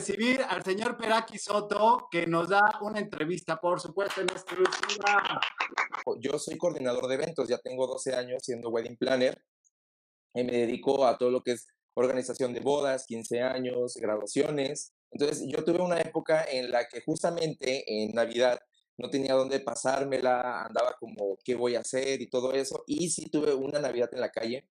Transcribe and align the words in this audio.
recibir 0.00 0.40
al 0.48 0.64
señor 0.64 0.96
Peraki 0.96 1.38
Soto, 1.38 2.08
que 2.10 2.26
nos 2.26 2.48
da 2.48 2.78
una 2.80 3.00
entrevista, 3.00 3.60
por 3.60 3.82
supuesto, 3.82 4.22
en 4.22 4.30
exclusiva. 4.30 5.38
Yo 6.20 6.38
soy 6.38 6.56
coordinador 6.56 7.06
de 7.06 7.16
eventos, 7.16 7.46
ya 7.46 7.58
tengo 7.58 7.86
12 7.86 8.14
años 8.14 8.42
siendo 8.42 8.70
wedding 8.70 8.96
planner 8.96 9.44
y 10.32 10.42
me 10.42 10.52
dedico 10.52 11.06
a 11.06 11.18
todo 11.18 11.30
lo 11.30 11.42
que 11.42 11.52
es 11.52 11.66
organización 11.92 12.54
de 12.54 12.60
bodas, 12.60 13.04
15 13.06 13.42
años, 13.42 13.94
graduaciones. 13.96 14.94
Entonces, 15.10 15.46
yo 15.46 15.62
tuve 15.64 15.82
una 15.82 16.00
época 16.00 16.46
en 16.50 16.70
la 16.70 16.88
que 16.88 17.02
justamente 17.02 17.84
en 17.86 18.12
Navidad 18.12 18.58
no 18.96 19.10
tenía 19.10 19.34
dónde 19.34 19.60
pasármela, 19.60 20.62
andaba 20.62 20.96
como 20.98 21.36
qué 21.44 21.56
voy 21.56 21.74
a 21.74 21.80
hacer 21.80 22.22
y 22.22 22.30
todo 22.30 22.54
eso. 22.54 22.84
Y 22.86 23.10
sí 23.10 23.28
tuve 23.28 23.52
una 23.52 23.80
Navidad 23.80 24.08
en 24.14 24.20
la 24.20 24.30
calle. 24.30 24.66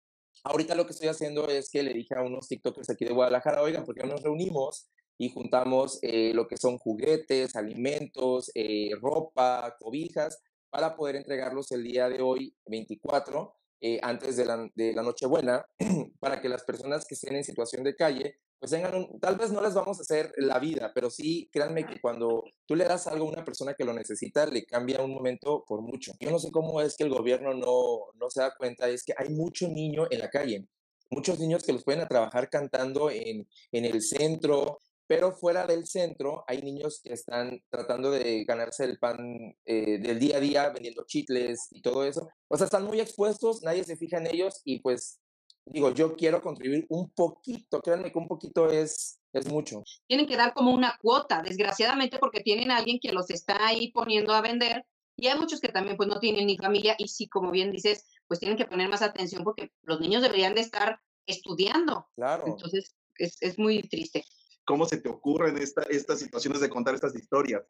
Ahorita 0.43 0.75
lo 0.75 0.84
que 0.84 0.93
estoy 0.93 1.09
haciendo 1.09 1.48
es 1.48 1.70
que 1.70 1.83
le 1.83 1.95
dije 1.95 2.15
a 2.15 2.20
unos 2.20 2.47
TikTokers 2.47 2.91
aquí 2.91 3.06
de 3.06 3.15
Guadalajara, 3.15 3.62
oigan, 3.62 3.87
porque 3.87 4.06
nos 4.06 4.23
reunimos 4.23 4.91
y 5.19 5.31
juntamos 5.31 5.99
eh, 6.03 6.33
lo 6.35 6.49
que 6.49 6.57
son 6.57 6.79
juguetes, 6.79 7.57
alimentos, 7.57 8.51
eh, 8.55 8.91
ropa, 9.01 9.77
cobijas, 9.79 10.43
para 10.71 10.97
poder 10.97 11.17
entregarlos 11.17 11.71
el 11.73 11.85
día 11.85 12.09
de 12.09 12.21
hoy, 12.21 12.57
24, 12.67 13.55
eh, 13.81 14.01
antes 14.03 14.37
de 14.37 14.45
la, 14.45 14.69
de 14.75 14.93
la 14.93 15.03
Nochebuena, 15.03 15.65
para 16.21 16.41
que 16.41 16.49
las 16.49 16.65
personas 16.65 17.05
que 17.07 17.15
estén 17.15 17.37
en 17.37 17.45
situación 17.45 17.85
de 17.85 17.95
calle 17.95 18.39
pues 18.65 18.71
tengan 18.71 19.07
tal 19.21 19.37
vez 19.37 19.53
no 19.53 19.61
les 19.61 19.75
vamos 19.75 19.99
a 19.99 20.01
hacer 20.01 20.33
la 20.39 20.59
vida, 20.59 20.91
pero 20.95 21.11
sí, 21.11 21.51
créanme 21.53 21.85
que 21.85 22.01
cuando 22.01 22.45
tú 22.65 22.75
le 22.75 22.85
das 22.85 23.07
algo 23.07 23.27
a 23.27 23.29
una 23.29 23.45
persona 23.45 23.75
que 23.75 23.85
lo 23.85 23.93
necesita, 23.93 24.47
le 24.47 24.65
cambia 24.65 25.03
un 25.03 25.12
momento 25.12 25.65
por 25.67 25.83
mucho. 25.83 26.12
Yo 26.19 26.31
no 26.31 26.39
sé 26.39 26.51
cómo 26.51 26.81
es 26.81 26.97
que 26.97 27.05
el 27.05 27.11
gobierno 27.11 27.53
no, 27.53 28.07
no 28.15 28.31
se 28.31 28.41
da 28.41 28.55
cuenta, 28.56 28.89
es 28.89 29.05
que 29.05 29.12
hay 29.19 29.28
mucho 29.28 29.69
niño 29.69 30.06
en 30.11 30.19
la 30.19 30.31
calle, 30.31 30.67
muchos 31.11 31.39
niños 31.39 31.62
que 31.62 31.75
los 31.75 31.84
pueden 31.84 32.01
a 32.01 32.09
trabajar 32.09 32.49
cantando 32.49 33.11
en, 33.11 33.47
en 33.71 33.84
el 33.84 34.01
centro, 34.01 34.78
pero 35.06 35.33
fuera 35.33 35.66
del 35.66 35.86
centro 35.86 36.44
hay 36.47 36.62
niños 36.62 37.00
que 37.02 37.12
están 37.12 37.62
tratando 37.69 38.10
de 38.10 38.44
ganarse 38.44 38.84
el 38.84 38.98
pan 38.98 39.55
eh, 39.64 39.98
del 39.98 40.19
día 40.19 40.38
a 40.38 40.41
día 40.41 40.69
vendiendo 40.70 41.05
chitles 41.06 41.69
y 41.70 41.83
todo 41.83 42.05
eso. 42.05 42.28
O 42.48 42.56
sea, 42.56 42.64
están 42.64 42.84
muy 42.84 43.00
expuestos, 43.00 43.62
nadie 43.62 43.84
se 43.84 43.97
fija 43.97 44.19
en 44.19 44.28
ellos 44.28 44.60
y 44.64 44.80
pues 44.80 45.20
digo, 45.66 45.92
yo 45.92 46.14
quiero 46.14 46.42
contribuir 46.42 46.86
un 46.88 47.10
poquito, 47.10 47.80
créanme 47.80 48.12
que 48.12 48.19
un 48.19 48.28
poquito 48.28 48.70
es, 48.70 49.19
es 49.32 49.47
mucho. 49.47 49.82
Tienen 50.06 50.27
que 50.27 50.36
dar 50.36 50.52
como 50.55 50.72
una 50.72 50.98
cuota, 51.00 51.42
desgraciadamente, 51.42 52.19
porque 52.19 52.41
tienen 52.41 52.70
a 52.70 52.78
alguien 52.78 52.98
que 53.00 53.12
los 53.12 53.30
está 53.30 53.66
ahí 53.66 53.91
poniendo 53.92 54.32
a 54.32 54.41
vender 54.41 54.84
y 55.16 55.28
hay 55.28 55.38
muchos 55.38 55.60
que 55.60 55.69
también 55.69 55.97
pues 55.97 56.08
no 56.08 56.19
tienen 56.19 56.47
ni 56.47 56.56
familia 56.56 56.97
y 56.98 57.08
sí, 57.08 57.28
como 57.28 57.50
bien 57.50 57.70
dices, 57.70 58.05
pues 58.27 58.41
tienen 58.41 58.58
que 58.58 58.66
poner 58.66 58.88
más 58.88 59.02
atención 59.02 59.44
porque 59.44 59.70
los 59.82 60.00
niños 60.00 60.22
deberían 60.22 60.55
de 60.55 60.62
estar 60.62 61.00
estudiando. 61.27 62.08
Claro. 62.16 62.44
Entonces, 62.47 62.97
es, 63.16 63.36
es 63.41 63.58
muy 63.58 63.82
triste. 63.82 64.25
¿Cómo 64.65 64.87
se 64.87 64.98
te 64.98 65.09
ocurren 65.09 65.59
esta, 65.59 65.83
estas 65.83 66.19
situaciones 66.19 66.61
de 66.61 66.69
contar 66.69 66.95
estas 66.95 67.15
historias? 67.15 67.62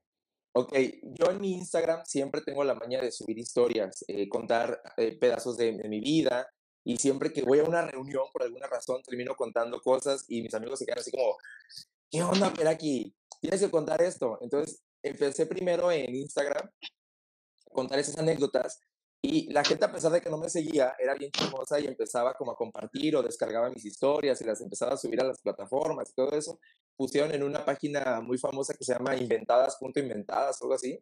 Ok, 0.53 0.73
yo 1.03 1.31
en 1.31 1.41
mi 1.41 1.53
Instagram 1.55 2.05
siempre 2.05 2.41
tengo 2.41 2.63
la 2.63 2.75
maña 2.75 3.01
de 3.01 3.11
subir 3.11 3.39
historias, 3.39 4.05
eh, 4.07 4.29
contar 4.29 4.81
eh, 4.97 5.19
pedazos 5.19 5.57
de, 5.57 5.73
de, 5.73 5.89
mi 5.89 6.01
vida, 6.01 6.49
y 6.85 6.97
siempre 6.99 7.33
que 7.33 7.43
voy 7.43 7.59
a 7.59 7.65
una 7.65 7.83
reunión, 7.83 8.25
por 8.33 8.45
alguna 8.45 8.69
razón, 8.69 9.03
termino 9.03 9.35
contando 9.35 9.81
cosas 9.81 10.25
y 10.29 10.43
mis 10.43 10.55
amigos 10.55 10.79
se 10.79 10.87
quedan 10.87 11.01
así 11.01 11.11
como, 11.11 11.37
¿qué 12.11 12.23
onda, 12.23 12.53
aquí 12.69 13.15
Tienes 13.41 13.61
que 13.61 13.71
contar 13.71 14.01
esto. 14.01 14.39
Entonces, 14.41 14.83
empecé 15.03 15.45
primero 15.45 15.93
en 15.93 16.15
Instagram 16.15 16.71
contar 17.73 17.99
esas 17.99 18.17
anécdotas 18.17 18.81
y 19.27 19.51
la 19.53 19.65
gente, 19.65 19.87
a 19.87 19.91
pesar 19.91 20.13
de 20.13 20.21
que 20.21 20.29
no 20.29 20.37
me 20.37 20.51
seguía, 20.51 20.95
era 20.99 21.15
bien 21.15 21.31
chismosa 21.31 21.81
y 21.81 21.87
empezaba 21.87 22.35
como 22.35 22.53
a 22.53 22.57
compartir 22.57 23.17
o 23.17 23.23
descargaba 23.23 23.71
mis 23.71 23.87
historias 23.87 24.39
y 24.43 24.45
las 24.45 24.61
empezaba 24.61 24.93
a 24.93 24.97
subir 24.99 25.19
a 25.19 25.25
las 25.25 25.41
plataformas 25.41 26.11
y 26.11 26.15
todo 26.15 26.33
eso. 26.33 26.61
Pusieron 26.95 27.33
en 27.33 27.43
una 27.43 27.65
página 27.65 28.21
muy 28.21 28.37
famosa 28.37 28.75
que 28.75 28.85
se 28.85 28.93
llama 28.93 29.17
inventadas.inventadas, 29.17 30.61
algo 30.61 30.75
así. 30.75 30.99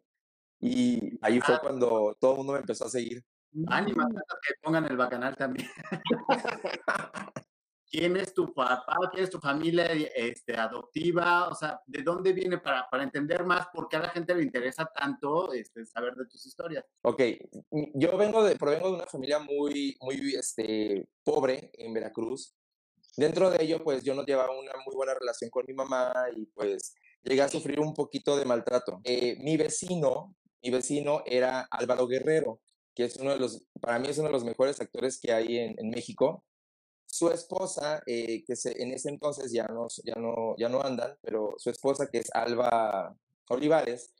Y 0.61 1.19
ahí 1.21 1.41
fue 1.41 1.55
ah. 1.55 1.59
cuando 1.61 2.15
todo 2.17 2.31
el 2.31 2.37
mundo 2.37 2.53
me 2.53 2.59
empezó 2.59 2.85
a 2.85 2.89
seguir. 2.89 3.21
Ánima, 3.67 4.07
que 4.07 4.53
pongan 4.61 4.85
el 4.85 4.95
bacanal 4.95 5.35
también. 5.35 5.67
¿Quién 7.93 8.17
es 8.17 8.33
tu 8.33 8.51
papá? 8.51 8.95
¿Quién 9.11 9.23
es 9.23 9.29
tu 9.29 9.39
familia 9.39 9.85
este, 10.15 10.57
adoptiva? 10.57 11.47
O 11.47 11.53
sea, 11.53 11.79
¿de 11.85 12.01
dónde 12.01 12.33
viene 12.33 12.57
para, 12.57 12.89
para 12.89 13.03
entender 13.03 13.45
más 13.45 13.67
por 13.71 13.87
qué 13.87 13.97
a 13.97 13.99
la 13.99 14.09
gente 14.09 14.33
le 14.33 14.41
interesa 14.41 14.89
tanto 14.91 15.53
este, 15.53 15.85
saber 15.85 16.15
de 16.15 16.25
tus 16.25 16.43
historias? 16.43 16.83
Ok, 17.03 17.21
yo 17.93 18.17
vengo 18.17 18.43
de, 18.43 18.55
provengo 18.55 18.87
de 18.87 18.95
una 18.95 19.05
familia 19.05 19.37
muy, 19.37 19.95
muy 20.01 20.33
este, 20.33 21.07
pobre 21.23 21.69
en 21.73 21.93
Veracruz. 21.93 22.55
Dentro 23.15 23.51
de 23.51 23.63
ello, 23.63 23.83
pues 23.83 24.03
yo 24.03 24.15
no 24.15 24.25
llevaba 24.25 24.59
una 24.59 24.71
muy 24.83 24.95
buena 24.95 25.13
relación 25.13 25.51
con 25.51 25.63
mi 25.67 25.75
mamá 25.75 26.11
y 26.35 26.47
pues 26.47 26.95
llegué 27.21 27.43
a 27.43 27.47
sufrir 27.47 27.79
un 27.79 27.93
poquito 27.93 28.35
de 28.35 28.45
maltrato. 28.45 29.01
Eh, 29.03 29.37
mi 29.43 29.55
vecino, 29.55 30.35
mi 30.63 30.71
vecino 30.71 31.21
era 31.27 31.67
Álvaro 31.69 32.07
Guerrero 32.07 32.59
que 32.95 33.05
es 33.05 33.17
uno 33.17 33.31
de 33.31 33.39
los, 33.39 33.63
para 33.81 33.97
mí 33.97 34.07
es 34.07 34.19
uno 34.19 34.27
de 34.27 34.33
los 34.33 34.43
mejores 34.43 34.79
actores 34.79 35.19
que 35.19 35.33
hay 35.33 35.57
en, 35.57 35.75
en 35.79 35.89
México. 35.89 36.43
Su 37.13 37.29
esposa, 37.29 38.01
eh, 38.07 38.43
que 38.43 38.55
se, 38.55 38.81
en 38.81 38.91
ese 38.91 39.09
entonces 39.09 39.51
ya 39.51 39.67
no, 39.67 39.87
ya, 40.03 40.15
no, 40.15 40.55
ya 40.57 40.67
no 40.67 40.81
andan, 40.81 41.15
pero 41.21 41.53
su 41.57 41.69
esposa, 41.69 42.07
que 42.11 42.17
es 42.17 42.33
Alba 42.33 43.15
Olivares, 43.49 44.13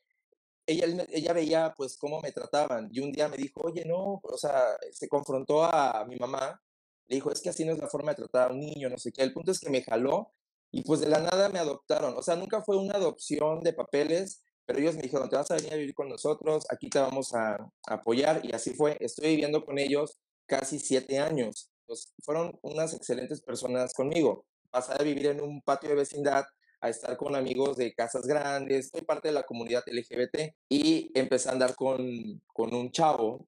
ella, 0.68 0.86
ella 1.10 1.34
veía 1.34 1.74
pues 1.76 1.98
cómo 1.98 2.22
me 2.22 2.32
trataban 2.32 2.90
y 2.92 3.00
un 3.00 3.12
día 3.12 3.28
me 3.30 3.38
dijo, 3.38 3.62
oye, 3.64 3.84
no, 3.86 4.22
o 4.22 4.38
sea, 4.38 4.78
se 4.92 5.08
confrontó 5.10 5.64
a 5.64 6.06
mi 6.08 6.18
mamá, 6.18 6.62
le 7.08 7.16
dijo, 7.16 7.32
es 7.32 7.42
que 7.42 7.50
así 7.50 7.66
no 7.66 7.72
es 7.72 7.80
la 7.80 7.90
forma 7.90 8.12
de 8.12 8.18
tratar 8.18 8.52
a 8.52 8.54
un 8.54 8.60
niño, 8.60 8.90
no 8.90 9.00
sé 9.00 9.12
qué. 9.12 9.24
El 9.24 9.34
punto 9.34 9.52
es 9.52 9.60
que 9.60 9.72
me 9.72 9.82
jaló 9.82 10.32
y 10.70 10.84
pues 10.84 11.00
de 11.00 11.10
la 11.10 11.20
nada 11.20 11.50
me 11.50 11.58
adoptaron. 11.58 12.16
O 12.16 12.22
sea, 12.22 12.36
nunca 12.36 12.62
fue 12.62 12.78
una 12.78 12.94
adopción 12.94 13.64
de 13.64 13.74
papeles, 13.74 14.44
pero 14.68 14.78
ellos 14.78 14.96
me 14.96 15.02
dijeron, 15.02 15.30
te 15.30 15.36
vas 15.36 15.50
a 15.50 15.56
venir 15.56 15.74
a 15.74 15.78
vivir 15.78 15.96
con 15.96 16.10
nosotros, 16.10 16.68
aquí 16.70 16.90
te 16.92 17.00
vamos 17.00 17.34
a, 17.34 17.58
apoyar 17.88 18.46
y 18.46 18.54
así 18.54 18.76
fue. 18.76 18.98
Estoy 19.00 19.30
viviendo 19.30 19.66
con 19.66 19.80
ellos 19.80 20.20
casi 20.46 20.78
siete 20.78 21.18
años. 21.18 21.73
Pues 21.94 22.12
fueron 22.24 22.58
unas 22.64 22.96
excelentes 22.96 23.40
personas 23.44 23.94
conmigo. 23.94 24.48
Pasar 24.72 25.00
a 25.00 25.04
vivir 25.04 25.28
en 25.28 25.42
un 25.42 25.62
patio 25.62 25.90
de 25.90 25.96
vecindad 25.96 26.44
a 26.82 26.90
estar 26.90 27.16
con 27.18 27.36
amigos 27.36 27.78
de 27.78 27.94
casas 27.94 28.26
grandes, 28.26 28.90
soy 28.90 29.02
parte 29.02 29.28
de 29.28 29.36
la 29.36 29.44
comunidad 29.44 29.84
LGBT 29.86 30.56
y 30.70 31.12
empecé 31.14 31.50
a 31.50 31.52
andar 31.52 31.76
con, 31.76 32.42
con 32.48 32.74
un 32.74 32.92
chavo 32.92 33.46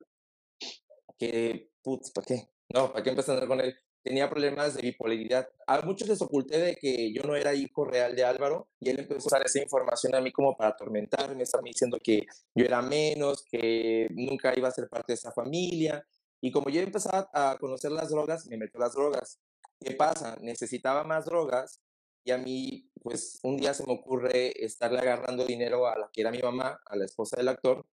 que, 1.17 1.71
putz, 1.81 2.11
¿para 2.11 2.27
qué? 2.27 2.49
No, 2.71 2.91
¿para 2.93 3.03
qué 3.03 3.09
empecé 3.09 3.31
a 3.31 3.33
andar 3.33 3.47
con 3.47 3.61
él? 3.61 3.75
tenía 4.05 4.29
problemas 4.29 4.75
de 4.75 4.83
bipolaridad. 4.83 5.49
A 5.65 5.81
muchos 5.81 6.07
les 6.07 6.21
oculté 6.21 6.59
de 6.59 6.75
que 6.75 7.11
yo 7.11 7.23
no 7.23 7.35
era 7.35 7.55
hijo 7.55 7.85
real 7.85 8.15
de 8.15 8.23
Álvaro 8.23 8.67
y 8.79 8.91
él 8.91 8.99
empezó 8.99 9.15
a 9.15 9.25
usar 9.25 9.41
esa 9.43 9.59
información 9.59 10.13
a 10.13 10.21
mí 10.21 10.31
como 10.31 10.55
para 10.55 10.69
atormentarme, 10.69 11.41
estarme 11.41 11.69
diciendo 11.69 11.97
que 12.01 12.21
yo 12.53 12.65
era 12.65 12.83
menos, 12.83 13.43
que 13.49 14.07
nunca 14.11 14.53
iba 14.55 14.67
a 14.67 14.71
ser 14.71 14.87
parte 14.89 15.13
de 15.13 15.15
esa 15.15 15.31
familia. 15.31 16.05
Y 16.45 16.51
como 16.51 16.69
yo 16.69 16.79
empezaba 16.79 17.27
a 17.33 17.57
conocer 17.57 17.91
las 17.91 18.11
drogas, 18.11 18.45
me 18.45 18.55
metió 18.55 18.79
las 18.79 18.93
drogas. 18.93 19.39
¿Qué 19.79 19.95
pasa? 19.95 20.37
Necesitaba 20.41 21.03
más 21.03 21.25
drogas 21.25 21.81
y 22.23 22.29
a 22.29 22.37
mí, 22.37 22.87
pues 23.01 23.39
un 23.41 23.57
día 23.57 23.73
se 23.73 23.83
me 23.83 23.93
ocurre 23.93 24.53
estarle 24.63 24.99
agarrando 24.99 25.43
dinero 25.43 25.87
a 25.87 25.97
la 25.97 26.07
que 26.13 26.21
era 26.21 26.29
mi 26.29 26.37
mamá, 26.37 26.79
a 26.85 26.95
la 26.97 27.05
esposa 27.05 27.37
del 27.37 27.47
actor, 27.47 27.83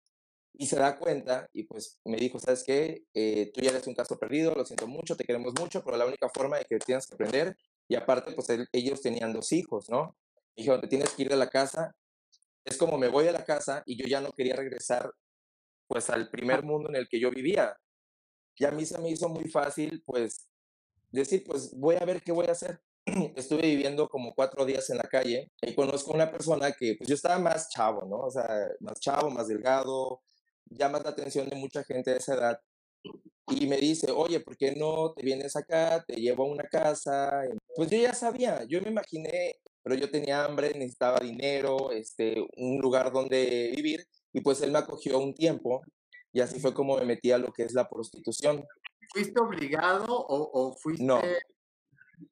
y 0.52 0.66
se 0.66 0.76
da 0.76 0.98
cuenta 0.98 1.48
y 1.54 1.62
pues 1.62 1.98
me 2.04 2.18
dijo, 2.18 2.38
¿sabes 2.38 2.62
qué? 2.62 3.06
Eh, 3.14 3.50
tú 3.54 3.62
ya 3.62 3.70
eres 3.70 3.86
un 3.86 3.94
caso 3.94 4.18
perdido, 4.18 4.54
lo 4.54 4.66
siento 4.66 4.86
mucho, 4.86 5.16
te 5.16 5.24
queremos 5.24 5.54
mucho, 5.58 5.82
pero 5.82 5.96
la 5.96 6.04
única 6.04 6.28
forma 6.28 6.58
de 6.58 6.66
que 6.66 6.78
tienes 6.78 7.06
que 7.06 7.14
aprender, 7.14 7.56
y 7.88 7.94
aparte 7.94 8.32
pues 8.32 8.48
ellos 8.72 9.00
tenían 9.00 9.32
dos 9.32 9.50
hijos, 9.52 9.88
¿no? 9.88 10.14
Me 10.56 10.62
dijeron, 10.62 10.82
te 10.82 10.88
tienes 10.88 11.08
que 11.14 11.22
ir 11.22 11.30
de 11.30 11.36
la 11.36 11.48
casa. 11.48 11.96
Es 12.66 12.76
como 12.76 12.98
me 12.98 13.08
voy 13.08 13.24
de 13.24 13.32
la 13.32 13.46
casa 13.46 13.82
y 13.86 13.96
yo 13.96 14.06
ya 14.06 14.20
no 14.20 14.30
quería 14.32 14.56
regresar 14.56 15.10
pues 15.86 16.10
al 16.10 16.28
primer 16.28 16.62
mundo 16.62 16.90
en 16.90 16.96
el 16.96 17.08
que 17.08 17.18
yo 17.18 17.30
vivía. 17.30 17.74
Y 18.56 18.64
a 18.64 18.70
mí 18.70 18.84
se 18.86 18.98
me 18.98 19.10
hizo 19.10 19.28
muy 19.28 19.48
fácil 19.48 20.02
pues 20.04 20.48
decir, 21.10 21.44
pues 21.44 21.76
voy 21.76 21.96
a 21.96 22.04
ver 22.04 22.22
qué 22.22 22.32
voy 22.32 22.46
a 22.46 22.52
hacer. 22.52 22.80
Estuve 23.36 23.62
viviendo 23.62 24.08
como 24.08 24.34
cuatro 24.34 24.64
días 24.64 24.88
en 24.90 24.98
la 24.98 25.04
calle 25.04 25.50
y 25.60 25.74
conozco 25.74 26.12
una 26.12 26.30
persona 26.30 26.72
que 26.72 26.94
pues 26.96 27.08
yo 27.08 27.14
estaba 27.14 27.38
más 27.38 27.68
chavo, 27.70 28.06
¿no? 28.06 28.18
O 28.18 28.30
sea, 28.30 28.48
más 28.80 29.00
chavo, 29.00 29.30
más 29.30 29.48
delgado, 29.48 30.22
llama 30.66 31.00
la 31.00 31.10
atención 31.10 31.48
de 31.48 31.56
mucha 31.56 31.82
gente 31.84 32.12
de 32.12 32.18
esa 32.18 32.34
edad 32.34 32.60
y 33.50 33.66
me 33.66 33.76
dice, 33.76 34.10
oye, 34.10 34.40
¿por 34.40 34.56
qué 34.56 34.72
no 34.72 35.12
te 35.12 35.22
vienes 35.22 35.56
acá? 35.56 36.04
Te 36.06 36.14
llevo 36.14 36.44
a 36.44 36.52
una 36.52 36.64
casa. 36.64 37.42
Pues 37.74 37.90
yo 37.90 37.98
ya 37.98 38.14
sabía, 38.14 38.64
yo 38.64 38.80
me 38.80 38.90
imaginé, 38.90 39.56
pero 39.82 39.96
yo 39.96 40.10
tenía 40.10 40.44
hambre, 40.44 40.72
necesitaba 40.74 41.18
dinero, 41.20 41.90
este, 41.92 42.36
un 42.56 42.80
lugar 42.80 43.12
donde 43.12 43.72
vivir 43.74 44.06
y 44.32 44.40
pues 44.40 44.62
él 44.62 44.70
me 44.70 44.78
acogió 44.78 45.18
un 45.18 45.34
tiempo 45.34 45.82
y 46.32 46.40
así 46.40 46.60
fue 46.60 46.74
como 46.74 46.96
me 46.96 47.04
metí 47.04 47.30
a 47.30 47.38
lo 47.38 47.52
que 47.52 47.64
es 47.64 47.72
la 47.72 47.88
prostitución. 47.88 48.66
¿Fuiste 49.12 49.40
obligado 49.40 50.14
o, 50.14 50.50
o 50.52 50.74
fuiste...? 50.74 51.04
No. 51.04 51.20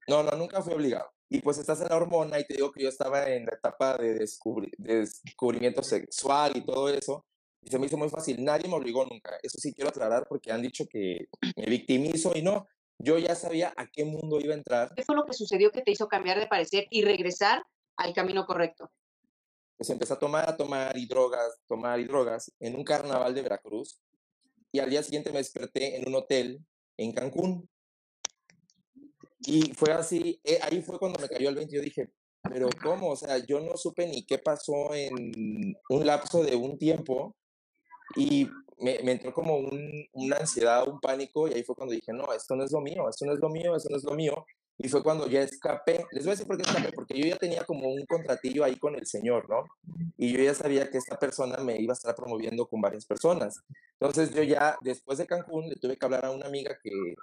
no, 0.08 0.22
no, 0.22 0.32
nunca 0.32 0.62
fui 0.62 0.72
obligado. 0.72 1.10
Y 1.28 1.40
pues 1.40 1.58
estás 1.58 1.80
en 1.80 1.88
la 1.88 1.96
hormona 1.96 2.40
y 2.40 2.44
te 2.44 2.54
digo 2.54 2.72
que 2.72 2.82
yo 2.82 2.88
estaba 2.88 3.28
en 3.28 3.46
la 3.46 3.52
etapa 3.52 3.96
de, 3.96 4.14
de 4.14 4.96
descubrimiento 4.96 5.82
sexual 5.82 6.56
y 6.56 6.64
todo 6.64 6.88
eso. 6.88 7.24
Y 7.62 7.70
se 7.70 7.78
me 7.78 7.86
hizo 7.86 7.96
muy 7.96 8.08
fácil. 8.08 8.42
Nadie 8.42 8.68
me 8.68 8.74
obligó 8.74 9.04
nunca. 9.04 9.38
Eso 9.42 9.58
sí 9.58 9.72
quiero 9.72 9.90
aclarar 9.90 10.26
porque 10.28 10.50
han 10.50 10.62
dicho 10.62 10.86
que 10.88 11.28
me 11.56 11.66
victimizo 11.66 12.32
y 12.34 12.42
no. 12.42 12.66
Yo 12.98 13.18
ya 13.18 13.34
sabía 13.34 13.72
a 13.76 13.86
qué 13.86 14.04
mundo 14.04 14.40
iba 14.40 14.54
a 14.54 14.58
entrar. 14.58 14.92
¿Qué 14.94 15.04
fue 15.04 15.14
lo 15.14 15.24
que 15.24 15.34
sucedió 15.34 15.70
que 15.70 15.82
te 15.82 15.92
hizo 15.92 16.08
cambiar 16.08 16.38
de 16.40 16.46
parecer 16.46 16.86
y 16.90 17.02
regresar 17.02 17.62
al 17.96 18.14
camino 18.14 18.46
correcto. 18.46 18.90
Pues 19.80 19.88
empecé 19.88 20.12
a 20.12 20.18
tomar, 20.18 20.46
a 20.46 20.54
tomar 20.58 20.94
y 20.98 21.06
drogas, 21.06 21.58
tomar 21.66 21.98
y 21.98 22.04
drogas 22.04 22.52
en 22.60 22.76
un 22.76 22.84
carnaval 22.84 23.34
de 23.34 23.40
Veracruz 23.40 23.98
y 24.70 24.78
al 24.78 24.90
día 24.90 25.02
siguiente 25.02 25.32
me 25.32 25.38
desperté 25.38 25.96
en 25.96 26.06
un 26.06 26.16
hotel 26.16 26.62
en 26.98 27.12
Cancún. 27.12 27.66
Y 29.38 29.72
fue 29.72 29.90
así, 29.92 30.38
eh, 30.44 30.58
ahí 30.60 30.82
fue 30.82 30.98
cuando 30.98 31.18
me 31.18 31.30
cayó 31.30 31.48
el 31.48 31.54
20, 31.54 31.74
yo 31.74 31.80
dije, 31.80 32.12
pero 32.42 32.68
¿cómo? 32.82 33.12
O 33.12 33.16
sea, 33.16 33.38
yo 33.38 33.58
no 33.60 33.74
supe 33.78 34.06
ni 34.06 34.26
qué 34.26 34.36
pasó 34.36 34.94
en 34.94 35.74
un 35.88 36.06
lapso 36.06 36.42
de 36.42 36.56
un 36.56 36.76
tiempo 36.76 37.34
y 38.16 38.50
me, 38.76 38.98
me 39.02 39.12
entró 39.12 39.32
como 39.32 39.56
un, 39.56 40.06
una 40.12 40.36
ansiedad, 40.36 40.86
un 40.86 41.00
pánico 41.00 41.48
y 41.48 41.54
ahí 41.54 41.62
fue 41.62 41.74
cuando 41.74 41.94
dije, 41.94 42.12
no, 42.12 42.30
esto 42.34 42.54
no 42.54 42.64
es 42.64 42.72
lo 42.72 42.82
mío, 42.82 43.08
esto 43.08 43.24
no 43.24 43.32
es 43.32 43.40
lo 43.40 43.48
mío, 43.48 43.74
esto 43.74 43.88
no 43.88 43.96
es 43.96 44.04
lo 44.04 44.12
mío. 44.12 44.44
Y 44.82 44.88
fue 44.88 45.02
cuando 45.02 45.26
ya 45.26 45.42
escapé. 45.42 46.06
Les 46.10 46.24
voy 46.24 46.30
a 46.30 46.34
decir 46.34 46.46
por 46.46 46.56
qué 46.56 46.62
escapé, 46.62 46.90
porque 46.92 47.18
yo 47.18 47.26
ya 47.26 47.36
tenía 47.36 47.64
como 47.64 47.88
un 47.88 48.06
contratillo 48.06 48.64
ahí 48.64 48.76
con 48.76 48.94
el 48.94 49.06
Señor, 49.06 49.46
¿no? 49.50 49.64
Y 50.16 50.32
yo 50.32 50.42
ya 50.42 50.54
sabía 50.54 50.90
que 50.90 50.96
esta 50.96 51.18
persona 51.18 51.58
me 51.58 51.78
iba 51.78 51.92
a 51.92 51.96
estar 51.96 52.14
promoviendo 52.14 52.66
con 52.66 52.80
varias 52.80 53.04
personas. 53.04 53.62
Entonces 54.00 54.34
yo 54.34 54.42
ya, 54.42 54.78
después 54.80 55.18
de 55.18 55.26
Cancún, 55.26 55.68
le 55.68 55.76
tuve 55.76 55.98
que 55.98 56.04
hablar 56.06 56.24
a 56.24 56.30
una 56.30 56.46
amiga 56.46 56.78
que 56.82 57.14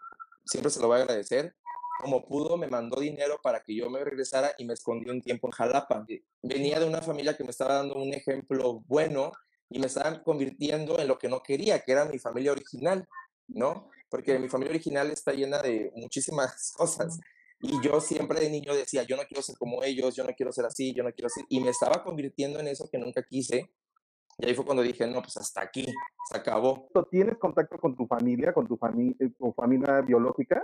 siempre 0.45 0.69
se 0.69 0.79
lo 0.79 0.87
voy 0.87 0.99
a 0.99 1.01
agradecer. 1.01 1.55
Como 1.99 2.27
pudo, 2.27 2.57
me 2.57 2.67
mandó 2.67 2.99
dinero 2.99 3.39
para 3.41 3.63
que 3.63 3.75
yo 3.75 3.89
me 3.89 4.03
regresara 4.03 4.51
y 4.59 4.65
me 4.65 4.73
escondí 4.73 5.09
un 5.09 5.23
tiempo 5.23 5.47
en 5.47 5.51
Jalapa. 5.51 6.05
Venía 6.43 6.79
de 6.79 6.85
una 6.85 7.01
familia 7.01 7.35
que 7.35 7.43
me 7.43 7.49
estaba 7.49 7.73
dando 7.73 7.95
un 7.95 8.13
ejemplo 8.13 8.83
bueno 8.85 9.31
y 9.67 9.79
me 9.79 9.87
estaban 9.87 10.21
convirtiendo 10.23 10.99
en 10.99 11.07
lo 11.07 11.17
que 11.17 11.27
no 11.27 11.41
quería, 11.41 11.79
que 11.79 11.91
era 11.91 12.05
mi 12.05 12.19
familia 12.19 12.51
original, 12.51 13.07
¿no? 13.47 13.89
Porque 14.09 14.37
mi 14.37 14.47
familia 14.47 14.73
original 14.73 15.09
está 15.09 15.33
llena 15.33 15.59
de 15.63 15.91
muchísimas 15.95 16.71
cosas. 16.77 17.19
Y 17.59 17.81
yo 17.81 17.99
siempre 17.99 18.39
de 18.39 18.49
niño 18.49 18.75
decía, 18.75 19.03
yo 19.03 19.17
no 19.17 19.23
quiero 19.23 19.41
ser 19.41 19.57
como 19.57 19.83
ellos, 19.83 20.15
yo 20.15 20.23
no 20.23 20.33
quiero 20.33 20.51
ser 20.51 20.65
así, 20.65 20.93
yo 20.93 21.03
no 21.03 21.11
quiero 21.11 21.29
ser... 21.29 21.45
Y 21.49 21.59
me 21.59 21.69
estaba 21.69 22.03
convirtiendo 22.03 22.59
en 22.59 22.67
eso 22.67 22.87
que 22.91 22.99
nunca 22.99 23.23
quise. 23.23 23.71
Y 24.37 24.45
ahí 24.45 24.53
fue 24.53 24.65
cuando 24.65 24.83
dije, 24.83 25.07
no, 25.07 25.21
pues 25.21 25.37
hasta 25.37 25.61
aquí, 25.61 25.85
se 26.29 26.37
acabó. 26.37 26.87
¿Tienes 27.09 27.37
contacto 27.37 27.77
con 27.79 27.95
tu 27.95 28.05
familia, 28.05 28.53
con 28.53 28.67
tu, 28.67 28.77
familia 28.77 29.15
tu 29.37 29.51
familia 29.53 30.01
biológica? 30.01 30.63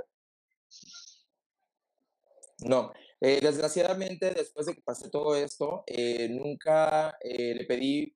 No, 2.66 2.94
eh, 3.20 3.40
desgraciadamente 3.42 4.32
después 4.32 4.68
de 4.68 4.76
que 4.76 4.82
pasé 4.82 5.10
todo 5.10 5.36
esto, 5.36 5.84
eh, 5.88 6.30
nunca 6.30 7.18
eh, 7.22 7.56
le 7.56 7.66
pedí 7.66 8.14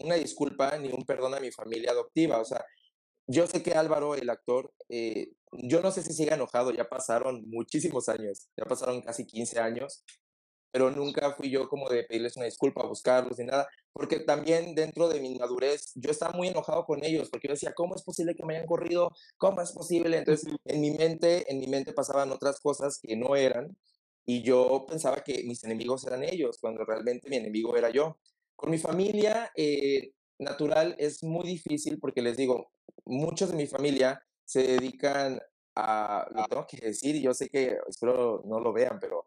una 0.00 0.16
disculpa 0.16 0.76
ni 0.78 0.92
un 0.92 1.04
perdón 1.04 1.34
a 1.34 1.40
mi 1.40 1.50
familia 1.50 1.92
adoptiva. 1.92 2.38
O 2.38 2.44
sea, 2.44 2.64
yo 3.26 3.46
sé 3.46 3.62
que 3.62 3.74
Álvaro, 3.74 4.14
el 4.14 4.30
actor, 4.30 4.72
eh, 4.88 5.32
yo 5.52 5.80
no 5.80 5.90
sé 5.90 6.02
si 6.02 6.12
sigue 6.12 6.34
enojado, 6.34 6.70
ya 6.72 6.88
pasaron 6.88 7.44
muchísimos 7.48 8.08
años, 8.08 8.48
ya 8.56 8.64
pasaron 8.64 9.02
casi 9.02 9.26
15 9.26 9.58
años, 9.58 10.04
pero 10.70 10.90
nunca 10.90 11.34
fui 11.34 11.50
yo 11.50 11.68
como 11.68 11.88
de 11.88 12.04
pedirles 12.04 12.36
una 12.36 12.46
disculpa, 12.46 12.86
buscarlos 12.86 13.38
ni 13.38 13.46
nada, 13.46 13.66
porque 13.92 14.20
también 14.20 14.74
dentro 14.74 15.08
de 15.08 15.20
mi 15.20 15.34
madurez 15.36 15.92
yo 15.94 16.10
estaba 16.10 16.32
muy 16.32 16.48
enojado 16.48 16.84
con 16.84 17.02
ellos, 17.04 17.30
porque 17.30 17.48
yo 17.48 17.54
decía, 17.54 17.72
¿cómo 17.74 17.94
es 17.94 18.02
posible 18.02 18.34
que 18.34 18.44
me 18.44 18.56
hayan 18.56 18.66
corrido? 18.66 19.10
¿Cómo 19.38 19.62
es 19.62 19.72
posible? 19.72 20.18
Entonces, 20.18 20.52
en 20.64 20.80
mi 20.80 20.90
mente, 20.90 21.50
en 21.50 21.58
mi 21.58 21.66
mente 21.66 21.92
pasaban 21.92 22.30
otras 22.30 22.60
cosas 22.60 22.98
que 23.02 23.16
no 23.16 23.36
eran, 23.36 23.76
y 24.26 24.42
yo 24.42 24.84
pensaba 24.88 25.22
que 25.22 25.44
mis 25.44 25.62
enemigos 25.64 26.04
eran 26.06 26.24
ellos, 26.24 26.58
cuando 26.60 26.84
realmente 26.84 27.30
mi 27.30 27.36
enemigo 27.36 27.76
era 27.76 27.90
yo. 27.90 28.18
Con 28.56 28.70
mi 28.70 28.78
familia 28.78 29.52
eh, 29.56 30.12
natural 30.38 30.96
es 30.98 31.22
muy 31.22 31.46
difícil 31.46 31.98
porque 32.00 32.22
les 32.22 32.36
digo, 32.36 32.72
muchos 33.06 33.50
de 33.50 33.56
mi 33.56 33.66
familia 33.66 34.22
se 34.44 34.62
dedican 34.62 35.40
a, 35.74 36.26
lo 36.34 36.44
tengo 36.44 36.66
que 36.66 36.78
decir, 36.78 37.20
yo 37.20 37.34
sé 37.34 37.48
que 37.48 37.78
espero 37.88 38.42
no 38.46 38.60
lo 38.60 38.72
vean, 38.72 38.98
pero 39.00 39.26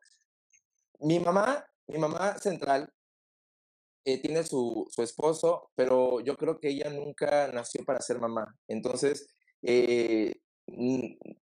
mi 1.01 1.19
mamá, 1.19 1.65
mi 1.87 1.97
mamá 1.97 2.37
central 2.37 2.91
eh, 4.05 4.21
tiene 4.21 4.43
su, 4.43 4.87
su, 4.89 5.03
esposo, 5.03 5.71
pero 5.75 6.19
yo 6.21 6.35
creo 6.35 6.59
que 6.59 6.69
ella 6.69 6.89
nunca 6.89 7.51
nació 7.51 7.83
para 7.85 8.01
ser 8.01 8.19
mamá. 8.19 8.55
Entonces, 8.67 9.27
eh, 9.61 10.33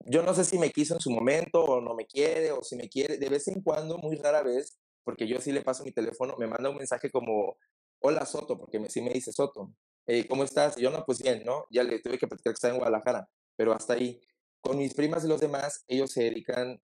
yo 0.05 0.23
no 0.23 0.33
sé 0.33 0.43
si 0.43 0.57
me 0.57 0.71
quiso 0.71 0.95
en 0.95 0.99
su 0.99 1.11
momento 1.11 1.63
o 1.63 1.81
no 1.81 1.95
me 1.95 2.05
quiere 2.05 2.51
o 2.51 2.63
si 2.63 2.75
me 2.75 2.89
quiere. 2.89 3.17
De 3.17 3.29
vez 3.29 3.47
en 3.47 3.61
cuando, 3.61 3.97
muy 3.97 4.15
rara 4.17 4.41
vez, 4.43 4.79
porque 5.03 5.27
yo 5.27 5.39
sí 5.39 5.51
le 5.51 5.61
paso 5.61 5.83
mi 5.83 5.91
teléfono, 5.91 6.35
me 6.37 6.47
manda 6.47 6.69
un 6.69 6.77
mensaje 6.77 7.11
como, 7.11 7.57
hola 7.99 8.25
Soto, 8.25 8.57
porque 8.57 8.79
sí 8.89 9.01
me 9.01 9.11
dice 9.11 9.31
Soto, 9.31 9.71
eh, 10.07 10.27
¿cómo 10.27 10.43
estás? 10.43 10.77
Y 10.77 10.81
yo 10.81 10.91
no, 10.91 11.03
pues 11.05 11.21
bien, 11.21 11.43
¿no? 11.45 11.65
Ya 11.69 11.83
le 11.83 11.99
tuve 11.99 12.17
que 12.17 12.27
platicar 12.27 12.53
que 12.53 12.55
está 12.55 12.69
en 12.69 12.77
Guadalajara, 12.77 13.27
pero 13.55 13.73
hasta 13.73 13.93
ahí. 13.93 14.21
Con 14.61 14.77
mis 14.77 14.93
primas 14.93 15.23
y 15.23 15.27
los 15.27 15.39
demás, 15.39 15.83
ellos 15.87 16.11
se 16.11 16.23
dedican 16.23 16.81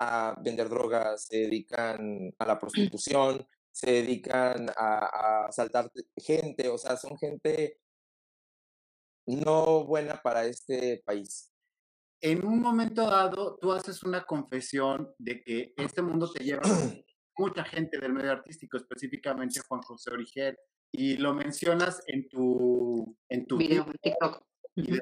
a 0.00 0.36
vender 0.42 0.68
drogas, 0.68 1.26
se 1.26 1.38
dedican 1.38 2.32
a 2.38 2.46
la 2.46 2.58
prostitución, 2.58 3.46
se 3.70 3.90
dedican 3.90 4.70
a, 4.76 5.46
a 5.46 5.52
saltar 5.52 5.90
gente, 6.16 6.68
o 6.68 6.78
sea, 6.78 6.96
son 6.96 7.16
gente 7.18 7.78
no 9.26 9.84
buena 9.84 10.20
para 10.22 10.46
este 10.46 11.02
país. 11.04 11.52
En 12.20 12.46
un 12.46 12.60
momento 12.60 13.02
dado, 13.02 13.58
tú 13.60 13.72
haces 13.72 14.02
una 14.02 14.24
confesión 14.24 15.12
de 15.18 15.42
que 15.42 15.74
este 15.76 16.02
mundo 16.02 16.30
te 16.32 16.42
lleva 16.42 16.62
mucha 17.36 17.64
gente 17.64 17.98
del 17.98 18.12
medio 18.12 18.32
artístico, 18.32 18.76
específicamente 18.76 19.60
Juan 19.66 19.82
José 19.82 20.10
Origel, 20.10 20.56
y 20.96 21.16
lo 21.16 21.34
mencionas 21.34 22.02
en 22.06 22.28
tu, 22.28 23.16
en 23.28 23.46
tu 23.46 23.56
video, 23.56 23.84
en 23.86 23.98
TikTok. 24.00 24.44
Y 24.76 24.96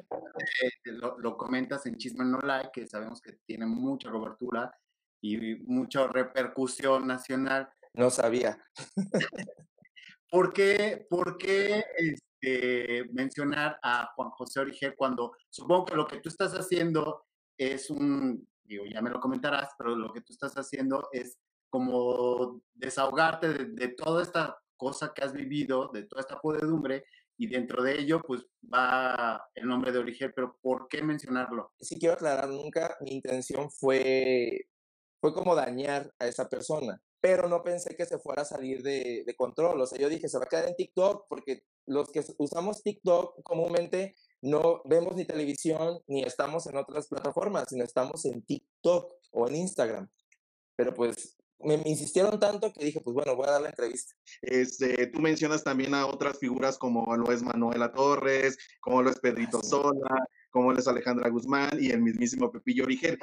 lo, 0.85 1.19
lo, 1.19 1.37
comentas 1.37 1.85
en 1.85 1.97
Chisme 1.97 2.25
No 2.25 2.39
Like, 2.39 2.71
que 2.73 2.87
sabemos 2.87 3.21
que 3.21 3.33
tiene 3.45 3.67
mucha 3.67 4.09
cobertura 4.11 4.75
y 5.21 5.55
mucha 5.65 6.07
repercusión 6.07 7.05
nacional. 7.05 7.69
No 7.93 8.09
sabía. 8.09 8.63
¿Por 10.29 10.51
qué, 10.51 11.05
por 11.07 11.37
qué 11.37 11.83
este, 11.97 13.05
mencionar 13.13 13.79
a 13.83 14.11
Juan 14.15 14.31
José 14.31 14.61
Origel 14.61 14.95
cuando 14.95 15.35
supongo 15.49 15.85
que 15.85 15.95
lo 15.95 16.07
que 16.07 16.21
tú 16.21 16.29
estás 16.29 16.53
haciendo 16.53 17.25
es 17.55 17.91
un, 17.91 18.47
digo, 18.63 18.85
ya 18.85 18.99
me 19.01 19.11
lo 19.11 19.19
comentarás, 19.19 19.69
pero 19.77 19.95
lo 19.95 20.11
que 20.11 20.21
tú 20.21 20.33
estás 20.33 20.55
haciendo 20.55 21.07
es 21.11 21.37
como 21.69 22.63
desahogarte 22.73 23.49
de, 23.49 23.65
de, 23.65 23.87
toda 23.89 24.23
esta 24.23 24.57
cosa 24.83 25.13
que 25.13 25.23
has 25.23 25.33
vivido, 25.33 25.89
de 25.93 26.03
toda 26.03 26.21
esta 26.21 26.41
podedumbre, 26.41 27.05
y 27.37 27.47
dentro 27.47 27.81
de 27.81 27.99
ello, 27.99 28.21
pues 28.21 28.45
va 28.71 29.49
el 29.55 29.67
nombre 29.67 29.91
de 29.91 29.99
origen, 29.99 30.31
pero 30.35 30.57
¿por 30.61 30.87
qué 30.87 31.01
mencionarlo? 31.01 31.71
Sí 31.79 31.97
quiero 31.97 32.15
aclarar, 32.15 32.49
nunca 32.49 32.97
mi 33.01 33.11
intención 33.11 33.71
fue, 33.71 34.67
fue 35.19 35.33
como 35.33 35.55
dañar 35.55 36.13
a 36.19 36.27
esa 36.27 36.49
persona, 36.49 37.01
pero 37.21 37.47
no 37.47 37.63
pensé 37.63 37.95
que 37.95 38.05
se 38.05 38.19
fuera 38.19 38.41
a 38.41 38.45
salir 38.45 38.83
de, 38.83 39.23
de 39.25 39.35
control, 39.35 39.79
o 39.81 39.87
sea, 39.87 39.97
yo 39.97 40.09
dije, 40.09 40.27
se 40.27 40.37
va 40.37 40.43
a 40.43 40.49
quedar 40.49 40.67
en 40.67 40.75
TikTok, 40.75 41.25
porque 41.27 41.63
los 41.85 42.11
que 42.11 42.23
usamos 42.37 42.83
TikTok 42.83 43.41
comúnmente 43.43 44.15
no 44.41 44.81
vemos 44.83 45.15
ni 45.15 45.25
televisión 45.25 46.01
ni 46.07 46.23
estamos 46.23 46.67
en 46.67 46.75
otras 46.75 47.07
plataformas, 47.07 47.65
sino 47.69 47.83
estamos 47.85 48.25
en 48.25 48.43
TikTok 48.43 49.13
o 49.31 49.47
en 49.47 49.55
Instagram. 49.55 50.09
Pero 50.75 50.93
pues 50.93 51.37
me, 51.63 51.77
me, 51.77 51.89
insistieron 51.89 52.39
tanto 52.39 52.71
que 52.71 52.85
dije, 52.85 53.01
pues 53.01 53.13
bueno, 53.13 53.35
voy 53.35 53.47
a 53.47 53.51
dar 53.51 53.61
la 53.61 53.69
entrevista. 53.69 54.13
Este, 54.41 55.07
tú 55.07 55.19
mencionas 55.19 55.63
también 55.63 55.93
a 55.93 56.05
otras 56.05 56.39
figuras 56.39 56.77
como 56.77 57.15
lo 57.15 57.31
es 57.31 57.43
Manuela 57.43 57.91
Torres, 57.91 58.57
como 58.79 59.01
lo 59.01 59.09
es 59.09 59.19
Pedrito 59.19 59.61
sí. 59.61 59.69
Sola, 59.69 60.27
como 60.49 60.71
lo 60.71 60.79
es 60.79 60.87
Alejandra 60.87 61.29
Guzmán 61.29 61.77
y 61.79 61.91
el 61.91 62.01
mismísimo 62.01 62.51
Pepillo 62.51 62.83
Origel. 62.83 63.17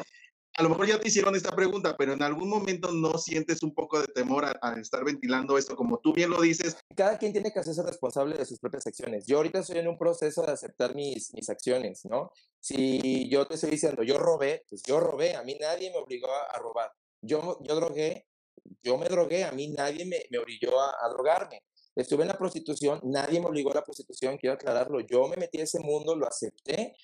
A 0.56 0.62
lo 0.62 0.68
mejor 0.68 0.88
ya 0.88 1.00
te 1.00 1.08
hicieron 1.08 1.34
esta 1.36 1.54
pregunta, 1.54 1.96
pero 1.96 2.12
en 2.12 2.22
algún 2.22 2.48
momento 2.48 2.90
no 2.90 3.16
sientes 3.18 3.62
un 3.62 3.72
poco 3.72 4.00
de 4.00 4.08
temor 4.08 4.44
a, 4.44 4.58
a, 4.60 4.80
estar 4.80 5.04
ventilando 5.04 5.56
esto, 5.56 5.76
como 5.76 5.98
tú 5.98 6.12
bien 6.12 6.28
lo 6.28 6.40
dices. 6.40 6.76
Cada 6.96 7.18
quien 7.18 7.32
tiene 7.32 7.52
que 7.52 7.60
hacerse 7.60 7.82
responsable 7.82 8.36
de 8.36 8.44
sus 8.44 8.58
propias 8.58 8.86
acciones. 8.86 9.26
Yo 9.26 9.36
ahorita 9.36 9.60
estoy 9.60 9.78
en 9.78 9.88
un 9.88 9.96
proceso 9.96 10.42
de 10.42 10.52
aceptar 10.52 10.94
mis, 10.94 11.32
mis 11.34 11.48
acciones, 11.48 12.04
¿no? 12.04 12.32
Si 12.58 13.28
yo 13.30 13.46
te 13.46 13.54
estoy 13.54 13.70
diciendo, 13.70 14.02
yo 14.02 14.18
robé, 14.18 14.64
pues 14.68 14.82
yo 14.82 14.98
robé, 14.98 15.36
a 15.36 15.44
mí 15.44 15.56
nadie 15.58 15.90
me 15.90 15.98
obligó 15.98 16.28
a, 16.30 16.56
a 16.56 16.58
robar. 16.58 16.92
Yo, 17.22 17.58
yo 17.62 17.76
drogué, 17.76 18.26
yo 18.82 18.98
me 18.98 19.06
drogué, 19.08 19.44
a 19.44 19.52
mí 19.52 19.68
nadie 19.68 20.04
me, 20.04 20.24
me 20.30 20.38
obligó 20.38 20.80
a, 20.80 20.94
a, 21.04 21.08
drogarme. 21.08 21.62
Estuve 21.94 22.22
en 22.22 22.28
la 22.28 22.38
prostitución, 22.38 23.00
nadie 23.04 23.40
me 23.40 23.46
obligó 23.46 23.72
a 23.72 23.76
la 23.76 23.84
prostitución, 23.84 24.38
quiero 24.38 24.54
aclararlo. 24.54 25.00
Yo 25.00 25.26
me 25.28 25.36
metí 25.36 25.60
a 25.60 25.64
ese 25.64 25.80
mundo, 25.80 26.14
lo 26.14 26.26
acepté 26.26 26.94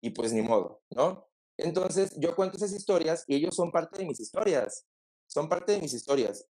y 0.00 0.10
pues 0.10 0.32
ni 0.32 0.42
modo, 0.42 0.82
¿no? 0.90 1.28
Entonces 1.56 2.12
yo 2.16 2.36
cuento 2.36 2.56
esas 2.56 2.72
historias 2.72 3.24
y 3.26 3.36
ellos 3.36 3.54
son 3.54 3.72
parte 3.72 3.98
de 3.98 4.06
mis 4.06 4.20
historias, 4.20 4.86
son 5.26 5.48
parte 5.48 5.72
de 5.72 5.80
mis 5.80 5.94
historias. 5.94 6.46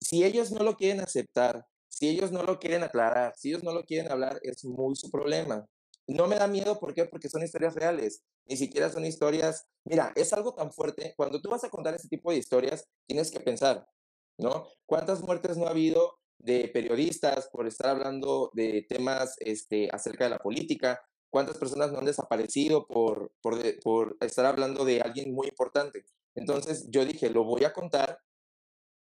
Si 0.00 0.24
ellos 0.24 0.52
no 0.52 0.62
lo 0.62 0.76
quieren 0.76 1.00
aceptar, 1.00 1.66
si 1.88 2.08
ellos 2.08 2.30
no 2.30 2.42
lo 2.42 2.58
quieren 2.58 2.82
aclarar, 2.82 3.34
si 3.36 3.48
ellos 3.48 3.64
no 3.64 3.72
lo 3.72 3.84
quieren 3.84 4.10
hablar, 4.10 4.38
es 4.42 4.64
muy 4.64 4.94
su 4.96 5.10
problema. 5.10 5.66
No 6.06 6.28
me 6.28 6.36
da 6.36 6.46
miedo, 6.46 6.78
¿por 6.78 6.94
qué? 6.94 7.06
Porque 7.06 7.28
son 7.28 7.42
historias 7.42 7.74
reales, 7.74 8.22
ni 8.44 8.56
siquiera 8.56 8.90
son 8.90 9.04
historias, 9.04 9.66
mira, 9.84 10.12
es 10.14 10.32
algo 10.32 10.54
tan 10.54 10.72
fuerte, 10.72 11.14
cuando 11.16 11.40
tú 11.40 11.50
vas 11.50 11.64
a 11.64 11.70
contar 11.70 11.94
ese 11.94 12.08
tipo 12.08 12.30
de 12.30 12.36
historias, 12.36 12.86
tienes 13.06 13.30
que 13.30 13.40
pensar, 13.40 13.88
¿no? 14.38 14.66
¿Cuántas 14.86 15.22
muertes 15.22 15.56
no 15.56 15.66
ha 15.66 15.70
habido 15.70 16.18
de 16.38 16.68
periodistas 16.68 17.48
por 17.50 17.66
estar 17.66 17.90
hablando 17.90 18.50
de 18.54 18.86
temas 18.88 19.36
este, 19.40 19.88
acerca 19.92 20.24
de 20.24 20.30
la 20.30 20.38
política? 20.38 21.00
¿Cuántas 21.30 21.58
personas 21.58 21.92
no 21.92 21.98
han 21.98 22.04
desaparecido 22.04 22.86
por, 22.86 23.32
por, 23.42 23.58
por 23.80 24.16
estar 24.20 24.46
hablando 24.46 24.84
de 24.84 25.00
alguien 25.00 25.34
muy 25.34 25.48
importante? 25.48 26.04
Entonces 26.34 26.86
yo 26.90 27.04
dije, 27.04 27.30
lo 27.30 27.44
voy 27.44 27.64
a 27.64 27.72
contar 27.72 28.20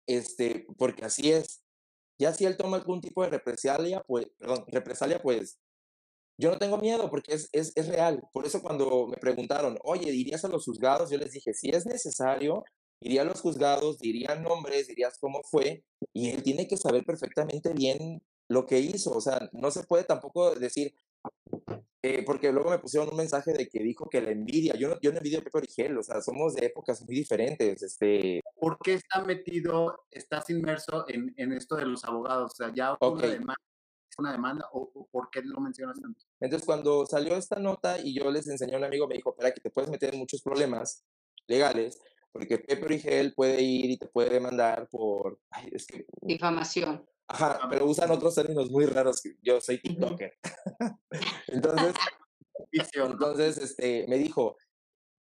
este, 0.07 0.65
porque 0.77 1.05
así 1.05 1.31
es. 1.31 1.63
Ya 2.19 2.33
si 2.33 2.45
él 2.45 2.57
toma 2.57 2.77
algún 2.77 3.01
tipo 3.01 3.23
de 3.23 3.29
represalia, 3.29 4.03
pues, 4.05 4.27
perdón, 4.37 4.65
represalia, 4.67 5.21
pues 5.21 5.59
yo 6.37 6.51
no 6.51 6.57
tengo 6.57 6.77
miedo 6.77 7.09
porque 7.09 7.33
es, 7.33 7.49
es, 7.51 7.71
es, 7.75 7.87
real. 7.87 8.21
Por 8.33 8.45
eso 8.45 8.61
cuando 8.61 9.07
me 9.07 9.17
preguntaron, 9.17 9.77
oye, 9.83 10.11
¿irías 10.11 10.43
a 10.45 10.47
los 10.47 10.65
juzgados? 10.65 11.09
Yo 11.09 11.17
les 11.17 11.31
dije, 11.31 11.53
si 11.53 11.69
es 11.69 11.85
necesario, 11.85 12.63
iría 13.01 13.23
a 13.23 13.25
los 13.25 13.41
juzgados, 13.41 13.99
diría 13.99 14.35
nombres, 14.35 14.87
dirías 14.87 15.17
cómo 15.19 15.41
fue, 15.43 15.83
y 16.13 16.29
él 16.29 16.43
tiene 16.43 16.67
que 16.67 16.77
saber 16.77 17.03
perfectamente 17.03 17.73
bien 17.73 18.21
lo 18.47 18.65
que 18.65 18.79
hizo. 18.79 19.11
O 19.11 19.21
sea, 19.21 19.49
no 19.51 19.71
se 19.71 19.83
puede 19.83 20.03
tampoco 20.03 20.53
decir, 20.55 20.93
eh, 22.03 22.23
porque 22.25 22.51
luego 22.51 22.69
me 22.69 22.79
pusieron 22.79 23.09
un 23.09 23.17
mensaje 23.17 23.53
de 23.53 23.67
que 23.67 23.79
dijo 23.79 24.09
que 24.09 24.21
la 24.21 24.31
envidia, 24.31 24.75
yo 24.75 24.89
no, 24.89 24.99
yo 25.01 25.11
no 25.11 25.17
envidio 25.17 25.39
a 25.39 25.41
Pepe 25.41 25.57
Origel, 25.57 25.97
o 25.97 26.03
sea, 26.03 26.21
somos 26.21 26.55
de 26.55 26.67
épocas 26.67 27.01
muy 27.03 27.15
diferentes. 27.15 27.81
Este... 27.81 28.41
¿Por 28.59 28.77
qué 28.79 28.93
está 28.93 29.23
metido, 29.23 30.05
estás 30.11 30.49
inmerso 30.49 31.05
en, 31.07 31.33
en 31.37 31.53
esto 31.53 31.75
de 31.75 31.85
los 31.85 32.03
abogados? 32.05 32.53
O 32.53 32.55
sea, 32.55 32.73
ya 32.73 32.93
okay. 32.93 33.09
una 33.09 33.27
demanda, 33.27 33.61
una 34.17 34.31
demanda 34.31 34.69
o, 34.73 34.91
o, 34.93 35.07
por 35.07 35.29
qué 35.31 35.41
lo 35.41 35.59
mencionas 35.59 35.99
tanto? 35.99 36.25
Entonces, 36.39 36.65
cuando 36.65 37.05
salió 37.05 37.35
esta 37.35 37.59
nota 37.59 37.99
y 37.99 38.13
yo 38.13 38.29
les 38.29 38.47
enseñé 38.47 38.75
a 38.75 38.77
un 38.77 38.83
amigo, 38.83 39.07
me 39.07 39.15
dijo, 39.15 39.31
espera, 39.31 39.53
que 39.53 39.61
te 39.61 39.71
puedes 39.71 39.89
meter 39.89 40.13
en 40.13 40.19
muchos 40.19 40.41
problemas 40.41 41.03
legales, 41.47 41.99
porque 42.31 42.57
Pepe 42.57 42.85
Origel 42.85 43.33
puede 43.33 43.61
ir 43.61 43.91
y 43.91 43.97
te 43.97 44.07
puede 44.07 44.29
demandar 44.29 44.87
por... 44.89 45.39
Ay, 45.49 45.69
es 45.71 45.85
que... 45.85 46.05
Difamación. 46.21 47.05
Ajá, 47.27 47.67
pero 47.69 47.85
usan 47.85 48.11
otros 48.11 48.35
términos 48.35 48.69
muy 48.69 48.85
raros. 48.85 49.21
Yo 49.41 49.61
soy 49.61 49.81
TikToker. 49.81 50.33
entonces, 51.47 51.95
entonces 52.93 53.57
este, 53.57 54.05
me 54.07 54.17
dijo, 54.17 54.57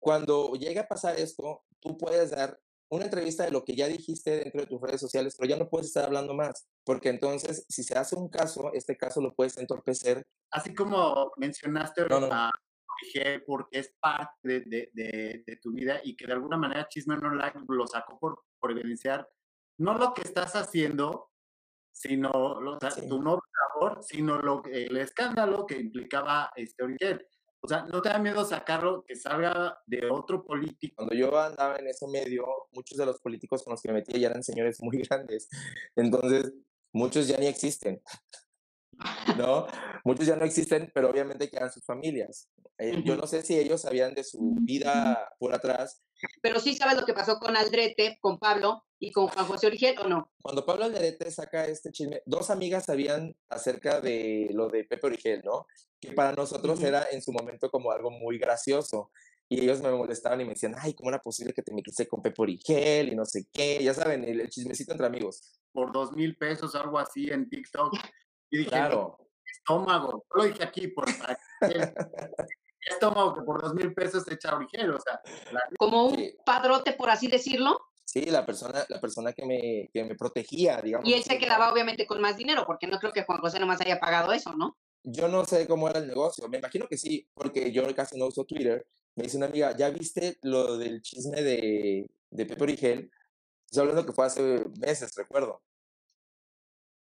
cuando 0.00 0.54
llegue 0.54 0.80
a 0.80 0.88
pasar 0.88 1.18
esto, 1.18 1.62
tú 1.78 1.96
puedes 1.96 2.30
dar 2.30 2.58
una 2.90 3.04
entrevista 3.04 3.44
de 3.44 3.52
lo 3.52 3.64
que 3.64 3.76
ya 3.76 3.86
dijiste 3.86 4.38
dentro 4.38 4.60
de 4.62 4.66
tus 4.66 4.80
redes 4.80 5.00
sociales, 5.00 5.36
pero 5.38 5.48
ya 5.48 5.56
no 5.56 5.68
puedes 5.68 5.86
estar 5.86 6.04
hablando 6.04 6.34
más, 6.34 6.68
porque 6.84 7.08
entonces 7.08 7.64
si 7.68 7.84
se 7.84 7.96
hace 7.96 8.16
un 8.16 8.28
caso, 8.28 8.72
este 8.74 8.96
caso 8.96 9.20
lo 9.20 9.32
puedes 9.32 9.56
entorpecer. 9.58 10.26
Así 10.50 10.74
como 10.74 11.30
mencionaste 11.36 12.06
no, 12.06 12.20
no. 12.20 12.28
a 12.32 12.50
porque 13.46 13.80
es 13.80 13.94
parte 14.00 14.36
de, 14.42 14.60
de, 14.60 14.90
de, 14.92 15.44
de, 15.46 15.56
tu 15.56 15.72
vida 15.72 16.00
y 16.02 16.16
que 16.16 16.26
de 16.26 16.32
alguna 16.32 16.56
manera 16.56 16.88
Chisme 16.88 17.16
No 17.16 17.34
Like 17.34 17.58
lo 17.68 17.86
sacó 17.86 18.18
por, 18.18 18.44
por 18.58 18.70
evidenciar 18.70 19.28
no 19.80 19.94
lo 19.94 20.12
que 20.12 20.22
estás 20.22 20.54
haciendo, 20.56 21.30
sino 21.90 22.60
lo, 22.60 22.76
o 22.76 22.78
sea, 22.80 22.90
sí. 22.90 23.08
tu 23.08 23.20
noble 23.20 23.42
labor, 23.74 24.02
sino 24.02 24.38
lo, 24.38 24.62
el 24.64 24.96
escándalo 24.98 25.66
que 25.66 25.78
implicaba 25.78 26.52
este 26.54 26.84
Origen. 26.84 27.20
O 27.62 27.68
sea, 27.68 27.84
no 27.84 28.00
te 28.00 28.10
da 28.10 28.18
miedo 28.18 28.44
sacarlo, 28.44 29.04
que 29.06 29.16
salga 29.16 29.78
de 29.86 30.10
otro 30.10 30.44
político. 30.44 30.96
Cuando 30.96 31.14
yo 31.14 31.38
andaba 31.38 31.76
en 31.76 31.88
ese 31.88 32.06
medio, 32.08 32.46
muchos 32.72 32.96
de 32.96 33.06
los 33.06 33.20
políticos 33.20 33.62
con 33.62 33.72
los 33.72 33.82
que 33.82 33.88
me 33.88 33.94
metía 33.94 34.18
ya 34.18 34.28
eran 34.28 34.42
señores 34.42 34.82
muy 34.82 34.98
grandes. 35.08 35.48
Entonces, 35.96 36.52
muchos 36.92 37.26
ya 37.26 37.38
ni 37.38 37.46
existen. 37.46 38.02
¿No? 39.36 39.66
Muchos 40.04 40.26
ya 40.26 40.36
no 40.36 40.44
existen, 40.44 40.90
pero 40.94 41.10
obviamente 41.10 41.50
quedan 41.50 41.70
sus 41.72 41.84
familias. 41.84 42.48
Eh, 42.78 43.02
yo 43.04 43.16
no 43.16 43.26
sé 43.26 43.42
si 43.42 43.58
ellos 43.58 43.82
sabían 43.82 44.14
de 44.14 44.24
su 44.24 44.56
vida 44.62 45.34
por 45.38 45.54
atrás. 45.54 46.02
Pero 46.42 46.60
sí 46.60 46.74
sabes 46.74 46.98
lo 46.98 47.06
que 47.06 47.12
pasó 47.12 47.38
con 47.38 47.56
Aldrete, 47.56 48.18
con 48.20 48.38
Pablo 48.38 48.84
y 48.98 49.12
con 49.12 49.28
Juan 49.28 49.46
José 49.46 49.66
Origel, 49.66 49.98
¿o 49.98 50.08
no? 50.08 50.32
Cuando 50.42 50.64
Pablo 50.64 50.84
Aldrete 50.84 51.30
saca 51.30 51.66
este 51.66 51.90
chisme, 51.90 52.22
dos 52.26 52.50
amigas 52.50 52.86
sabían 52.86 53.34
acerca 53.48 54.00
de 54.00 54.48
lo 54.52 54.68
de 54.68 54.84
Pepe 54.84 55.06
Origel, 55.06 55.42
¿no? 55.44 55.66
Que 56.00 56.12
para 56.12 56.32
nosotros 56.32 56.78
uh 56.78 56.82
-huh. 56.82 56.88
era 56.88 57.06
en 57.10 57.22
su 57.22 57.32
momento 57.32 57.70
como 57.70 57.90
algo 57.90 58.10
muy 58.10 58.38
gracioso. 58.38 59.10
Y 59.52 59.62
ellos 59.64 59.80
me 59.82 59.90
molestaban 59.90 60.40
y 60.40 60.44
me 60.44 60.50
decían, 60.50 60.76
ay, 60.78 60.94
¿cómo 60.94 61.10
era 61.10 61.18
posible 61.18 61.52
que 61.52 61.62
te 61.62 61.74
metiste 61.74 62.06
con 62.06 62.22
Pepe 62.22 62.40
Origel 62.40 63.12
y 63.12 63.16
no 63.16 63.24
sé 63.24 63.48
qué? 63.52 63.82
Ya 63.82 63.92
saben, 63.92 64.22
el, 64.24 64.40
el 64.40 64.48
chismecito 64.48 64.92
entre 64.92 65.06
amigos. 65.06 65.42
Por 65.72 65.92
dos 65.92 66.12
mil 66.12 66.36
pesos, 66.36 66.74
algo 66.76 66.98
así 66.98 67.28
en 67.30 67.48
TikTok. 67.48 67.92
Y 68.50 68.58
dije, 68.58 68.70
claro. 68.70 69.18
estómago, 69.44 70.24
lo 70.34 70.44
dije 70.44 70.64
aquí, 70.64 70.88
por 70.88 71.06
estómago 72.88 73.34
que 73.34 73.42
por 73.42 73.62
dos 73.62 73.74
mil 73.74 73.94
pesos 73.94 74.24
te 74.24 74.34
echa 74.34 74.54
origel, 74.54 74.90
o 74.90 75.00
sea. 75.00 75.20
La... 75.52 75.60
Como 75.78 76.06
un 76.06 76.16
sí. 76.16 76.36
padrote, 76.44 76.92
por 76.92 77.10
así 77.10 77.28
decirlo. 77.28 77.78
Sí, 78.04 78.22
la 78.26 78.44
persona, 78.44 78.84
la 78.88 79.00
persona 79.00 79.32
que 79.32 79.46
me, 79.46 79.88
que 79.92 80.04
me 80.04 80.16
protegía, 80.16 80.80
digamos. 80.80 81.08
Y 81.08 81.14
él 81.14 81.22
se 81.22 81.38
quedaba 81.38 81.72
obviamente 81.72 82.06
con 82.06 82.20
más 82.20 82.36
dinero, 82.36 82.64
porque 82.66 82.88
no 82.88 82.98
creo 82.98 83.12
que 83.12 83.22
Juan 83.22 83.38
José 83.38 83.60
nomás 83.60 83.80
haya 83.80 84.00
pagado 84.00 84.32
eso, 84.32 84.52
¿no? 84.54 84.76
Yo 85.02 85.28
no 85.28 85.44
sé 85.44 85.66
cómo 85.66 85.88
era 85.88 86.00
el 86.00 86.08
negocio, 86.08 86.48
me 86.48 86.58
imagino 86.58 86.86
que 86.88 86.98
sí, 86.98 87.26
porque 87.32 87.70
yo 87.72 87.94
casi 87.94 88.18
no 88.18 88.26
uso 88.26 88.44
Twitter. 88.44 88.86
Me 89.14 89.24
dice 89.24 89.36
una 89.36 89.46
amiga, 89.46 89.76
¿ya 89.76 89.90
viste 89.90 90.38
lo 90.42 90.76
del 90.76 91.02
chisme 91.02 91.42
de, 91.42 92.10
de 92.30 92.46
Pepe 92.46 92.62
Origel? 92.62 93.10
Estoy 93.64 93.82
hablando 93.82 94.04
que 94.04 94.12
fue 94.12 94.26
hace 94.26 94.64
meses, 94.80 95.14
recuerdo. 95.14 95.62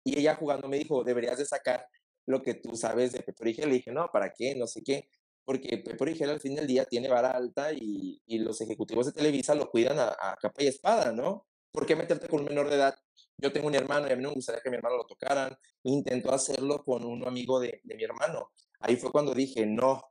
Y 0.05 0.19
ella 0.19 0.35
jugando 0.35 0.69
me 0.69 0.77
dijo, 0.77 1.03
deberías 1.03 1.37
de 1.39 1.45
sacar 1.45 1.87
lo 2.27 2.41
que 2.41 2.53
tú 2.53 2.77
sabes 2.77 3.11
de 3.11 3.21
Pepe 3.21 3.43
Origel. 3.43 3.69
Le 3.69 3.75
dije, 3.75 3.91
no, 3.91 4.09
¿para 4.13 4.31
qué? 4.31 4.55
No 4.55 4.67
sé 4.67 4.83
qué. 4.83 5.09
Porque 5.43 5.79
Pepe 5.79 5.97
Origel 5.99 6.29
al 6.29 6.39
fin 6.39 6.55
del 6.55 6.67
día 6.67 6.85
tiene 6.85 7.09
vara 7.09 7.31
alta 7.31 7.73
y, 7.73 8.21
y 8.25 8.39
los 8.39 8.61
ejecutivos 8.61 9.07
de 9.07 9.13
Televisa 9.13 9.55
lo 9.55 9.69
cuidan 9.69 9.99
a, 9.99 10.37
capa 10.39 10.63
y 10.63 10.67
espada, 10.67 11.11
¿no? 11.11 11.47
¿Por 11.71 11.85
qué 11.85 11.95
meterte 11.95 12.27
con 12.27 12.41
un 12.41 12.45
menor 12.45 12.69
de 12.69 12.75
edad? 12.75 12.95
Yo 13.37 13.51
tengo 13.51 13.67
un 13.67 13.75
hermano 13.75 14.07
y 14.07 14.11
a 14.11 14.15
mí 14.15 14.23
no 14.23 14.29
me 14.29 14.35
gustaría 14.35 14.61
que 14.61 14.69
mi 14.69 14.77
hermano 14.77 14.97
lo 14.97 15.05
tocaran. 15.05 15.57
Intentó 15.83 16.31
hacerlo 16.33 16.83
con 16.83 17.03
un 17.03 17.27
amigo 17.27 17.59
de, 17.59 17.81
de 17.83 17.95
mi 17.95 18.03
hermano. 18.03 18.51
Ahí 18.79 18.95
fue 18.97 19.11
cuando 19.11 19.33
dije, 19.33 19.65
no. 19.65 20.01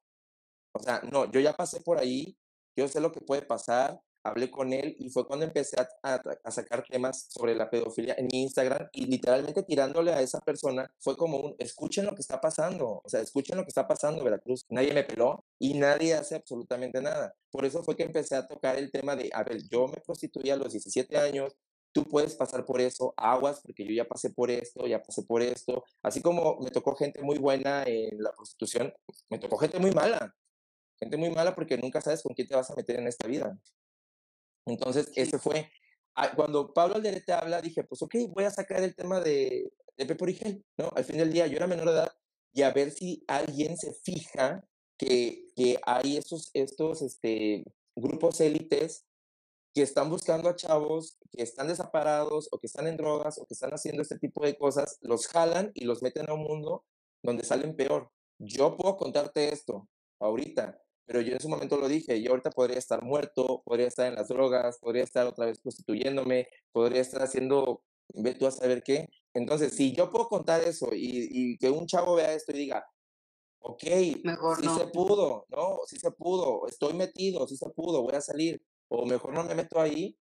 O 0.72 0.78
sea, 0.80 1.00
no, 1.10 1.30
yo 1.30 1.38
ya 1.38 1.52
pasé 1.52 1.80
por 1.80 1.98
ahí, 1.98 2.36
yo 2.76 2.88
sé 2.88 3.00
lo 3.00 3.12
que 3.12 3.20
puede 3.20 3.42
pasar, 3.42 4.00
hablé 4.24 4.50
con 4.50 4.72
él 4.72 4.96
y 4.98 5.10
fue 5.10 5.26
cuando 5.26 5.44
empecé 5.44 5.80
a, 5.80 5.88
a, 6.02 6.22
a, 6.42 6.50
sacar 6.50 6.82
temas 6.88 7.26
sobre 7.28 7.54
la 7.54 7.70
pedofilia 7.70 8.14
en 8.18 8.26
mi 8.32 8.42
Instagram 8.42 8.88
y 8.92 9.06
literalmente 9.06 9.62
tirándole 9.62 10.12
a 10.12 10.20
esa 10.20 10.40
persona 10.40 10.90
fue 10.98 11.16
como 11.16 11.38
un, 11.38 11.54
escuchen 11.58 12.06
lo 12.06 12.14
que 12.14 12.22
está 12.22 12.40
pasando, 12.40 13.02
o 13.04 13.08
sea, 13.08 13.20
escuchen 13.20 13.56
lo 13.56 13.62
que 13.62 13.68
está 13.68 13.86
pasando, 13.86 14.24
Veracruz. 14.24 14.64
Nadie 14.70 14.94
me 14.94 15.04
peló 15.04 15.44
y 15.58 15.74
nadie 15.74 16.14
hace 16.14 16.36
absolutamente 16.36 17.00
nada. 17.00 17.34
Por 17.50 17.64
eso 17.64 17.84
fue 17.84 17.96
que 17.96 18.02
empecé 18.04 18.34
a 18.34 18.48
tocar 18.48 18.76
el 18.76 18.90
tema 18.90 19.14
de, 19.14 19.30
a 19.32 19.44
ver, 19.44 19.58
yo 19.70 19.86
me 19.88 20.00
prostituí 20.00 20.50
a 20.50 20.56
los 20.56 20.72
17 20.72 21.16
años, 21.18 21.54
tú 21.92 22.04
puedes 22.04 22.34
pasar 22.34 22.64
por 22.64 22.80
eso, 22.80 23.14
aguas, 23.16 23.60
porque 23.62 23.84
yo 23.84 23.92
ya 23.92 24.04
pasé 24.04 24.30
por 24.30 24.50
esto, 24.50 24.86
ya 24.86 25.00
pasé 25.02 25.22
por 25.22 25.42
esto. 25.42 25.84
Así 26.02 26.20
como 26.20 26.58
me 26.60 26.70
tocó 26.70 26.94
gente 26.96 27.22
muy 27.22 27.38
buena 27.38 27.84
en 27.84 28.22
la 28.22 28.32
prostitución, 28.32 28.92
me 29.30 29.38
tocó 29.38 29.58
gente 29.58 29.78
muy 29.78 29.92
mala. 29.92 30.34
Gente 30.98 31.16
muy 31.16 31.30
mala 31.30 31.54
porque 31.54 31.76
nunca 31.76 32.00
sabes 32.00 32.22
con 32.22 32.34
quién 32.34 32.48
te 32.48 32.56
vas 32.56 32.70
a 32.70 32.74
meter 32.74 32.98
en 32.98 33.06
esta 33.06 33.28
vida. 33.28 33.58
Entonces, 34.66 35.10
ese 35.14 35.38
fue. 35.38 35.70
Cuando 36.36 36.72
Pablo 36.72 36.96
Alderete 36.96 37.32
habla, 37.32 37.60
dije, 37.60 37.84
pues 37.84 38.00
ok, 38.02 38.14
voy 38.28 38.44
a 38.44 38.50
sacar 38.50 38.82
el 38.82 38.94
tema 38.94 39.20
de, 39.20 39.72
de 39.96 40.06
Pepe 40.06 40.24
Origel, 40.24 40.64
¿no? 40.78 40.90
Al 40.94 41.04
fin 41.04 41.18
del 41.18 41.32
día, 41.32 41.46
yo 41.46 41.56
era 41.56 41.66
menor 41.66 41.86
de 41.86 41.92
edad 41.92 42.12
y 42.52 42.62
a 42.62 42.70
ver 42.70 42.92
si 42.92 43.24
alguien 43.26 43.76
se 43.76 43.92
fija 43.92 44.64
que, 44.96 45.50
que 45.56 45.78
hay 45.84 46.16
estos, 46.16 46.50
estos 46.54 47.02
este, 47.02 47.64
grupos 47.96 48.40
élites 48.40 49.04
que 49.74 49.82
están 49.82 50.08
buscando 50.08 50.48
a 50.48 50.54
chavos 50.54 51.18
que 51.32 51.42
están 51.42 51.66
desamparados 51.66 52.48
o 52.52 52.58
que 52.60 52.68
están 52.68 52.86
en 52.86 52.96
drogas 52.96 53.38
o 53.38 53.46
que 53.46 53.54
están 53.54 53.72
haciendo 53.72 54.02
este 54.02 54.18
tipo 54.18 54.44
de 54.44 54.56
cosas, 54.56 54.98
los 55.02 55.26
jalan 55.26 55.72
y 55.74 55.84
los 55.84 56.00
meten 56.00 56.30
a 56.30 56.34
un 56.34 56.44
mundo 56.44 56.84
donde 57.22 57.42
salen 57.42 57.74
peor. 57.74 58.10
Yo 58.38 58.76
puedo 58.76 58.96
contarte 58.96 59.52
esto 59.52 59.88
ahorita, 60.20 60.80
pero 61.06 61.20
yo 61.20 61.34
en 61.34 61.40
su 61.40 61.48
momento 61.48 61.76
lo 61.76 61.88
dije, 61.88 62.22
yo 62.22 62.30
ahorita 62.30 62.50
podría 62.50 62.78
estar 62.78 63.02
muerto, 63.02 63.62
podría 63.64 63.88
estar 63.88 64.06
en 64.06 64.14
las 64.14 64.28
drogas, 64.28 64.78
podría 64.78 65.04
estar 65.04 65.26
otra 65.26 65.46
vez 65.46 65.58
prostituyéndome, 65.60 66.48
podría 66.72 67.02
estar 67.02 67.22
haciendo, 67.22 67.82
ve 68.14 68.34
tú 68.34 68.46
a 68.46 68.50
saber 68.50 68.82
qué. 68.82 69.08
Entonces, 69.34 69.74
si 69.74 69.92
yo 69.92 70.10
puedo 70.10 70.28
contar 70.28 70.62
eso 70.62 70.88
y, 70.92 71.28
y 71.30 71.58
que 71.58 71.70
un 71.70 71.86
chavo 71.86 72.14
vea 72.14 72.32
esto 72.32 72.52
y 72.52 72.58
diga, 72.58 72.86
ok, 73.64 73.82
mejor 74.24 74.58
sí 74.58 74.66
no. 74.66 74.78
se 74.78 74.86
pudo, 74.88 75.46
¿no? 75.48 75.78
Sí 75.86 75.98
se 75.98 76.10
pudo, 76.10 76.66
estoy 76.68 76.94
metido, 76.94 77.46
sí 77.46 77.56
se 77.56 77.68
pudo, 77.70 78.02
voy 78.02 78.14
a 78.14 78.20
salir, 78.20 78.62
o 78.88 79.06
mejor 79.06 79.32
no 79.32 79.44
me 79.44 79.54
meto 79.54 79.80
ahí, 79.80 80.16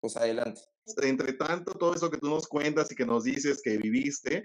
pues 0.00 0.16
adelante. 0.16 0.62
Entre 1.02 1.32
tanto, 1.32 1.74
todo 1.74 1.94
eso 1.94 2.10
que 2.10 2.18
tú 2.18 2.28
nos 2.28 2.46
cuentas 2.46 2.90
y 2.92 2.94
que 2.94 3.06
nos 3.06 3.24
dices 3.24 3.60
que 3.62 3.78
viviste, 3.78 4.44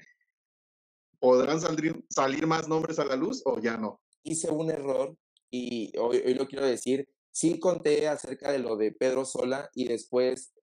¿podrán 1.19 1.61
salir, 1.61 2.03
salir 2.09 2.47
más 2.47 2.67
nombres 2.67 2.97
a 2.97 3.05
la 3.05 3.15
luz 3.15 3.41
o 3.45 3.59
ya 3.59 3.77
no? 3.77 4.01
Hice 4.23 4.49
un 4.49 4.71
error 4.71 5.15
y 5.49 5.91
hoy, 5.97 6.21
hoy, 6.25 6.33
lo 6.33 6.47
quiero 6.47 6.65
decir, 6.65 7.07
sí 7.31 7.59
conté 7.59 8.07
acerca 8.07 8.51
de 8.51 8.59
lo 8.59 8.75
de 8.75 8.91
Pedro 8.91 9.25
Sola 9.25 9.69
y 9.73 9.87
después 9.87 10.53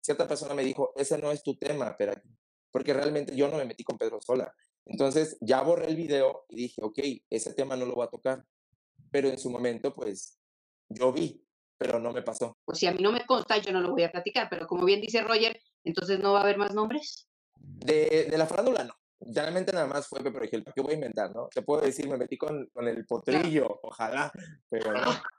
cierta 0.00 0.28
persona 0.28 0.54
me 0.54 0.64
dijo, 0.64 0.92
ese 0.96 1.18
no 1.18 1.32
es 1.32 1.42
tu 1.42 1.56
tema, 1.56 1.96
pero 1.98 2.14
porque 2.70 2.92
realmente 2.92 3.34
yo 3.34 3.48
no 3.48 3.56
me 3.56 3.64
metí 3.64 3.84
con 3.84 3.98
Pedro 3.98 4.20
Sola. 4.20 4.52
Entonces 4.84 5.36
ya 5.40 5.62
borré 5.62 5.88
el 5.88 5.96
video 5.96 6.44
y 6.48 6.56
dije, 6.56 6.80
ok, 6.82 6.98
ese 7.30 7.54
tema 7.54 7.76
no 7.76 7.86
lo 7.86 7.94
voy 7.94 8.06
a 8.06 8.10
tocar. 8.10 8.44
Pero 9.10 9.28
en 9.28 9.38
su 9.38 9.50
momento, 9.50 9.94
pues, 9.94 10.38
yo 10.88 11.12
vi, 11.12 11.44
pero 11.78 11.98
no 11.98 12.12
me 12.12 12.22
pasó. 12.22 12.56
Pues 12.64 12.78
si 12.78 12.86
a 12.86 12.92
mí 12.92 13.02
no 13.02 13.12
me 13.12 13.24
consta, 13.26 13.58
yo 13.58 13.72
no 13.72 13.80
lo 13.80 13.90
voy 13.90 14.04
a 14.04 14.12
platicar, 14.12 14.48
pero 14.48 14.66
como 14.66 14.84
bien 14.84 15.00
dice 15.00 15.22
Roger, 15.22 15.60
entonces 15.84 16.20
no 16.20 16.32
va 16.32 16.40
a 16.40 16.42
haber 16.42 16.58
más 16.58 16.74
nombres. 16.74 17.28
De, 17.54 18.28
de 18.30 18.38
la 18.38 18.46
farándula, 18.46 18.84
no 18.84 18.94
realmente 19.20 19.72
nada 19.72 19.86
más 19.86 20.06
fue 20.06 20.22
Pepe 20.22 20.38
Origel, 20.38 20.64
¿qué 20.74 20.80
voy 20.80 20.92
a 20.92 20.96
inventar, 20.96 21.34
no? 21.34 21.48
Te 21.48 21.62
puedo 21.62 21.82
decir, 21.82 22.08
me 22.08 22.16
metí 22.16 22.36
con, 22.36 22.66
con 22.66 22.86
el 22.88 23.06
potrillo, 23.06 23.80
ojalá, 23.82 24.30
pero 24.68 24.92
no. 24.92 25.00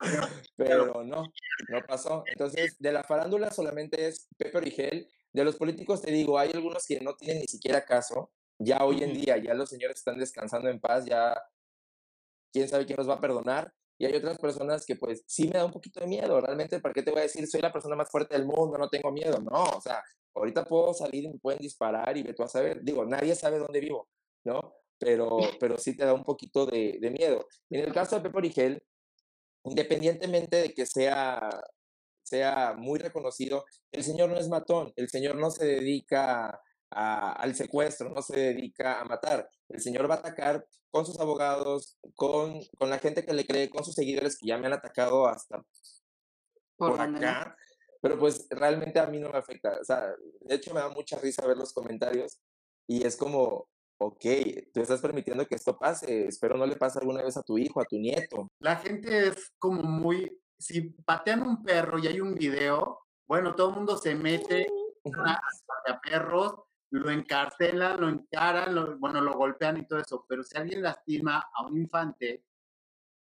Pero 0.56 1.04
no, 1.04 1.24
no 1.68 1.82
pasó. 1.86 2.24
Entonces, 2.26 2.76
de 2.78 2.92
la 2.92 3.04
farándula 3.04 3.50
solamente 3.50 4.08
es 4.08 4.28
Pepe 4.36 4.58
Origel. 4.58 5.08
De 5.32 5.44
los 5.44 5.56
políticos 5.56 6.02
te 6.02 6.10
digo, 6.10 6.38
hay 6.38 6.50
algunos 6.52 6.86
que 6.86 7.00
no 7.00 7.14
tienen 7.14 7.40
ni 7.40 7.46
siquiera 7.46 7.84
caso. 7.84 8.30
Ya 8.58 8.84
hoy 8.84 9.02
en 9.02 9.14
día, 9.14 9.38
ya 9.38 9.54
los 9.54 9.70
señores 9.70 9.96
están 9.98 10.18
descansando 10.18 10.68
en 10.68 10.80
paz, 10.80 11.06
ya 11.06 11.40
quién 12.52 12.68
sabe 12.68 12.86
quién 12.86 12.96
nos 12.96 13.08
va 13.08 13.14
a 13.14 13.20
perdonar. 13.20 13.72
Y 13.98 14.06
hay 14.06 14.14
otras 14.14 14.38
personas 14.38 14.86
que 14.86 14.96
pues 14.96 15.22
sí 15.26 15.46
me 15.46 15.58
da 15.58 15.64
un 15.66 15.72
poquito 15.72 16.00
de 16.00 16.06
miedo. 16.06 16.40
Realmente, 16.40 16.80
¿para 16.80 16.94
qué 16.94 17.02
te 17.02 17.10
voy 17.10 17.20
a 17.20 17.24
decir? 17.24 17.46
Soy 17.46 17.60
la 17.60 17.72
persona 17.72 17.96
más 17.96 18.10
fuerte 18.10 18.34
del 18.34 18.46
mundo, 18.46 18.78
no 18.78 18.88
tengo 18.88 19.12
miedo. 19.12 19.38
No, 19.40 19.64
o 19.64 19.80
sea, 19.80 20.02
ahorita 20.34 20.64
puedo 20.64 20.94
salir 20.94 21.24
y 21.24 21.28
me 21.28 21.38
pueden 21.38 21.60
disparar 21.60 22.16
y 22.16 22.24
me 22.24 22.34
tú 22.34 22.42
a 22.42 22.48
saber. 22.48 22.82
Digo, 22.82 23.04
nadie 23.04 23.34
sabe 23.34 23.58
dónde 23.58 23.80
vivo, 23.80 24.08
¿no? 24.44 24.74
Pero, 24.98 25.38
pero 25.58 25.78
sí 25.78 25.96
te 25.96 26.04
da 26.04 26.14
un 26.14 26.24
poquito 26.24 26.66
de, 26.66 26.98
de 27.00 27.10
miedo. 27.10 27.46
En 27.70 27.80
el 27.80 27.92
caso 27.92 28.16
de 28.16 28.22
Pepe 28.22 28.38
Origel, 28.38 28.82
independientemente 29.64 30.56
de 30.56 30.74
que 30.74 30.86
sea, 30.86 31.50
sea 32.22 32.74
muy 32.76 32.98
reconocido, 32.98 33.64
el 33.92 34.04
señor 34.04 34.30
no 34.30 34.38
es 34.38 34.48
matón, 34.48 34.92
el 34.96 35.08
señor 35.08 35.36
no 35.36 35.50
se 35.50 35.66
dedica 35.66 36.60
al 36.90 37.54
secuestro, 37.54 38.10
no 38.10 38.20
se 38.20 38.38
dedica 38.38 39.00
a 39.00 39.04
matar. 39.04 39.48
El 39.68 39.80
señor 39.80 40.10
va 40.10 40.16
a 40.16 40.18
atacar 40.18 40.66
con 40.90 41.06
sus 41.06 41.20
abogados, 41.20 41.98
con, 42.16 42.60
con 42.76 42.90
la 42.90 42.98
gente 42.98 43.24
que 43.24 43.32
le 43.32 43.46
cree, 43.46 43.70
con 43.70 43.84
sus 43.84 43.94
seguidores 43.94 44.36
que 44.36 44.48
ya 44.48 44.58
me 44.58 44.66
han 44.66 44.72
atacado 44.72 45.28
hasta 45.28 45.64
por, 46.76 47.00
acá. 47.00 47.56
Pero 48.00 48.18
pues 48.18 48.46
realmente 48.50 48.98
a 48.98 49.06
mí 49.06 49.18
no 49.18 49.30
me 49.30 49.38
afecta. 49.38 49.78
O 49.80 49.84
sea, 49.84 50.14
de 50.40 50.54
hecho 50.54 50.72
me 50.72 50.80
da 50.80 50.88
mucha 50.88 51.18
risa 51.18 51.46
ver 51.46 51.56
los 51.56 51.72
comentarios 51.72 52.40
y 52.86 53.06
es 53.06 53.16
como, 53.16 53.68
ok, 54.00 54.24
tú 54.72 54.80
estás 54.80 55.00
permitiendo 55.00 55.46
que 55.46 55.54
esto 55.54 55.78
pase, 55.78 56.26
espero 56.26 56.56
no 56.56 56.66
le 56.66 56.76
pase 56.76 56.98
alguna 56.98 57.22
vez 57.22 57.36
a 57.36 57.42
tu 57.42 57.58
hijo, 57.58 57.80
a 57.80 57.84
tu 57.84 57.98
nieto. 57.98 58.48
La 58.58 58.76
gente 58.76 59.28
es 59.28 59.52
como 59.58 59.82
muy, 59.82 60.40
si 60.58 60.90
patean 61.04 61.42
un 61.42 61.62
perro 61.62 61.98
y 61.98 62.06
hay 62.06 62.20
un 62.20 62.34
video, 62.34 63.00
bueno, 63.28 63.54
todo 63.54 63.68
el 63.68 63.76
mundo 63.76 63.96
se 63.98 64.14
mete 64.14 64.66
a 65.86 66.00
perros, 66.00 66.54
lo 66.90 67.10
encarcelan, 67.10 68.00
lo 68.00 68.08
encaran, 68.08 68.98
bueno, 68.98 69.20
lo 69.20 69.34
golpean 69.34 69.76
y 69.76 69.86
todo 69.86 70.00
eso, 70.00 70.24
pero 70.28 70.42
si 70.42 70.56
alguien 70.56 70.82
lastima 70.82 71.50
a 71.54 71.66
un 71.66 71.76
infante, 71.76 72.44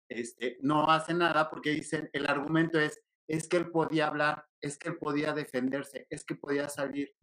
este, 0.08 0.58
no 0.60 0.88
hace 0.90 1.12
nada 1.12 1.50
porque 1.50 1.70
dicen, 1.70 2.08
el 2.12 2.26
argumento 2.26 2.78
es, 2.78 3.00
es 3.32 3.48
que 3.48 3.56
él 3.56 3.70
podía 3.70 4.08
hablar, 4.08 4.44
es 4.60 4.76
que 4.76 4.90
él 4.90 4.98
podía 4.98 5.32
defenderse, 5.32 6.06
es 6.10 6.22
que 6.22 6.34
podía 6.34 6.68
salir 6.68 7.14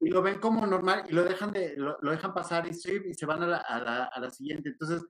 y 0.00 0.10
lo 0.10 0.20
ven 0.20 0.40
como 0.40 0.66
normal 0.66 1.04
y 1.08 1.12
lo 1.12 1.22
dejan, 1.22 1.52
de, 1.52 1.76
lo, 1.76 1.96
dejan 2.02 2.34
pasar 2.34 2.66
y, 2.66 2.70
y 2.70 3.14
se 3.14 3.26
van 3.26 3.44
a 3.44 3.46
la, 3.46 3.56
a, 3.58 4.20
la, 4.20 4.30
siguiente. 4.30 4.70
Entonces, 4.70 5.06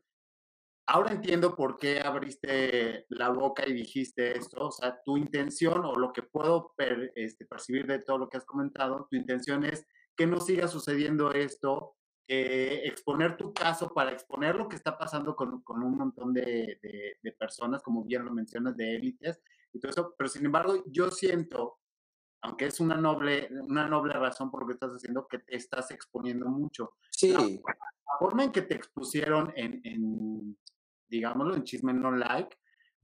ahora 0.87 1.13
entiendo 1.13 1.57
por 1.57 1.79
qué 1.79 2.01
abriste 2.01 3.07
la 3.09 3.31
boca 3.31 3.67
y 3.67 3.73
dijiste 3.73 4.37
esto. 4.37 4.67
O 4.67 4.71
sea, 4.71 5.01
tu 5.03 5.17
intención 5.17 5.83
o 5.87 5.97
lo 5.97 6.13
que 6.13 6.23
puedo 6.23 6.75
este, 7.15 7.47
percibir 7.47 7.87
de 7.87 8.01
todo 8.01 8.19
lo 8.19 8.29
que 8.29 8.37
has 8.37 8.45
comentado, 8.45 9.07
tu 9.11 9.17
intención 9.17 9.65
es 9.65 9.87
que 10.15 10.27
no 10.27 10.41
siga 10.41 10.69
sucediendo 10.69 11.33
esto, 11.33 11.97
exponer 12.27 13.39
tu 13.39 13.55
caso 13.55 13.95
para 13.95 14.13
exponer 14.13 14.57
lo 14.57 14.69
que 14.69 14.77
está 14.77 14.99
pasando 14.99 15.35
con, 15.35 15.63
con 15.63 15.83
un 15.83 15.97
montón 15.97 16.35
de, 16.35 16.79
de, 16.83 17.17
de, 17.23 17.33
personas, 17.33 17.83
como 17.83 18.05
bien 18.05 18.27
lo 18.27 18.31
mencionas, 18.31 18.77
de 18.77 18.97
élites 18.97 19.41
y 19.73 19.81
todo 19.81 19.91
eso. 19.91 20.15
Pero 20.17 20.29
sin 20.29 20.45
embargo, 20.47 20.83
yo 20.87 21.11
siento 21.11 21.79
aunque 22.43 22.67
es 22.67 22.81
una 22.81 22.97
noble, 22.97 23.49
una 23.63 23.89
noble 23.89 24.15
razón 24.15 24.51
por 24.51 24.63
lo 24.63 24.69
que 24.69 24.75
estás 24.75 24.93
haciendo, 24.93 25.27
que 25.27 25.39
te 25.39 25.57
estás 25.57 25.91
exponiendo 25.91 26.47
mucho. 26.47 26.95
Sí. 27.11 27.33
La, 27.33 28.19
forma 28.19 28.45
en 28.45 28.53
que 28.53 28.63
te 28.63 28.75
expusieron 28.75 29.53
en, 29.55 29.81
en, 29.85 30.59
digámoslo, 31.09 31.55
en 31.55 31.65
Chisme 31.65 31.93
No 31.93 32.11
Like, 32.11 32.57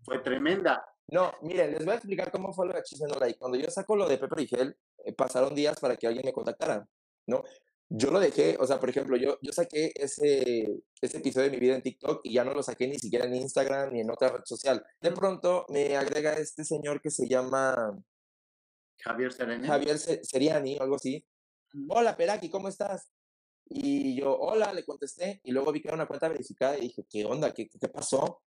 fue 0.03 0.19
tremenda. 0.21 0.85
No, 1.09 1.33
miren, 1.43 1.73
les 1.73 1.85
voy 1.85 1.93
a 1.93 1.97
explicar 1.97 2.33
cómo 2.33 2.53
fue 2.53 2.67
lo 2.67 2.73
de 2.73 2.83
Chisme 2.83 3.07
No 3.09 3.19
Like. 3.19 3.39
Cuando 3.39 3.59
yo 3.59 3.71
saco 3.71 3.97
lo 3.97 4.09
de 4.09 4.19
Pepe 4.19 4.35
Rigel, 4.35 4.77
eh, 5.05 5.13
pasaron 5.13 5.55
días 5.55 5.79
para 5.79 5.97
que 5.97 6.07
alguien 6.07 6.25
me 6.25 6.33
contactara, 6.33 6.89
¿no? 7.27 7.43
Yo 7.89 8.11
lo 8.11 8.19
dejé, 8.19 8.57
o 8.59 8.67
sea, 8.67 8.81
por 8.81 8.89
ejemplo, 8.89 9.17
yo, 9.17 9.39
yo 9.43 9.53
saqué 9.53 9.93
ese, 9.95 10.83
ese 11.01 11.19
episodio 11.19 11.47
de 11.47 11.53
mi 11.53 11.61
vida 11.61 11.77
en 11.77 11.83
TikTok 11.83 12.21
y 12.25 12.33
ya 12.33 12.45
no 12.45 12.55
lo 12.55 12.63
saqué 12.63 12.89
ni 12.89 12.99
siquiera 12.99 13.27
en 13.27 13.35
Instagram 13.37 13.93
ni 13.93 14.01
en 14.01 14.11
otra 14.11 14.31
red 14.31 14.45
social. 14.45 14.85
De 15.01 15.13
pronto 15.13 15.67
me 15.69 15.97
agrega 15.97 16.33
este 16.35 16.65
señor 16.65 17.01
que 17.01 17.11
se 17.11 17.29
llama 17.29 18.03
Javier 18.99 19.33
Seriani. 19.33 19.67
Javier 19.67 19.99
Seriani, 19.99 20.79
algo 20.79 20.97
así. 20.97 21.27
Hola, 21.89 22.17
Peraki, 22.17 22.49
¿cómo 22.49 22.69
estás? 22.69 23.11
Y 23.67 24.17
yo, 24.19 24.37
hola, 24.39 24.73
le 24.73 24.85
contesté. 24.85 25.41
Y 25.45 25.53
luego 25.53 25.73
vi 25.73 25.81
que 25.81 25.89
era 25.89 25.97
una 25.97 26.07
cuenta 26.07 26.29
verificada 26.29 26.79
y 26.79 26.83
dije, 26.83 27.05
¿qué 27.09 27.25
onda? 27.25 27.53
¿Qué, 27.53 27.69
qué 27.69 27.89
pasó? 27.89 28.43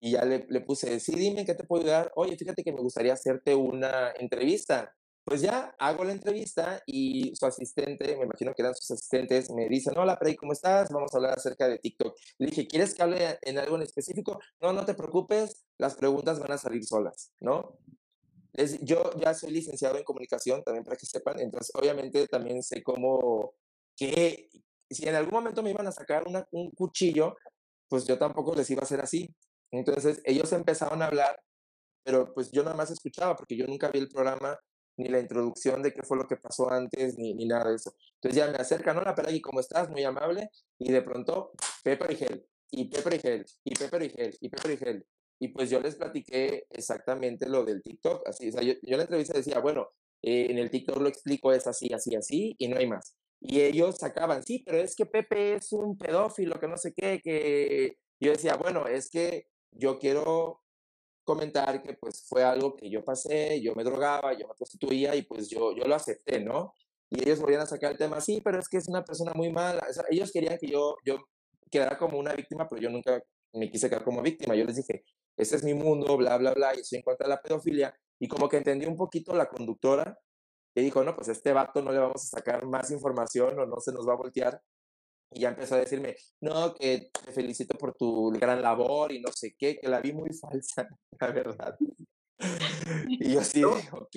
Y 0.00 0.12
ya 0.12 0.24
le, 0.24 0.46
le 0.48 0.60
puse, 0.62 0.98
sí, 0.98 1.14
dime, 1.14 1.44
¿qué 1.44 1.54
te 1.54 1.64
puedo 1.64 1.82
ayudar? 1.82 2.12
Oye, 2.16 2.36
fíjate 2.36 2.64
que 2.64 2.72
me 2.72 2.80
gustaría 2.80 3.12
hacerte 3.12 3.54
una 3.54 4.12
entrevista. 4.18 4.96
Pues 5.24 5.42
ya 5.42 5.74
hago 5.78 6.02
la 6.04 6.12
entrevista 6.12 6.82
y 6.86 7.34
su 7.36 7.46
asistente, 7.46 8.16
me 8.16 8.24
imagino 8.24 8.52
que 8.54 8.62
eran 8.62 8.74
sus 8.74 8.90
asistentes, 8.90 9.50
me 9.50 9.68
dicen, 9.68 9.96
hola, 9.96 10.18
Peraki, 10.18 10.36
¿cómo 10.36 10.52
estás? 10.52 10.90
Vamos 10.90 11.12
a 11.12 11.16
hablar 11.18 11.38
acerca 11.38 11.68
de 11.68 11.78
TikTok. 11.78 12.16
Le 12.38 12.46
dije, 12.46 12.66
¿quieres 12.66 12.94
que 12.94 13.02
hable 13.02 13.38
en 13.42 13.58
algo 13.58 13.76
en 13.76 13.82
específico? 13.82 14.40
No, 14.60 14.72
no 14.72 14.84
te 14.84 14.94
preocupes, 14.94 15.66
las 15.78 15.94
preguntas 15.94 16.40
van 16.40 16.52
a 16.52 16.58
salir 16.58 16.84
solas, 16.84 17.32
¿no? 17.40 17.78
Es, 18.54 18.80
yo 18.80 19.10
ya 19.20 19.34
soy 19.34 19.52
licenciado 19.52 19.98
en 19.98 20.04
comunicación, 20.04 20.62
también 20.64 20.84
para 20.84 20.96
que 20.96 21.06
sepan, 21.06 21.38
entonces 21.38 21.70
obviamente 21.74 22.26
también 22.26 22.62
sé 22.62 22.82
cómo 22.82 23.54
que 23.96 24.48
si 24.90 25.08
en 25.08 25.14
algún 25.14 25.34
momento 25.34 25.62
me 25.62 25.70
iban 25.70 25.86
a 25.86 25.92
sacar 25.92 26.26
una, 26.26 26.46
un 26.50 26.70
cuchillo, 26.70 27.36
pues 27.88 28.06
yo 28.06 28.18
tampoco 28.18 28.54
les 28.54 28.68
iba 28.70 28.80
a 28.80 28.84
hacer 28.84 29.00
así. 29.00 29.34
Entonces 29.70 30.20
ellos 30.24 30.52
empezaron 30.52 31.02
a 31.02 31.06
hablar, 31.06 31.40
pero 32.02 32.32
pues 32.32 32.50
yo 32.50 32.62
nada 32.62 32.76
más 32.76 32.90
escuchaba 32.90 33.36
porque 33.36 33.56
yo 33.56 33.66
nunca 33.66 33.88
vi 33.90 34.00
el 34.00 34.08
programa 34.08 34.58
ni 35.00 35.08
la 35.08 35.18
introducción 35.18 35.82
de 35.82 35.92
qué 35.92 36.02
fue 36.02 36.18
lo 36.18 36.26
que 36.26 36.36
pasó 36.36 36.70
antes, 36.70 37.16
ni, 37.18 37.34
ni 37.34 37.46
nada 37.46 37.70
de 37.70 37.76
eso. 37.76 37.94
Entonces 38.14 38.36
ya 38.36 38.50
me 38.50 38.58
acercan, 38.58 38.98
hola, 38.98 39.14
ahí, 39.26 39.40
¿cómo 39.40 39.60
estás? 39.60 39.88
Muy 39.88 40.04
amable. 40.04 40.50
Y 40.78 40.92
de 40.92 41.02
pronto, 41.02 41.52
Pepper 41.82 42.12
y 42.12 42.16
Gel, 42.16 42.46
y 42.70 42.84
Pepper 42.84 43.14
y 43.14 43.18
Gel, 43.18 43.46
y 43.64 43.74
Pepper 43.74 44.02
y 44.02 44.10
Gel, 44.10 44.38
y 44.40 44.48
Pepper 44.48 44.70
y 44.72 44.76
Gel. 44.76 45.06
Y 45.38 45.48
pues 45.48 45.70
yo 45.70 45.80
les 45.80 45.96
platiqué 45.96 46.66
exactamente 46.68 47.48
lo 47.48 47.64
del 47.64 47.82
TikTok. 47.82 48.28
Así, 48.28 48.50
o 48.50 48.52
sea, 48.52 48.62
yo, 48.62 48.74
yo 48.74 48.92
en 48.92 48.98
la 48.98 49.04
entrevista 49.04 49.38
decía, 49.38 49.58
bueno, 49.60 49.88
eh, 50.22 50.48
en 50.50 50.58
el 50.58 50.70
TikTok 50.70 50.98
lo 50.98 51.08
explico, 51.08 51.52
es 51.52 51.66
así, 51.66 51.92
así, 51.94 52.14
así, 52.14 52.54
y 52.58 52.68
no 52.68 52.76
hay 52.76 52.86
más. 52.86 53.16
Y 53.40 53.62
ellos 53.62 53.96
sacaban, 53.96 54.42
sí, 54.42 54.62
pero 54.66 54.78
es 54.78 54.94
que 54.94 55.06
Pepe 55.06 55.54
es 55.54 55.72
un 55.72 55.96
pedófilo, 55.96 56.60
que 56.60 56.68
no 56.68 56.76
sé 56.76 56.92
qué, 56.92 57.20
que 57.24 57.96
yo 58.20 58.32
decía, 58.32 58.56
bueno, 58.56 58.86
es 58.86 59.08
que 59.08 59.46
yo 59.70 59.98
quiero 59.98 60.60
comentar 61.24 61.82
que 61.82 61.94
pues 61.94 62.24
fue 62.28 62.42
algo 62.42 62.76
que 62.76 62.90
yo 62.90 63.04
pasé, 63.04 63.60
yo 63.60 63.74
me 63.74 63.84
drogaba, 63.84 64.32
yo 64.32 64.48
me 64.48 64.54
prostituía 64.54 65.14
y 65.14 65.22
pues 65.22 65.48
yo, 65.48 65.74
yo 65.74 65.84
lo 65.84 65.94
acepté, 65.94 66.40
¿no? 66.40 66.74
Y 67.10 67.22
ellos 67.22 67.40
volvían 67.40 67.60
a 67.62 67.66
sacar 67.66 67.92
el 67.92 67.98
tema, 67.98 68.20
sí, 68.20 68.40
pero 68.42 68.58
es 68.58 68.68
que 68.68 68.76
es 68.78 68.88
una 68.88 69.04
persona 69.04 69.32
muy 69.34 69.52
mala. 69.52 69.84
O 69.88 69.92
sea, 69.92 70.04
ellos 70.10 70.30
querían 70.30 70.58
que 70.58 70.68
yo, 70.68 70.96
yo 71.04 71.18
quedara 71.70 71.98
como 71.98 72.18
una 72.18 72.32
víctima, 72.34 72.68
pero 72.68 72.80
yo 72.80 72.90
nunca 72.90 73.22
me 73.52 73.70
quise 73.70 73.88
quedar 73.88 74.04
como 74.04 74.22
víctima. 74.22 74.54
Yo 74.54 74.64
les 74.64 74.76
dije, 74.76 75.04
ese 75.36 75.56
es 75.56 75.64
mi 75.64 75.74
mundo, 75.74 76.16
bla, 76.16 76.36
bla, 76.38 76.52
bla, 76.52 76.74
y 76.76 76.80
estoy 76.80 76.98
en 76.98 77.02
contra 77.02 77.26
de 77.26 77.30
la 77.30 77.42
pedofilia. 77.42 77.94
Y 78.18 78.28
como 78.28 78.48
que 78.48 78.58
entendí 78.58 78.86
un 78.86 78.96
poquito 78.96 79.34
la 79.34 79.48
conductora 79.48 80.18
que 80.74 80.82
dijo, 80.82 81.02
no, 81.02 81.16
pues 81.16 81.28
a 81.28 81.32
este 81.32 81.52
vato 81.52 81.82
no 81.82 81.90
le 81.92 81.98
vamos 81.98 82.24
a 82.24 82.36
sacar 82.36 82.64
más 82.66 82.90
información 82.90 83.58
o 83.58 83.66
no 83.66 83.80
se 83.80 83.92
nos 83.92 84.06
va 84.06 84.12
a 84.12 84.16
voltear. 84.16 84.62
Y 85.32 85.40
ya 85.40 85.50
empezó 85.50 85.76
a 85.76 85.78
decirme, 85.78 86.16
no, 86.40 86.74
que 86.74 87.10
te 87.24 87.32
felicito 87.32 87.78
por 87.78 87.94
tu 87.94 88.30
gran 88.32 88.60
labor 88.62 89.12
y 89.12 89.20
no 89.20 89.30
sé 89.32 89.54
qué, 89.56 89.78
que 89.78 89.88
la 89.88 90.00
vi 90.00 90.12
muy 90.12 90.30
falsa, 90.40 90.88
la 91.18 91.26
verdad. 91.28 91.76
Y 93.08 93.34
yo 93.34 93.44
sí, 93.44 93.62
ok, 93.64 94.16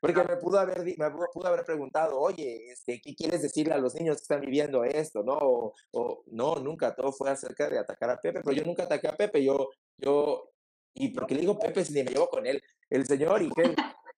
porque 0.00 0.22
me 0.22 0.36
pudo 0.36 0.58
haber, 0.58 0.84
me 0.84 1.10
pudo 1.32 1.46
haber 1.46 1.64
preguntado, 1.64 2.18
oye, 2.20 2.70
este, 2.70 3.00
¿qué 3.00 3.14
quieres 3.14 3.42
decirle 3.42 3.74
a 3.74 3.78
los 3.78 3.94
niños 3.94 4.16
que 4.16 4.22
están 4.22 4.40
viviendo 4.40 4.84
esto? 4.84 5.22
No, 5.22 5.72
o, 5.92 6.24
no, 6.26 6.56
nunca, 6.56 6.94
todo 6.94 7.12
fue 7.12 7.30
acerca 7.30 7.68
de 7.68 7.78
atacar 7.78 8.10
a 8.10 8.20
Pepe, 8.20 8.40
pero 8.42 8.56
yo 8.56 8.64
nunca 8.64 8.84
ataqué 8.84 9.08
a 9.08 9.16
Pepe, 9.16 9.44
yo, 9.44 9.70
yo, 9.98 10.50
y 10.94 11.08
porque 11.08 11.34
le 11.34 11.40
digo 11.40 11.58
Pepe 11.58 11.84
si 11.84 11.92
ni 11.92 12.04
me 12.04 12.12
llevo 12.12 12.28
con 12.28 12.46
él, 12.46 12.62
el 12.90 13.06
señor 13.06 13.42
Igel, 13.42 13.74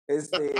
este, 0.07 0.53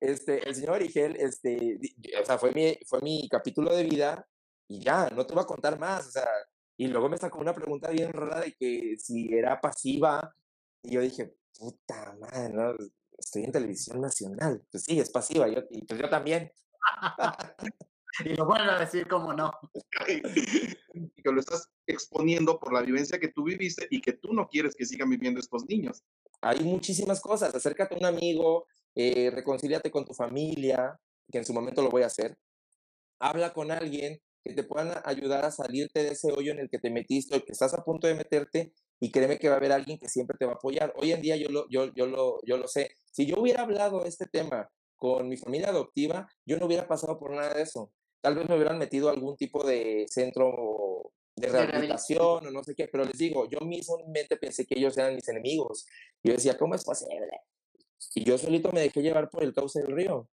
este, 0.00 0.48
el 0.48 0.54
señor 0.54 0.82
Igel, 0.82 1.16
este, 1.16 1.78
o 2.20 2.24
sea, 2.24 2.38
fue 2.38 2.52
mi, 2.52 2.78
fue 2.86 3.00
mi 3.02 3.28
capítulo 3.28 3.74
de 3.74 3.84
vida 3.84 4.26
y 4.68 4.80
ya, 4.80 5.08
no 5.10 5.26
te 5.26 5.34
voy 5.34 5.42
a 5.42 5.46
contar 5.46 5.78
más, 5.78 6.06
o 6.08 6.10
sea, 6.10 6.28
y 6.76 6.86
luego 6.86 7.08
me 7.08 7.18
sacó 7.18 7.38
una 7.40 7.54
pregunta 7.54 7.90
bien 7.90 8.12
rara 8.12 8.40
de 8.40 8.52
que 8.52 8.96
si 8.98 9.34
era 9.34 9.60
pasiva, 9.60 10.34
y 10.82 10.92
yo 10.92 11.00
dije, 11.00 11.34
puta 11.58 12.16
madre, 12.20 12.50
¿no? 12.50 12.74
estoy 13.18 13.44
en 13.44 13.52
televisión 13.52 14.00
nacional, 14.00 14.62
pues 14.70 14.84
sí, 14.84 14.98
es 15.00 15.10
pasiva, 15.10 15.48
yo, 15.48 15.62
y 15.70 15.84
pues 15.84 16.00
yo 16.00 16.08
también. 16.08 16.52
y 18.24 18.34
lo 18.34 18.46
vuelvo 18.46 18.70
a 18.70 18.78
decir 18.78 19.08
como 19.08 19.32
no. 19.32 19.52
y 20.08 21.22
que 21.22 21.32
lo 21.32 21.40
estás 21.40 21.70
exponiendo 21.86 22.58
por 22.58 22.72
la 22.72 22.82
vivencia 22.82 23.18
que 23.18 23.28
tú 23.28 23.44
viviste 23.44 23.86
y 23.90 24.00
que 24.00 24.12
tú 24.12 24.32
no 24.32 24.48
quieres 24.48 24.74
que 24.76 24.86
sigan 24.86 25.10
viviendo 25.10 25.40
estos 25.40 25.66
niños. 25.66 26.04
Hay 26.40 26.60
muchísimas 26.60 27.20
cosas. 27.20 27.54
Acércate 27.54 27.94
a 27.94 27.98
un 27.98 28.04
amigo, 28.04 28.66
eh, 28.94 29.30
reconcíliate 29.30 29.90
con 29.90 30.04
tu 30.04 30.14
familia, 30.14 30.98
que 31.30 31.38
en 31.38 31.44
su 31.44 31.52
momento 31.52 31.82
lo 31.82 31.90
voy 31.90 32.02
a 32.02 32.06
hacer. 32.06 32.38
Habla 33.18 33.52
con 33.52 33.72
alguien 33.72 34.20
que 34.48 34.54
te 34.54 34.64
puedan 34.64 35.00
ayudar 35.04 35.44
a 35.44 35.50
salirte 35.50 36.02
de 36.02 36.10
ese 36.10 36.32
hoyo 36.32 36.52
en 36.52 36.58
el 36.58 36.68
que 36.68 36.78
te 36.78 36.90
metiste 36.90 37.36
o 37.36 37.44
que 37.44 37.52
estás 37.52 37.74
a 37.74 37.84
punto 37.84 38.06
de 38.06 38.14
meterte 38.14 38.72
y 38.98 39.12
créeme 39.12 39.38
que 39.38 39.48
va 39.48 39.54
a 39.54 39.58
haber 39.58 39.72
alguien 39.72 39.98
que 39.98 40.08
siempre 40.08 40.36
te 40.38 40.46
va 40.46 40.52
a 40.52 40.54
apoyar. 40.56 40.92
Hoy 40.96 41.12
en 41.12 41.22
día 41.22 41.36
yo 41.36 41.48
lo, 41.50 41.68
yo, 41.68 41.92
yo 41.94 42.06
lo, 42.06 42.40
yo 42.44 42.56
lo 42.56 42.66
sé. 42.66 42.90
Si 43.12 43.26
yo 43.26 43.40
hubiera 43.40 43.62
hablado 43.62 44.04
este 44.04 44.26
tema 44.26 44.68
con 44.96 45.28
mi 45.28 45.36
familia 45.36 45.68
adoptiva, 45.68 46.28
yo 46.44 46.58
no 46.58 46.66
hubiera 46.66 46.88
pasado 46.88 47.18
por 47.18 47.30
nada 47.30 47.54
de 47.54 47.62
eso. 47.62 47.92
Tal 48.20 48.34
vez 48.34 48.48
me 48.48 48.56
hubieran 48.56 48.78
metido 48.78 49.08
a 49.08 49.12
algún 49.12 49.36
tipo 49.36 49.64
de 49.64 50.06
centro 50.08 51.12
de 51.36 51.48
rehabilitación 51.48 52.46
o 52.46 52.50
no 52.50 52.64
sé 52.64 52.74
qué, 52.74 52.88
pero 52.88 53.04
les 53.04 53.16
digo, 53.16 53.48
yo 53.48 53.60
mismo 53.60 54.00
en 54.00 54.10
mente 54.10 54.36
pensé 54.36 54.66
que 54.66 54.76
ellos 54.76 54.98
eran 54.98 55.14
mis 55.14 55.28
enemigos. 55.28 55.86
Yo 56.24 56.32
decía, 56.32 56.58
¿cómo 56.58 56.74
es 56.74 56.84
posible? 56.84 57.28
Y 58.14 58.24
yo 58.24 58.36
solito 58.38 58.72
me 58.72 58.80
dejé 58.80 59.02
llevar 59.02 59.30
por 59.30 59.44
el 59.44 59.52
cauce 59.52 59.80
del 59.80 59.94
río. 59.94 60.28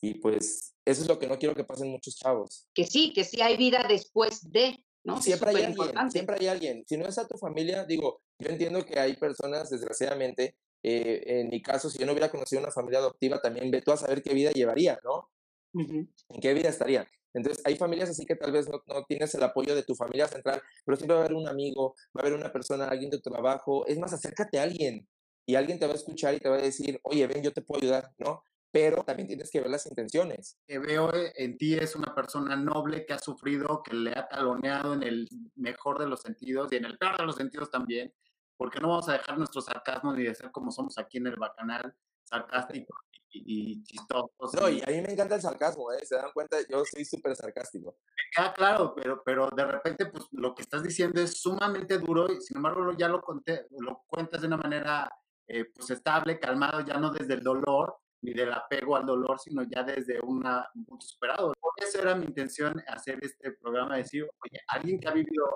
Y 0.00 0.14
pues 0.14 0.74
eso 0.84 1.02
es 1.02 1.08
lo 1.08 1.18
que 1.18 1.26
no 1.26 1.38
quiero 1.38 1.54
que 1.54 1.64
pasen 1.64 1.88
muchos 1.88 2.16
chavos. 2.16 2.68
Que 2.74 2.86
sí, 2.86 3.12
que 3.12 3.24
sí 3.24 3.40
hay 3.40 3.56
vida 3.56 3.84
después 3.88 4.50
de, 4.50 4.84
¿no? 5.04 5.20
Siempre 5.20 5.50
hay 5.50 5.64
alguien, 5.64 6.10
siempre 6.10 6.36
hay 6.40 6.46
alguien. 6.46 6.84
Si 6.86 6.96
no 6.96 7.06
es 7.06 7.18
a 7.18 7.26
tu 7.26 7.36
familia, 7.36 7.84
digo, 7.84 8.22
yo 8.38 8.48
entiendo 8.48 8.84
que 8.84 8.98
hay 8.98 9.16
personas, 9.16 9.70
desgraciadamente, 9.70 10.56
eh, 10.82 11.22
en 11.26 11.48
mi 11.48 11.60
caso, 11.60 11.90
si 11.90 11.98
yo 11.98 12.06
no 12.06 12.12
hubiera 12.12 12.30
conocido 12.30 12.62
una 12.62 12.70
familia 12.70 13.00
adoptiva, 13.00 13.40
también 13.40 13.70
ve 13.70 13.82
tú 13.82 13.92
a 13.92 13.96
saber 13.96 14.22
qué 14.22 14.32
vida 14.32 14.50
llevaría, 14.52 14.98
¿no? 15.04 15.30
¿En 15.72 16.40
qué 16.40 16.54
vida 16.54 16.70
estaría? 16.70 17.06
Entonces, 17.32 17.62
hay 17.64 17.76
familias 17.76 18.10
así 18.10 18.26
que 18.26 18.34
tal 18.34 18.50
vez 18.50 18.68
no, 18.68 18.82
no, 18.86 19.04
tienes 19.04 19.32
el 19.34 19.42
apoyo 19.42 19.74
de 19.74 19.84
tu 19.84 19.94
familia 19.94 20.26
central, 20.26 20.60
pero 20.84 20.96
siempre 20.96 21.14
va 21.14 21.22
a 21.22 21.24
haber 21.24 21.36
un 21.36 21.46
amigo, 21.46 21.94
va 22.16 22.22
a 22.22 22.26
haber 22.26 22.32
una 22.32 22.52
persona, 22.52 22.88
alguien 22.88 23.10
de 23.10 23.20
tu 23.20 23.30
trabajo. 23.30 23.86
Es 23.86 23.98
más, 23.98 24.12
acércate 24.12 24.58
a 24.58 24.64
alguien 24.64 25.06
y 25.46 25.54
alguien 25.54 25.78
te 25.78 25.86
va 25.86 25.92
a 25.92 25.96
escuchar 25.96 26.34
y 26.34 26.40
te 26.40 26.48
va 26.48 26.56
a 26.56 26.62
decir, 26.62 26.98
oye, 27.04 27.26
ven, 27.26 27.42
yo 27.42 27.52
te 27.52 27.62
puedo 27.62 27.82
ayudar, 27.82 28.10
¿no? 28.18 28.42
Pero 28.72 29.02
también 29.02 29.26
tienes 29.26 29.50
que 29.50 29.60
ver 29.60 29.70
las 29.70 29.86
intenciones. 29.86 30.58
Que 30.66 30.78
veo 30.78 31.12
eh, 31.12 31.32
en 31.36 31.58
ti 31.58 31.74
es 31.74 31.96
una 31.96 32.14
persona 32.14 32.54
noble 32.56 33.04
que 33.04 33.12
ha 33.12 33.18
sufrido, 33.18 33.82
que 33.82 33.94
le 33.94 34.12
ha 34.12 34.28
taloneado 34.28 34.94
en 34.94 35.02
el 35.02 35.28
mejor 35.56 35.98
de 35.98 36.06
los 36.06 36.20
sentidos 36.20 36.72
y 36.72 36.76
en 36.76 36.84
el 36.84 36.96
peor 36.96 37.16
de 37.16 37.24
los 37.24 37.36
sentidos 37.36 37.70
también, 37.70 38.12
porque 38.56 38.78
no 38.78 38.88
vamos 38.88 39.08
a 39.08 39.14
dejar 39.14 39.38
nuestro 39.38 39.60
sarcasmo 39.60 40.12
ni 40.12 40.22
de 40.22 40.34
ser 40.34 40.52
como 40.52 40.70
somos 40.70 40.98
aquí 40.98 41.18
en 41.18 41.26
el 41.26 41.36
Bacanal, 41.36 41.94
sarcástico 42.22 42.94
y, 43.32 43.82
chistoso. 43.84 44.30
No, 44.60 44.68
y 44.68 44.80
a 44.82 44.86
mí 44.86 45.00
me 45.00 45.12
encanta 45.12 45.36
el 45.36 45.40
sarcasmo, 45.40 45.92
¿eh? 45.92 46.04
Se 46.04 46.16
dan 46.16 46.32
cuenta, 46.32 46.56
yo 46.68 46.84
soy 46.84 47.04
súper 47.04 47.36
sarcástico. 47.36 47.96
Ah, 48.36 48.52
claro, 48.54 48.94
pero, 48.94 49.22
pero 49.24 49.48
de 49.54 49.64
repente, 49.64 50.06
pues 50.06 50.24
lo 50.32 50.54
que 50.54 50.62
estás 50.62 50.82
diciendo 50.82 51.20
es 51.20 51.40
sumamente 51.40 51.98
duro 51.98 52.32
y 52.32 52.40
sin 52.40 52.58
embargo 52.58 52.92
ya 52.96 53.08
lo, 53.08 53.20
conté, 53.20 53.66
lo 53.78 54.02
cuentas 54.06 54.40
de 54.40 54.46
una 54.46 54.56
manera 54.56 55.10
eh, 55.46 55.64
pues 55.74 55.90
estable, 55.90 56.38
calmado, 56.38 56.80
ya 56.80 56.98
no 56.98 57.10
desde 57.10 57.34
el 57.34 57.42
dolor 57.42 57.96
ni 58.22 58.32
del 58.32 58.52
apego 58.52 58.96
al 58.96 59.06
dolor, 59.06 59.38
sino 59.38 59.62
ya 59.62 59.82
desde 59.82 60.20
una, 60.20 60.68
un 60.74 60.84
punto 60.84 61.06
superado. 61.06 61.52
Por 61.60 61.72
eso 61.78 62.00
era 62.00 62.14
mi 62.14 62.26
intención 62.26 62.82
hacer 62.86 63.18
este 63.22 63.52
programa, 63.52 63.96
decir, 63.96 64.24
oye, 64.24 64.60
alguien 64.68 64.98
que 65.00 65.08
ha 65.08 65.12
vivido 65.12 65.46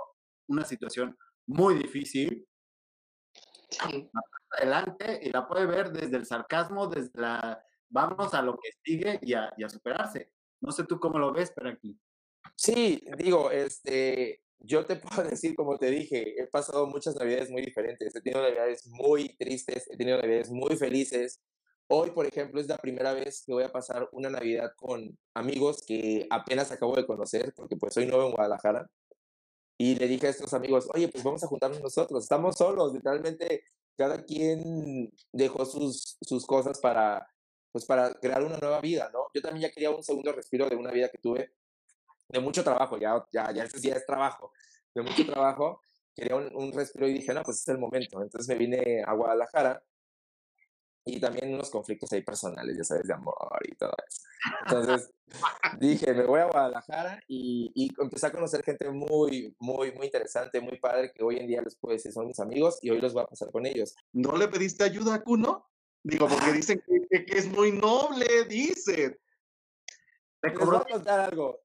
una 0.49 0.65
situación 0.65 1.17
muy 1.47 1.75
difícil, 1.75 2.47
adelante 4.51 5.21
y 5.23 5.31
la 5.31 5.47
puede 5.47 5.67
ver 5.67 5.91
desde 5.91 6.17
el 6.17 6.27
sarcasmo, 6.27 6.87
desde 6.87 7.21
la 7.21 7.63
vamos 7.89 8.35
a 8.35 8.43
lo 8.43 8.57
que 8.57 8.71
sigue 8.83 9.19
y 9.23 9.35
a, 9.35 9.53
y 9.57 9.65
a 9.65 9.69
superarse. 9.69 10.33
No 10.61 10.73
sé 10.73 10.85
tú 10.85 10.99
cómo 10.99 11.19
lo 11.19 11.33
ves, 11.33 11.53
pero 11.55 11.71
aquí. 11.71 11.99
Sí, 12.57 13.03
digo, 13.19 13.51
este, 13.51 14.43
yo 14.59 14.85
te 14.85 14.97
puedo 14.97 15.29
decir, 15.29 15.55
como 15.55 15.79
te 15.79 15.91
dije, 15.91 16.41
he 16.41 16.47
pasado 16.47 16.87
muchas 16.87 17.17
navidades 17.17 17.51
muy 17.51 17.63
diferentes. 17.63 18.15
He 18.15 18.21
tenido 18.21 18.43
navidades 18.43 18.87
muy 18.87 19.37
tristes, 19.37 19.89
he 19.91 19.97
tenido 19.97 20.19
navidades 20.19 20.51
muy 20.51 20.77
felices. 20.77 21.41
Hoy, 21.89 22.11
por 22.13 22.27
ejemplo, 22.27 22.61
es 22.61 22.67
la 22.67 22.79
primera 22.79 23.13
vez 23.13 23.43
que 23.45 23.53
voy 23.53 23.63
a 23.63 23.73
pasar 23.73 24.09
una 24.13 24.31
Navidad 24.31 24.73
con 24.77 25.19
amigos 25.35 25.83
que 25.87 26.27
apenas 26.31 26.73
acabo 26.73 26.97
de 26.97 27.07
conocer, 27.07 27.53
porque 27.55 27.77
pues 27.77 27.95
soy 27.95 28.07
nuevo 28.07 28.27
en 28.27 28.33
Guadalajara. 28.33 28.91
Y 29.77 29.97
le 29.97 30.09
dije 30.09 30.29
a 30.29 30.31
estos 30.31 30.55
amigos, 30.55 30.89
oye, 30.95 31.09
pues 31.09 31.23
vamos 31.25 31.43
a 31.45 31.47
juntarnos 31.47 31.81
nosotros, 31.83 32.23
estamos 32.23 32.57
solos, 32.57 32.93
literalmente 32.95 33.65
cada 33.97 34.25
quien 34.25 35.13
dejó 35.33 35.67
sus, 35.67 36.17
sus 36.21 36.47
cosas 36.47 36.81
para, 36.81 37.27
pues 37.73 37.85
para 37.85 38.15
crear 38.15 38.43
una 38.43 38.57
nueva 38.59 38.81
vida, 38.81 39.11
¿no? 39.13 39.27
Yo 39.35 39.43
también 39.43 39.69
ya 39.69 39.75
quería 39.75 39.91
un 39.91 40.03
segundo 40.03 40.33
respiro 40.33 40.69
de 40.69 40.77
una 40.77 40.91
vida 40.91 41.09
que 41.11 41.19
tuve 41.19 41.53
de 42.29 42.41
mucho 42.41 42.65
trabajo, 42.65 42.99
ya, 42.99 43.25
ya, 43.33 43.53
ya 43.53 43.65
ese 43.65 43.81
ya 43.81 43.97
es 43.97 44.07
trabajo, 44.07 44.53
de 44.95 45.03
mucho 45.03 45.27
trabajo, 45.27 45.81
quería 46.15 46.37
un, 46.37 46.51
un 46.55 46.73
respiro 46.73 47.09
y 47.09 47.15
dije, 47.15 47.35
no, 47.35 47.43
pues 47.43 47.61
es 47.61 47.69
el 47.69 47.79
momento. 47.79 48.23
Entonces 48.23 48.49
me 48.49 48.55
vine 48.57 49.03
a 49.05 49.13
Guadalajara 49.13 49.83
y 51.05 51.21
también 51.21 51.53
unos 51.53 51.71
conflictos 51.71 52.11
ahí 52.13 52.23
personales, 52.23 52.77
ya 52.77 52.85
sabes, 52.85 53.07
de 53.07 53.15
amor 53.15 53.61
y 53.65 53.75
todo 53.75 53.93
eso. 54.09 54.23
Entonces 54.67 55.11
dije, 55.79 56.15
me 56.15 56.25
voy 56.25 56.41
a 56.41 56.47
Guadalajara 56.47 57.21
y, 57.29 57.71
y, 57.75 57.91
empecé 58.01 58.27
a 58.27 58.33
conocer 58.33 58.63
gente 58.65 58.89
muy, 58.91 59.55
muy, 59.59 59.93
muy 59.93 60.07
interesante, 60.07 60.61
muy 60.61 60.79
padre, 60.79 61.13
que 61.13 61.23
hoy 61.23 61.37
en 61.39 61.47
día 61.47 61.61
les 61.61 61.77
puedo 61.77 61.95
decir 61.95 62.13
son 62.13 62.27
mis 62.27 62.41
amigos 62.41 62.79
y 62.83 62.91
hoy 62.91 63.01
los 63.01 63.13
voy 63.13 63.23
a 63.23 63.27
pasar 63.27 63.51
con 63.51 63.67
ellos. 63.67 63.95
¿No 64.13 64.37
le 64.37 64.49
pediste 64.49 64.85
ayuda 64.85 65.15
a 65.15 65.23
Kuno? 65.23 65.69
Digo, 66.03 66.27
porque 66.27 66.53
dicen 66.53 66.83
que, 66.87 67.25
que 67.25 67.39
es 67.39 67.47
muy 67.49 67.73
noble, 67.73 68.45
dicen. 68.49 69.19
Les 70.43 70.55
voy 70.55 70.77
a 70.77 70.85
contar 70.85 71.21
algo. 71.21 71.61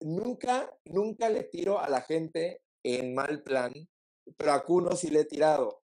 Nunca, 0.00 0.72
nunca 0.84 1.28
le 1.28 1.44
tiro 1.44 1.78
a 1.78 1.88
la 1.88 2.00
gente 2.00 2.62
en 2.82 3.14
mal 3.14 3.42
plan, 3.42 3.72
pero 4.36 4.52
a 4.52 4.64
Kuno 4.64 4.96
sí 4.96 5.08
le 5.08 5.20
he 5.20 5.24
tirado. 5.24 5.82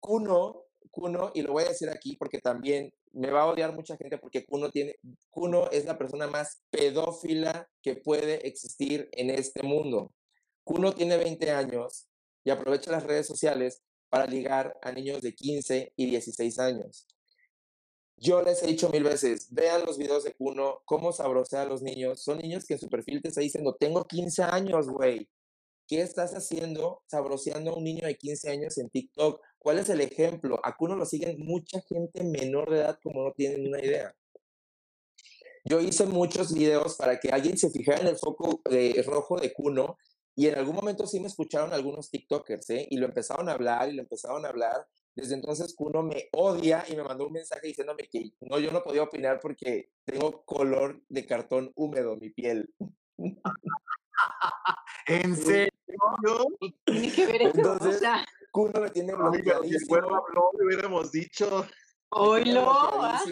Kuno 0.00 0.69
Kuno, 0.90 1.30
y 1.34 1.42
lo 1.42 1.52
voy 1.52 1.64
a 1.64 1.68
decir 1.68 1.88
aquí 1.88 2.16
porque 2.16 2.38
también 2.38 2.92
me 3.12 3.30
va 3.30 3.42
a 3.42 3.46
odiar 3.46 3.74
mucha 3.74 3.96
gente 3.96 4.18
porque 4.18 4.44
Kuno, 4.44 4.70
tiene, 4.70 4.96
Kuno 5.30 5.70
es 5.70 5.84
la 5.84 5.98
persona 5.98 6.26
más 6.26 6.62
pedófila 6.70 7.68
que 7.82 7.96
puede 7.96 8.46
existir 8.46 9.08
en 9.12 9.30
este 9.30 9.62
mundo. 9.62 10.12
Kuno 10.64 10.92
tiene 10.92 11.16
20 11.16 11.50
años 11.50 12.08
y 12.44 12.50
aprovecha 12.50 12.90
las 12.90 13.04
redes 13.04 13.26
sociales 13.26 13.82
para 14.08 14.26
ligar 14.26 14.76
a 14.82 14.92
niños 14.92 15.22
de 15.22 15.34
15 15.34 15.92
y 15.96 16.06
16 16.06 16.58
años. 16.58 17.06
Yo 18.16 18.42
les 18.42 18.62
he 18.62 18.66
dicho 18.66 18.90
mil 18.90 19.02
veces, 19.02 19.48
vean 19.50 19.86
los 19.86 19.96
videos 19.96 20.24
de 20.24 20.34
Kuno, 20.34 20.82
cómo 20.84 21.10
sabrosea 21.10 21.62
a 21.62 21.64
los 21.64 21.80
niños. 21.80 22.22
Son 22.22 22.36
niños 22.36 22.66
que 22.66 22.74
en 22.74 22.80
su 22.80 22.88
perfil 22.90 23.22
te 23.22 23.28
está 23.28 23.40
diciendo, 23.40 23.74
tengo 23.80 24.04
15 24.04 24.42
años, 24.42 24.88
güey. 24.88 25.26
¿Qué 25.90 26.02
estás 26.02 26.34
haciendo 26.34 27.02
sabroseando 27.08 27.72
a 27.72 27.74
un 27.76 27.82
niño 27.82 28.06
de 28.06 28.16
15 28.16 28.48
años 28.48 28.78
en 28.78 28.90
TikTok? 28.90 29.42
¿Cuál 29.58 29.80
es 29.80 29.88
el 29.88 30.00
ejemplo? 30.00 30.60
A 30.62 30.76
Kuno 30.76 30.94
lo 30.94 31.04
siguen 31.04 31.44
mucha 31.44 31.80
gente 31.80 32.22
menor 32.22 32.70
de 32.70 32.76
edad 32.76 33.00
como 33.02 33.24
no 33.24 33.32
tienen 33.32 33.66
una 33.66 33.84
idea. 33.84 34.14
Yo 35.64 35.80
hice 35.80 36.06
muchos 36.06 36.54
videos 36.54 36.94
para 36.94 37.18
que 37.18 37.30
alguien 37.30 37.58
se 37.58 37.70
fijara 37.70 38.02
en 38.02 38.06
el 38.06 38.16
foco 38.16 38.60
de, 38.70 39.02
rojo 39.04 39.40
de 39.40 39.52
Kuno 39.52 39.98
y 40.36 40.46
en 40.46 40.58
algún 40.58 40.76
momento 40.76 41.08
sí 41.08 41.18
me 41.18 41.26
escucharon 41.26 41.72
algunos 41.72 42.08
TikTokers 42.08 42.70
¿eh? 42.70 42.86
y 42.88 42.96
lo 42.96 43.06
empezaron 43.06 43.48
a 43.48 43.54
hablar 43.54 43.88
y 43.88 43.94
lo 43.94 44.02
empezaron 44.02 44.46
a 44.46 44.50
hablar. 44.50 44.86
Desde 45.16 45.34
entonces 45.34 45.74
Kuno 45.74 46.04
me 46.04 46.28
odia 46.30 46.84
y 46.88 46.94
me 46.94 47.02
mandó 47.02 47.26
un 47.26 47.32
mensaje 47.32 47.66
diciéndome 47.66 48.08
que 48.08 48.30
no, 48.42 48.60
yo 48.60 48.70
no 48.70 48.84
podía 48.84 49.02
opinar 49.02 49.40
porque 49.40 49.90
tengo 50.04 50.44
color 50.44 51.02
de 51.08 51.26
cartón 51.26 51.72
húmedo 51.74 52.14
mi 52.14 52.30
piel. 52.30 52.72
¿En 55.08 55.36
serio? 55.36 55.79
Tiene 56.84 57.12
que 57.12 57.26
ver 57.26 57.42
eso. 57.42 57.56
Entonces, 57.56 57.96
o 57.96 57.98
sea, 57.98 58.24
Kuno 58.50 58.80
me 58.80 58.90
tiene 58.90 59.14
bloqueadísimo. 59.14 59.96
habló, 59.96 60.50
le 60.58 60.66
hubiéramos 60.66 61.12
dicho. 61.12 61.66
Oilo. 62.10 62.64
¿ah? 62.68 63.22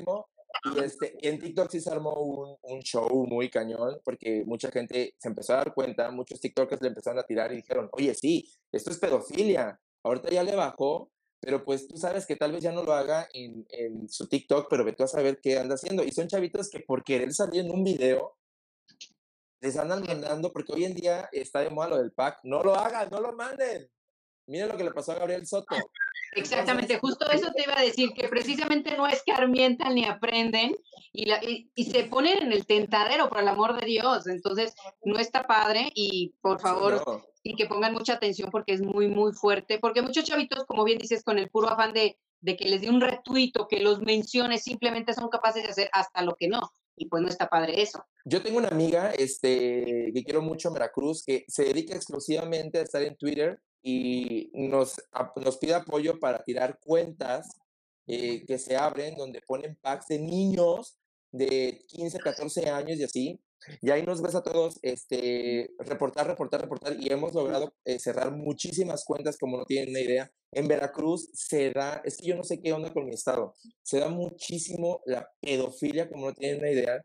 Y 0.65 0.79
este, 0.81 1.15
en 1.29 1.39
TikTok 1.39 1.71
sí 1.71 1.81
se 1.81 1.91
armó 1.91 2.15
un, 2.15 2.57
un, 2.63 2.81
show 2.81 3.09
muy 3.27 3.49
cañón, 3.51 4.01
porque 4.05 4.45
mucha 4.47 4.71
gente 4.71 5.15
se 5.19 5.29
empezó 5.29 5.53
a 5.53 5.59
dar 5.59 5.75
cuenta, 5.75 6.11
muchos 6.11 6.41
TikTokers 6.41 6.81
le 6.83 6.89
empezaron 6.89 7.19
a 7.19 7.23
tirar 7.25 7.53
y 7.53 7.57
dijeron, 7.57 7.89
oye, 7.93 8.15
sí, 8.15 8.51
esto 8.73 8.91
es 8.91 8.99
pedofilia. 8.99 9.79
Ahorita 10.03 10.31
ya 10.31 10.43
le 10.43 10.57
bajó, 10.57 11.11
pero 11.41 11.65
pues 11.65 11.87
tú 11.87 11.97
sabes 11.97 12.27
que 12.27 12.37
tal 12.37 12.53
vez 12.53 12.63
ya 12.63 12.73
no 12.73 12.83
lo 12.83 12.93
haga 12.93 13.29
en, 13.33 13.67
en 13.71 14.09
su 14.09 14.27
TikTok, 14.27 14.69
pero 14.69 14.85
ve 14.85 14.93
tú 14.93 15.05
a 15.05 15.09
saber 15.09 15.39
qué 15.41 15.59
anda 15.59 15.75
haciendo. 15.75 16.03
Y 16.03 16.13
son 16.13 16.29
chavitos 16.29 16.71
que 16.71 16.81
por 16.81 17.05
querer 17.05 17.33
salir 17.33 17.65
en 17.65 17.71
un 17.71 17.85
video, 17.85 18.37
les 19.61 19.77
andan 19.77 20.05
mandando, 20.05 20.53
porque 20.53 20.73
hoy 20.73 20.85
en 20.85 20.95
día 20.95 21.29
está 21.33 21.61
de 21.61 21.71
moda 21.71 21.89
lo 21.89 21.99
del 21.99 22.13
pack, 22.13 22.41
no 22.45 22.63
lo 22.63 22.75
hagan, 22.75 23.09
no 23.11 23.21
lo 23.21 23.33
manden. 23.33 23.91
Miren 24.47 24.69
lo 24.69 24.77
que 24.77 24.85
le 24.85 24.93
pasó 24.93 25.13
a 25.13 25.17
Gabriel 25.17 25.47
Soto. 25.47 25.77
Exactamente, 26.33 26.99
justo 26.99 27.31
eso 27.31 27.51
te 27.53 27.63
iba 27.65 27.79
a 27.79 27.83
decir, 27.83 28.11
que 28.13 28.29
precisamente 28.29 28.97
no 28.97 29.07
escarmientan 29.07 29.95
ni 29.95 30.05
aprenden 30.05 30.77
y, 31.13 31.27
la, 31.27 31.43
y, 31.43 31.71
y, 31.75 31.85
se 31.85 32.05
ponen 32.05 32.39
en 32.43 32.53
el 32.53 32.67
tentadero, 32.67 33.29
por 33.29 33.41
el 33.41 33.49
amor 33.49 33.79
de 33.79 33.87
Dios. 33.87 34.27
Entonces, 34.27 34.75
no 35.03 35.19
está 35.19 35.47
padre 35.47 35.91
y 35.95 36.35
por 36.41 36.61
favor, 36.61 37.03
no. 37.07 37.25
y 37.43 37.57
que 37.57 37.67
pongan 37.67 37.95
mucha 37.95 38.15
atención 38.15 38.51
porque 38.51 38.75
es 38.75 38.81
muy, 38.81 39.09
muy 39.09 39.33
fuerte. 39.33 39.79
Porque 39.79 40.03
muchos 40.03 40.25
chavitos, 40.25 40.65
como 40.65 40.85
bien 40.85 40.99
dices, 40.99 41.25
con 41.25 41.39
el 41.39 41.51
puro 41.51 41.69
afán 41.69 41.93
de, 41.93 42.19
de 42.41 42.57
que 42.57 42.69
les 42.69 42.83
dé 42.83 42.91
un 42.91 43.01
retuito, 43.01 43.67
que 43.67 43.81
los 43.81 44.01
mencione, 44.01 44.59
simplemente 44.59 45.15
son 45.15 45.29
capaces 45.29 45.63
de 45.65 45.71
hacer 45.71 45.91
hasta 45.93 46.23
lo 46.23 46.37
que 46.37 46.49
no. 46.49 46.73
Y 46.99 47.07
pues 47.07 47.23
no 47.23 47.29
está 47.29 47.49
padre 47.49 47.81
eso. 47.81 48.05
Yo 48.25 48.43
tengo 48.43 48.59
una 48.59 48.69
amiga 48.69 49.13
este, 49.13 50.11
que 50.13 50.25
quiero 50.25 50.43
mucho 50.43 50.73
Veracruz, 50.73 51.23
que 51.25 51.45
se 51.49 51.65
dedica 51.65 51.95
exclusivamente 51.95 52.79
a 52.79 52.83
estar 52.83 53.03
en 53.03 53.17
Twitter 53.17 53.61
y 53.83 54.51
nos, 54.53 55.01
nos 55.37 55.57
pide 55.59 55.75
apoyo 55.75 56.19
para 56.19 56.43
tirar 56.43 56.79
cuentas 56.85 57.49
eh, 58.07 58.45
que 58.47 58.59
se 58.59 58.77
abren 58.77 59.15
donde 59.17 59.43
ponen 59.43 59.77
packs 59.77 60.09
de 60.09 60.19
niños 60.19 60.99
de 61.31 61.85
15, 61.89 62.19
14 62.19 62.71
años 62.71 62.99
y 62.99 63.05
así, 63.05 63.41
Y 63.83 63.91
ahí 63.91 64.03
nos 64.03 64.23
ves 64.23 64.35
a 64.35 64.43
todos 64.43 64.79
este, 64.83 65.71
reportar, 65.79 66.27
reportar, 66.27 66.61
reportar 66.61 66.97
y 66.99 67.13
hemos 67.13 67.35
logrado 67.35 67.75
eh, 67.85 67.99
cerrar 67.99 68.33
muchísimas 68.33 69.05
cuentas 69.05 69.37
como 69.39 69.59
no 69.59 69.65
tienen 69.65 69.91
una 69.91 70.01
idea. 70.01 70.31
En 70.53 70.69
Veracruz 70.69 71.29
se 71.35 71.71
da, 71.71 72.01
es 72.05 72.17
que 72.17 72.27
yo 72.29 72.37
no 72.37 72.45
sé 72.45 72.61
qué 72.61 72.73
onda 72.73 72.93
con 72.93 73.05
mi 73.07 73.13
estado, 73.13 73.55
se 73.83 74.01
da 74.01 74.09
muchísimo 74.09 75.01
la 75.07 75.29
pedofilia 75.41 76.09
como 76.09 76.27
no 76.27 76.35
tienen 76.35 76.59
una 76.61 76.71
idea. 76.71 77.05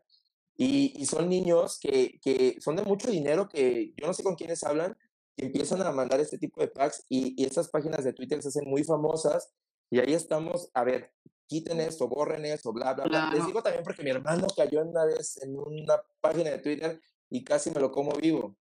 Y, 0.56 0.94
y 0.96 1.06
son 1.06 1.28
niños 1.28 1.78
que, 1.80 2.20
que, 2.22 2.56
son 2.60 2.76
de 2.76 2.82
mucho 2.82 3.10
dinero 3.10 3.48
que 3.48 3.92
yo 3.96 4.06
no 4.06 4.14
sé 4.14 4.22
con 4.22 4.36
quiénes 4.36 4.62
hablan, 4.62 4.96
que 5.36 5.46
empiezan 5.46 5.82
a 5.82 5.90
mandar 5.90 6.20
este 6.20 6.38
tipo 6.38 6.60
de 6.60 6.68
packs 6.68 7.04
y, 7.08 7.40
y 7.40 7.44
estas 7.44 7.68
páginas 7.68 8.04
de 8.04 8.12
Twitter 8.12 8.40
se 8.40 8.48
hacen 8.48 8.68
muy 8.68 8.84
famosas 8.84 9.52
y 9.90 9.98
ahí 9.98 10.14
estamos, 10.14 10.70
a 10.74 10.84
ver, 10.84 11.12
quiten 11.46 11.80
esto, 11.80 12.08
borren 12.08 12.44
eso, 12.44 12.72
bla, 12.72 12.94
bla, 12.94 13.04
bla. 13.04 13.30
Les 13.32 13.46
digo 13.46 13.62
también 13.62 13.84
porque 13.84 14.02
mi 14.02 14.10
hermano 14.10 14.46
cayó 14.56 14.82
una 14.82 15.04
vez 15.04 15.40
en 15.42 15.56
una 15.58 16.00
página 16.20 16.50
de 16.50 16.58
Twitter 16.58 17.00
y 17.30 17.44
casi 17.44 17.70
me 17.70 17.80
lo 17.80 17.90
como 17.90 18.12
vivo. 18.12 18.56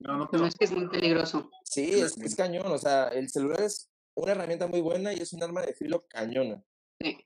No, 0.00 0.16
no, 0.16 0.28
no 0.30 0.46
es 0.46 0.54
que 0.54 0.64
es 0.64 0.72
muy 0.72 0.88
peligroso. 0.88 1.50
Sí, 1.64 2.00
es, 2.00 2.16
es 2.18 2.36
cañón. 2.36 2.70
O 2.70 2.78
sea, 2.78 3.08
el 3.08 3.28
celular 3.28 3.62
es 3.62 3.90
una 4.14 4.32
herramienta 4.32 4.66
muy 4.66 4.80
buena 4.80 5.12
y 5.12 5.16
es 5.16 5.32
un 5.32 5.42
arma 5.42 5.62
de 5.62 5.74
filo 5.74 6.06
cañona. 6.08 6.62
Sí. 7.00 7.18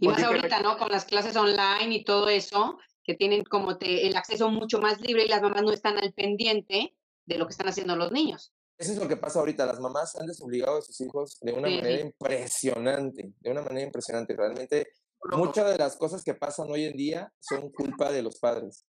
Y 0.00 0.08
más 0.08 0.22
ahorita, 0.22 0.60
¿no? 0.62 0.76
Con 0.78 0.90
las 0.90 1.04
clases 1.04 1.36
online 1.36 1.94
y 1.94 2.04
todo 2.04 2.28
eso, 2.28 2.78
que 3.04 3.14
tienen 3.14 3.44
como 3.44 3.78
te, 3.78 4.06
el 4.06 4.16
acceso 4.16 4.50
mucho 4.50 4.80
más 4.80 5.00
libre 5.00 5.24
y 5.24 5.28
las 5.28 5.42
mamás 5.42 5.62
no 5.62 5.72
están 5.72 5.98
al 5.98 6.12
pendiente 6.12 6.94
de 7.26 7.38
lo 7.38 7.46
que 7.46 7.52
están 7.52 7.68
haciendo 7.68 7.94
los 7.96 8.10
niños. 8.10 8.52
Eso 8.78 8.92
es 8.92 8.98
lo 8.98 9.08
que 9.08 9.16
pasa 9.16 9.40
ahorita. 9.40 9.66
Las 9.66 9.80
mamás 9.80 10.14
han 10.16 10.26
desobligado 10.26 10.78
a 10.78 10.82
sus 10.82 11.00
hijos 11.00 11.38
de 11.40 11.52
una 11.52 11.68
manera 11.68 12.00
impresionante, 12.00 13.32
de 13.40 13.50
una 13.50 13.62
manera 13.62 13.86
impresionante. 13.86 14.36
Realmente, 14.36 14.92
muchas 15.32 15.72
de 15.72 15.78
las 15.78 15.96
cosas 15.96 16.22
que 16.22 16.34
pasan 16.34 16.70
hoy 16.70 16.84
en 16.84 16.96
día 16.96 17.32
son 17.40 17.72
culpa 17.72 18.12
de 18.12 18.22
los 18.22 18.38
padres. 18.38 18.86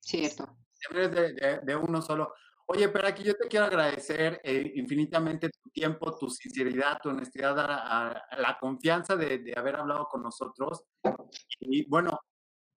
Cierto. 0.00 0.56
Siempre 0.72 1.08
de, 1.08 1.60
de, 1.62 1.76
uno 1.76 2.00
solo. 2.00 2.32
Oye, 2.66 2.88
pero 2.88 3.06
aquí 3.06 3.22
yo 3.22 3.34
te 3.34 3.48
quiero 3.48 3.66
agradecer 3.66 4.40
eh, 4.44 4.72
infinitamente 4.76 5.50
tu 5.50 5.68
tiempo, 5.70 6.16
tu 6.16 6.30
sinceridad, 6.30 6.98
tu 7.02 7.10
honestidad, 7.10 7.58
a, 7.58 8.12
a, 8.12 8.40
la 8.40 8.58
confianza 8.58 9.16
de, 9.16 9.38
de, 9.38 9.54
haber 9.56 9.76
hablado 9.76 10.06
con 10.06 10.22
nosotros. 10.22 10.84
Y 11.60 11.86
bueno, 11.88 12.18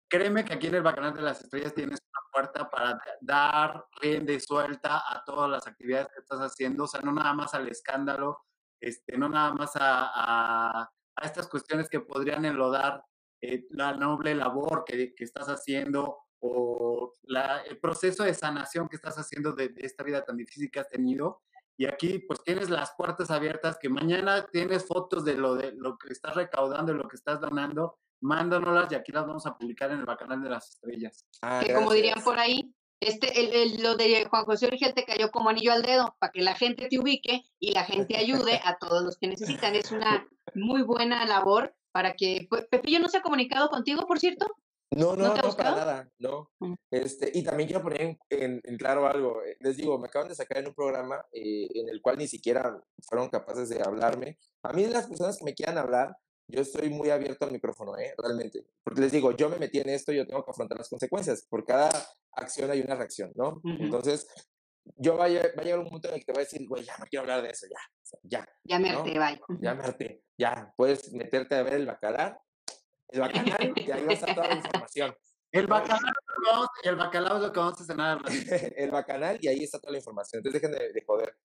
créeme 0.09 0.43
que 0.43 0.53
aquí 0.53 0.67
en 0.67 0.75
el 0.75 0.81
Bacanal 0.81 1.13
de 1.13 1.21
las 1.21 1.41
Estrellas 1.41 1.73
tienes 1.73 1.99
una 2.01 2.20
puerta 2.31 2.69
para 2.69 2.99
dar 3.19 3.85
rienda 4.01 4.39
suelta 4.39 5.03
a 5.07 5.23
todas 5.25 5.49
las 5.49 5.67
actividades 5.67 6.07
que 6.13 6.21
estás 6.21 6.39
haciendo, 6.39 6.85
o 6.85 6.87
sea, 6.87 7.01
no 7.01 7.11
nada 7.11 7.33
más 7.33 7.53
al 7.53 7.67
escándalo, 7.67 8.39
este, 8.79 9.17
no 9.17 9.29
nada 9.29 9.53
más 9.53 9.75
a, 9.75 10.09
a, 10.13 10.91
a 11.15 11.25
estas 11.25 11.47
cuestiones 11.47 11.89
que 11.89 11.99
podrían 11.99 12.45
enlodar 12.45 13.03
eh, 13.41 13.65
la 13.71 13.93
noble 13.93 14.35
labor 14.35 14.83
que, 14.85 15.13
que 15.15 15.23
estás 15.23 15.47
haciendo 15.47 16.17
o 16.39 17.13
la, 17.23 17.61
el 17.61 17.79
proceso 17.79 18.23
de 18.23 18.33
sanación 18.33 18.87
que 18.87 18.95
estás 18.95 19.17
haciendo 19.17 19.53
de, 19.53 19.69
de, 19.69 19.85
esta 19.85 20.03
vida 20.03 20.23
tan 20.23 20.37
difícil 20.37 20.71
que 20.71 20.79
has 20.79 20.89
tenido. 20.89 21.41
Y 21.77 21.85
aquí 21.85 22.19
pues 22.19 22.43
tienes 22.43 22.69
las 22.69 22.93
puertas 22.95 23.31
abiertas, 23.31 23.77
que 23.79 23.89
mañana 23.89 24.45
tienes 24.47 24.85
fotos 24.85 25.23
de 25.25 25.35
lo, 25.35 25.55
de 25.55 25.71
lo 25.73 25.97
que 25.97 26.13
estás 26.13 26.35
recaudando 26.35 26.91
y 26.91 26.97
lo 26.97 27.07
que 27.07 27.15
estás 27.15 27.39
donando 27.39 27.97
mándanoslas 28.21 28.91
y 28.91 28.95
aquí 28.95 29.11
las 29.11 29.25
vamos 29.25 29.45
a 29.45 29.57
publicar 29.57 29.91
en 29.91 29.99
el 29.99 30.05
Bacanal 30.05 30.41
de 30.41 30.49
las 30.49 30.69
Estrellas. 30.69 31.25
Ah, 31.41 31.61
que 31.65 31.73
como 31.73 31.91
dirían 31.91 32.23
por 32.23 32.39
ahí, 32.39 32.73
este, 32.99 33.39
el, 33.39 33.53
el, 33.53 33.83
lo 33.83 33.95
de 33.95 34.25
Juan 34.25 34.45
José 34.45 34.67
Origel 34.67 34.93
te 34.93 35.05
cayó 35.05 35.31
como 35.31 35.49
anillo 35.49 35.71
al 35.71 35.81
dedo 35.81 36.15
para 36.19 36.31
que 36.31 36.41
la 36.41 36.55
gente 36.55 36.87
te 36.87 36.99
ubique 36.99 37.43
y 37.59 37.71
la 37.71 37.83
gente 37.83 38.15
ayude 38.15 38.61
a 38.63 38.77
todos 38.77 39.03
los 39.03 39.17
que 39.17 39.27
necesitan. 39.27 39.75
Es 39.75 39.91
una 39.91 40.27
muy 40.53 40.83
buena 40.83 41.25
labor 41.25 41.75
para 41.91 42.13
que... 42.13 42.47
Pepillo 42.69 42.99
no 42.99 43.09
se 43.09 43.17
ha 43.17 43.21
comunicado 43.21 43.69
contigo, 43.69 44.05
por 44.05 44.19
cierto. 44.19 44.45
No, 44.93 45.15
no, 45.15 45.33
no, 45.33 45.41
no 45.41 45.55
para 45.55 45.71
nada, 45.71 46.09
no. 46.19 46.51
Mm. 46.59 46.73
Este, 46.91 47.31
y 47.33 47.43
también 47.43 47.67
quiero 47.67 47.81
poner 47.81 48.01
en, 48.01 48.19
en, 48.29 48.61
en, 48.63 48.77
claro 48.77 49.07
algo. 49.07 49.41
Eh, 49.41 49.55
les 49.61 49.77
digo, 49.77 49.97
me 49.97 50.07
acaban 50.07 50.27
de 50.27 50.35
sacar 50.35 50.57
en 50.57 50.67
un 50.67 50.73
programa 50.73 51.25
eh, 51.31 51.69
en 51.73 51.87
el 51.87 52.01
cual 52.01 52.17
ni 52.17 52.27
siquiera 52.27 52.77
fueron 53.07 53.29
capaces 53.29 53.69
de 53.69 53.81
hablarme. 53.81 54.37
A 54.63 54.73
mí 54.73 54.85
las 54.87 55.07
personas 55.07 55.37
que 55.37 55.45
me 55.45 55.55
quieran 55.55 55.77
hablar, 55.77 56.17
yo 56.51 56.61
estoy 56.61 56.89
muy 56.89 57.09
abierto 57.09 57.45
al 57.45 57.51
micrófono, 57.51 57.97
¿eh? 57.97 58.13
realmente. 58.17 58.65
Porque 58.83 59.01
les 59.01 59.11
digo, 59.11 59.35
yo 59.35 59.49
me 59.49 59.57
metí 59.57 59.79
en 59.79 59.89
esto, 59.89 60.11
yo 60.11 60.27
tengo 60.27 60.43
que 60.43 60.51
afrontar 60.51 60.77
las 60.77 60.89
consecuencias. 60.89 61.45
Por 61.49 61.65
cada 61.65 61.89
acción 62.33 62.69
hay 62.69 62.81
una 62.81 62.95
reacción, 62.95 63.31
¿no? 63.35 63.49
Uh 63.49 63.61
-huh. 63.61 63.83
Entonces, 63.85 64.27
yo 64.97 65.17
va 65.17 65.25
a, 65.25 65.29
va 65.29 65.61
a, 65.61 65.63
llegar 65.63 65.79
un 65.79 65.89
punto 65.89 66.07
en 66.07 66.15
el 66.15 66.19
que 66.19 66.25
te 66.25 66.31
voy 66.33 66.41
a 66.41 66.45
decir, 66.45 66.67
güey, 66.67 66.83
ya 66.83 66.97
no 66.97 67.05
quiero 67.05 67.21
hablar 67.21 67.41
de 67.41 67.49
eso, 67.49 67.67
ya, 67.69 67.79
ya. 68.23 68.49
Ya 68.63 68.79
me 68.79 68.89
harté, 68.89 69.13
¿no? 69.13 69.21
bye. 69.21 69.41
Ya 69.61 69.73
me 69.75 69.83
harté, 69.83 70.23
ya. 70.37 70.73
Puedes 70.75 71.11
meterte 71.13 71.55
a 71.55 71.63
ver 71.63 71.75
el 71.75 71.85
bacalar, 71.85 72.39
el 73.09 73.21
bacanal, 73.21 73.73
y 73.75 73.91
ahí 73.91 74.03
va 74.03 74.11
a 74.11 74.13
estar 74.13 74.35
toda 74.35 74.47
la 74.47 74.55
información. 74.55 75.15
El 75.53 75.67
bacanal, 75.67 76.13
el 76.83 76.95
bacalao 76.95 77.35
es 77.35 77.43
lo 77.43 77.51
que 77.51 77.59
vamos 77.59 77.81
a 77.81 77.83
cenar. 77.83 78.21
el 78.77 78.89
bacanal, 78.89 79.37
y 79.41 79.49
ahí 79.49 79.65
está 79.65 79.79
toda 79.79 79.91
la 79.91 79.97
información. 79.97 80.39
Entonces 80.39 80.61
dejen 80.61 80.79
de, 80.79 80.93
de 80.93 81.03
joder. 81.05 81.35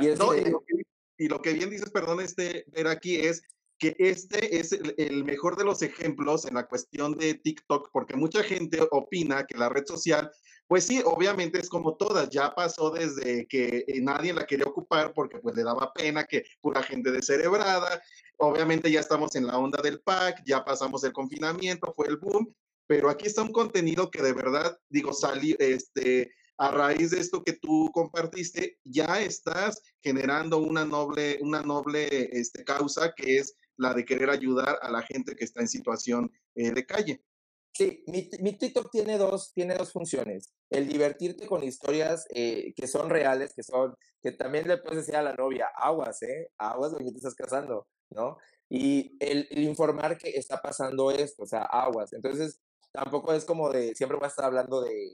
Y, 0.00 0.08
este, 0.08 0.24
no, 0.24 0.34
y, 0.34 0.44
lo 0.50 0.60
que, 0.60 0.74
y, 1.18 1.28
lo 1.28 1.40
que, 1.40 1.52
bien 1.52 1.70
dices, 1.70 1.88
perdón, 1.90 2.20
este, 2.20 2.64
ver 2.72 2.88
aquí 2.88 3.14
es 3.14 3.42
que 3.92 3.96
este 3.98 4.58
es 4.58 4.72
el 4.72 5.24
mejor 5.24 5.56
de 5.56 5.64
los 5.64 5.82
ejemplos 5.82 6.46
en 6.46 6.54
la 6.54 6.66
cuestión 6.66 7.16
de 7.16 7.34
TikTok, 7.34 7.90
porque 7.92 8.16
mucha 8.16 8.42
gente 8.42 8.80
opina 8.90 9.44
que 9.44 9.58
la 9.58 9.68
red 9.68 9.84
social, 9.84 10.30
pues 10.66 10.84
sí, 10.84 11.02
obviamente 11.04 11.58
es 11.58 11.68
como 11.68 11.96
todas, 11.96 12.30
ya 12.30 12.54
pasó 12.54 12.90
desde 12.90 13.46
que 13.46 13.84
nadie 14.00 14.32
la 14.32 14.46
quería 14.46 14.64
ocupar 14.64 15.12
porque 15.12 15.38
pues 15.38 15.54
le 15.54 15.64
daba 15.64 15.92
pena 15.92 16.24
que 16.24 16.44
pura 16.62 16.82
gente 16.82 17.10
descerebrada, 17.10 18.02
obviamente 18.38 18.90
ya 18.90 19.00
estamos 19.00 19.36
en 19.36 19.46
la 19.46 19.58
onda 19.58 19.82
del 19.82 20.00
pack, 20.00 20.42
ya 20.46 20.64
pasamos 20.64 21.04
el 21.04 21.12
confinamiento, 21.12 21.92
fue 21.94 22.08
el 22.08 22.16
boom, 22.16 22.54
pero 22.86 23.10
aquí 23.10 23.26
está 23.26 23.42
un 23.42 23.52
contenido 23.52 24.10
que 24.10 24.22
de 24.22 24.32
verdad, 24.32 24.78
digo, 24.88 25.12
salió, 25.12 25.56
este, 25.58 26.32
a 26.56 26.70
raíz 26.70 27.10
de 27.10 27.20
esto 27.20 27.42
que 27.42 27.52
tú 27.52 27.90
compartiste, 27.92 28.78
ya 28.84 29.20
estás 29.20 29.82
generando 30.02 30.58
una 30.58 30.86
noble, 30.86 31.38
una 31.42 31.62
noble 31.62 32.30
este, 32.32 32.64
causa 32.64 33.12
que 33.14 33.38
es 33.38 33.54
la 33.76 33.94
de 33.94 34.04
querer 34.04 34.30
ayudar 34.30 34.78
a 34.82 34.90
la 34.90 35.02
gente 35.02 35.34
que 35.36 35.44
está 35.44 35.60
en 35.60 35.68
situación 35.68 36.30
eh, 36.54 36.72
de 36.72 36.86
calle. 36.86 37.24
Sí, 37.72 38.04
mi, 38.06 38.30
mi, 38.38 38.56
TikTok 38.56 38.88
tiene 38.90 39.18
dos, 39.18 39.52
tiene 39.52 39.74
dos 39.74 39.90
funciones. 39.90 40.54
El 40.70 40.86
divertirte 40.86 41.46
con 41.46 41.64
historias 41.64 42.24
eh, 42.30 42.72
que 42.76 42.86
son 42.86 43.10
reales, 43.10 43.52
que 43.52 43.64
son, 43.64 43.96
que 44.22 44.30
también 44.30 44.68
le 44.68 44.78
puedes 44.78 44.98
decir 44.98 45.16
a 45.16 45.22
la 45.22 45.34
novia, 45.34 45.66
aguas, 45.74 46.22
¿eh? 46.22 46.52
Aguas 46.56 46.92
porque 46.92 47.10
te 47.10 47.16
estás 47.16 47.34
casando, 47.34 47.88
¿no? 48.10 48.38
Y 48.68 49.16
el, 49.18 49.48
el, 49.50 49.64
informar 49.64 50.16
que 50.16 50.30
está 50.30 50.62
pasando 50.62 51.10
esto, 51.10 51.42
o 51.42 51.46
sea, 51.46 51.62
aguas. 51.62 52.12
Entonces, 52.12 52.60
tampoco 52.92 53.34
es 53.34 53.44
como 53.44 53.70
de, 53.70 53.92
siempre 53.96 54.16
voy 54.18 54.26
a 54.26 54.28
estar 54.28 54.44
hablando 54.44 54.80
de, 54.80 55.12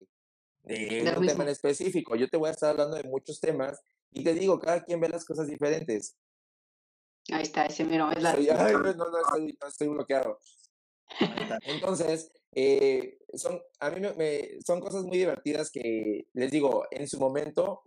de 0.64 1.14
un 1.16 1.27
tema 1.27 1.44
en 1.44 1.51
específico. 1.51 2.14
Yo 2.14 2.29
te 2.29 2.37
voy 2.37 2.49
a 2.49 2.53
estar 2.53 2.70
hablando 2.70 2.96
de 2.96 3.05
muchos 3.05 3.40
temas 3.40 3.81
y 4.11 4.23
te 4.23 4.35
digo, 4.35 4.59
cada 4.61 4.85
quien 4.85 5.01
ve 5.01 5.09
las 5.09 5.25
cosas 5.25 5.46
diferentes. 5.46 6.16
Ahí 7.33 7.42
está, 7.42 7.66
ese 7.66 7.85
mero. 7.85 8.11
Es 8.11 8.22
la... 8.22 8.33
Ay, 8.33 8.46
no, 8.46 8.80
no, 8.80 9.11
no, 9.11 9.18
estoy, 9.20 9.59
no 9.61 9.68
estoy 9.68 9.88
bloqueado. 9.88 10.38
Entonces, 11.62 12.33
eh, 12.52 13.18
son, 13.35 13.61
a 13.78 13.90
mí 13.90 14.00
me, 14.00 14.12
me, 14.14 14.61
son 14.64 14.80
cosas 14.80 15.04
muy 15.04 15.18
divertidas 15.18 15.70
que, 15.70 16.26
les 16.33 16.50
digo, 16.50 16.85
en 16.90 17.09
su 17.09 17.18
momento 17.18 17.83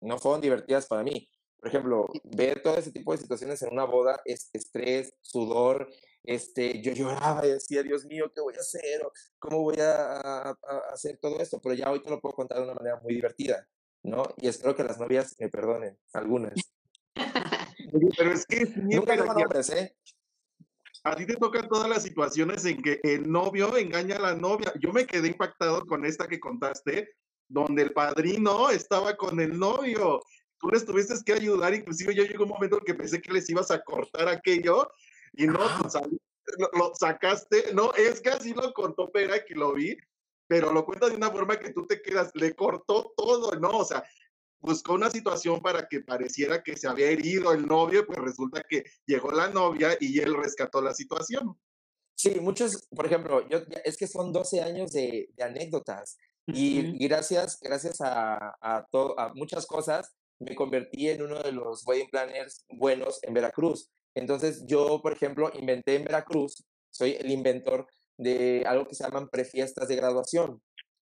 no 0.00 0.18
fueron 0.18 0.40
divertidas 0.40 0.86
para 0.86 1.02
mí. 1.02 1.28
Por 1.58 1.68
ejemplo, 1.68 2.06
ver 2.24 2.62
todo 2.62 2.76
ese 2.76 2.90
tipo 2.90 3.12
de 3.12 3.18
situaciones 3.18 3.60
en 3.62 3.72
una 3.72 3.84
boda 3.84 4.20
es 4.24 4.48
estrés, 4.52 5.12
sudor. 5.20 5.88
Este, 6.22 6.80
yo 6.80 6.92
lloraba 6.92 7.46
y 7.46 7.50
decía, 7.50 7.82
Dios 7.82 8.06
mío, 8.06 8.32
¿qué 8.34 8.40
voy 8.40 8.54
a 8.54 8.60
hacer? 8.60 9.02
¿Cómo 9.38 9.62
voy 9.62 9.78
a, 9.80 10.16
a, 10.16 10.50
a 10.50 10.78
hacer 10.92 11.18
todo 11.18 11.38
esto? 11.38 11.60
Pero 11.62 11.74
ya 11.74 11.90
hoy 11.90 12.02
te 12.02 12.10
lo 12.10 12.20
puedo 12.20 12.34
contar 12.34 12.58
de 12.58 12.64
una 12.64 12.74
manera 12.74 12.98
muy 13.02 13.14
divertida, 13.14 13.68
¿no? 14.02 14.22
Y 14.38 14.48
espero 14.48 14.74
que 14.74 14.84
las 14.84 14.98
novias 14.98 15.36
me 15.38 15.48
perdonen, 15.48 15.98
algunas. 16.12 16.54
Pero 18.16 18.32
es 18.32 18.46
que 18.46 18.66
nunca 18.76 19.12
digo 19.12 19.32
nombres, 19.34 19.70
¿eh? 19.70 19.96
A 21.02 21.16
ti 21.16 21.24
te 21.24 21.36
tocan 21.36 21.68
todas 21.68 21.88
las 21.88 22.02
situaciones 22.02 22.64
en 22.66 22.82
que 22.82 23.00
el 23.02 23.30
novio 23.30 23.76
engaña 23.76 24.16
a 24.16 24.20
la 24.20 24.34
novia. 24.34 24.72
Yo 24.80 24.92
me 24.92 25.06
quedé 25.06 25.28
impactado 25.28 25.86
con 25.86 26.04
esta 26.04 26.28
que 26.28 26.38
contaste, 26.38 27.08
donde 27.48 27.82
el 27.82 27.92
padrino 27.92 28.68
estaba 28.70 29.16
con 29.16 29.40
el 29.40 29.58
novio. 29.58 30.20
Tú 30.58 30.68
les 30.68 30.84
tuviste 30.84 31.14
que 31.24 31.32
ayudar, 31.32 31.72
inclusive 31.72 32.14
yo 32.14 32.24
llegó 32.24 32.44
un 32.44 32.50
momento 32.50 32.78
en 32.78 32.84
que 32.84 32.94
pensé 32.94 33.20
que 33.20 33.32
les 33.32 33.48
ibas 33.48 33.70
a 33.70 33.82
cortar 33.82 34.28
aquello 34.28 34.90
y 35.32 35.46
no, 35.46 35.58
pues, 35.80 35.94
lo, 36.58 36.70
lo, 36.74 36.94
sacaste. 36.94 37.72
No, 37.72 37.94
es 37.94 38.20
que 38.20 38.28
así 38.28 38.52
lo 38.52 38.72
contó 38.74 39.10
Pera, 39.10 39.42
que 39.42 39.54
lo 39.54 39.72
vi, 39.72 39.96
pero 40.46 40.70
lo 40.70 40.84
cuenta 40.84 41.08
de 41.08 41.16
una 41.16 41.30
forma 41.30 41.58
que 41.58 41.72
tú 41.72 41.86
te 41.86 42.02
quedas, 42.02 42.30
le 42.34 42.54
cortó 42.54 43.14
todo, 43.16 43.52
¿no? 43.58 43.70
O 43.70 43.84
sea, 43.86 44.04
buscó 44.60 44.94
una 44.94 45.10
situación 45.10 45.60
para 45.60 45.88
que 45.88 46.00
pareciera 46.00 46.62
que 46.62 46.76
se 46.76 46.88
había 46.88 47.10
herido 47.10 47.52
el 47.52 47.66
novio, 47.66 48.06
pues 48.06 48.18
resulta 48.18 48.62
que 48.68 48.84
llegó 49.06 49.32
la 49.32 49.48
novia 49.48 49.96
y 50.00 50.20
él 50.20 50.34
rescató 50.34 50.80
la 50.80 50.94
situación. 50.94 51.58
Sí, 52.14 52.38
muchos, 52.40 52.86
por 52.94 53.06
ejemplo, 53.06 53.48
yo, 53.48 53.60
es 53.84 53.96
que 53.96 54.06
son 54.06 54.32
12 54.32 54.60
años 54.60 54.92
de, 54.92 55.30
de 55.34 55.42
anécdotas 55.42 56.18
y, 56.46 56.80
y, 57.02 57.08
gracias, 57.08 57.58
gracias 57.60 58.00
a, 58.00 58.56
a, 58.60 58.86
to, 58.90 59.18
a 59.18 59.32
muchas 59.34 59.66
cosas 59.66 60.14
me 60.40 60.54
convertí 60.54 61.08
en 61.08 61.22
uno 61.22 61.42
de 61.42 61.52
los 61.52 61.86
wedding 61.86 62.08
planners 62.10 62.64
buenos 62.70 63.22
en 63.22 63.34
Veracruz. 63.34 63.90
Entonces 64.14 64.64
yo, 64.66 65.00
por 65.02 65.12
ejemplo, 65.12 65.50
inventé 65.54 65.96
en 65.96 66.04
Veracruz, 66.04 66.64
soy 66.90 67.16
el 67.20 67.30
inventor 67.30 67.86
de 68.16 68.64
algo 68.66 68.86
que 68.86 68.94
se 68.94 69.04
llaman 69.04 69.28
prefiestas 69.28 69.86
de 69.88 69.96
graduación. 69.96 70.60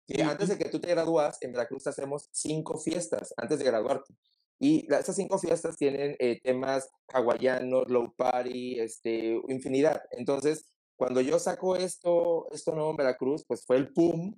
Que 0.08 0.24
antes 0.24 0.48
de 0.50 0.58
que 0.58 0.70
tú 0.70 0.80
te 0.80 0.88
gradúas, 0.90 1.38
en 1.42 1.52
Veracruz 1.52 1.86
hacemos 1.86 2.30
cinco 2.32 2.78
fiestas 2.80 3.34
antes 3.36 3.60
de 3.60 3.66
graduarte. 3.66 4.16
Y 4.60 4.92
esas 4.92 5.16
cinco 5.16 5.38
fiestas 5.38 5.78
tienen 5.78 6.16
eh, 6.20 6.40
temas 6.42 6.90
hawaianos, 7.10 7.90
low 7.90 8.14
party, 8.16 8.80
este, 8.80 9.40
infinidad. 9.50 10.02
Entonces, 10.12 10.66
cuando 10.96 11.22
yo 11.22 11.38
saco 11.38 11.76
esto, 11.76 12.48
esto 12.52 12.74
nuevo 12.74 12.90
en 12.92 12.96
Veracruz, 12.98 13.46
pues 13.46 13.66
fue 13.66 13.78
el 13.78 13.94
pum. 13.94 14.36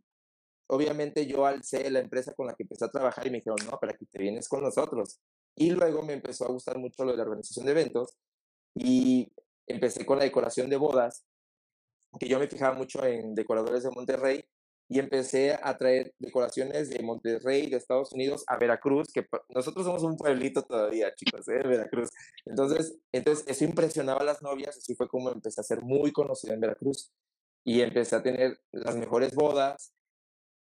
Obviamente 0.68 1.26
yo 1.26 1.46
alcé 1.46 1.90
la 1.90 2.00
empresa 2.00 2.34
con 2.34 2.48
la 2.48 2.54
que 2.56 2.64
empecé 2.64 2.86
a 2.86 2.92
trabajar 2.92 3.26
y 3.28 3.30
me 3.30 3.38
dijeron, 3.38 3.60
no, 3.66 3.78
pero 3.80 3.94
aquí 3.94 4.06
te 4.08 4.20
vienes 4.20 4.50
con 4.50 4.62
nosotros. 4.62 5.20
Y 5.56 5.72
luego 5.72 6.02
me 6.02 6.14
empezó 6.14 6.46
a 6.46 6.52
gustar 6.52 6.78
mucho 6.80 7.06
lo 7.06 7.12
de 7.12 7.18
la 7.18 7.24
organización 7.24 7.66
de 7.66 7.72
eventos 7.72 8.18
y 8.76 9.32
empecé 9.68 10.06
con 10.06 10.18
la 10.18 10.26
decoración 10.26 10.70
de 10.70 10.78
bodas, 10.78 11.26
que 12.20 12.28
yo 12.28 12.40
me 12.40 12.48
fijaba 12.48 12.76
mucho 12.76 13.06
en 13.06 13.36
decoradores 13.36 13.84
de 13.84 13.92
Monterrey 13.92 14.44
y 14.92 14.98
empecé 14.98 15.58
a 15.62 15.78
traer 15.78 16.16
decoraciones 16.18 16.90
de 16.90 17.04
Monterrey, 17.04 17.70
de 17.70 17.78
Estados 17.78 18.12
Unidos, 18.12 18.44
a 18.48 18.58
Veracruz, 18.58 19.14
que 19.14 19.24
nosotros 19.50 19.86
somos 19.86 20.02
un 20.02 20.18
pueblito 20.18 20.64
todavía, 20.64 21.14
chicos, 21.14 21.48
¿eh? 21.48 21.62
Veracruz. 21.64 22.10
Entonces, 22.44 22.98
entonces, 23.12 23.46
eso 23.48 23.66
impresionaba 23.66 24.22
a 24.22 24.24
las 24.24 24.42
novias, 24.42 24.76
así 24.76 24.96
fue 24.96 25.08
como 25.08 25.32
empecé 25.32 25.62
a 25.62 25.64
ser 25.64 25.84
muy 25.84 26.12
conocido 26.12 26.56
en 26.56 26.62
Veracruz. 26.62 27.12
Y 27.64 27.82
empecé 27.82 28.16
a 28.16 28.24
tener 28.24 28.60
las 28.72 28.96
mejores 28.96 29.36
bodas, 29.36 29.94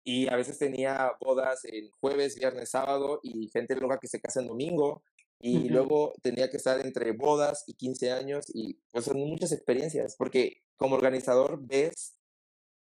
y 0.02 0.28
a 0.28 0.34
veces 0.34 0.58
tenía 0.58 1.12
bodas 1.20 1.64
en 1.64 1.88
jueves, 2.00 2.36
viernes, 2.36 2.70
sábado, 2.70 3.20
y 3.22 3.48
gente 3.50 3.76
loca 3.76 3.98
que 4.00 4.08
se 4.08 4.20
casa 4.20 4.40
en 4.40 4.48
domingo, 4.48 5.04
y 5.38 5.68
luego 5.68 6.14
tenía 6.22 6.50
que 6.50 6.56
estar 6.56 6.84
entre 6.84 7.12
bodas 7.12 7.62
y 7.68 7.74
15 7.74 8.10
años, 8.10 8.46
y 8.52 8.74
pues 8.90 9.04
son 9.04 9.18
muchas 9.18 9.52
experiencias, 9.52 10.16
porque 10.16 10.62
como 10.76 10.96
organizador 10.96 11.60
ves 11.60 12.15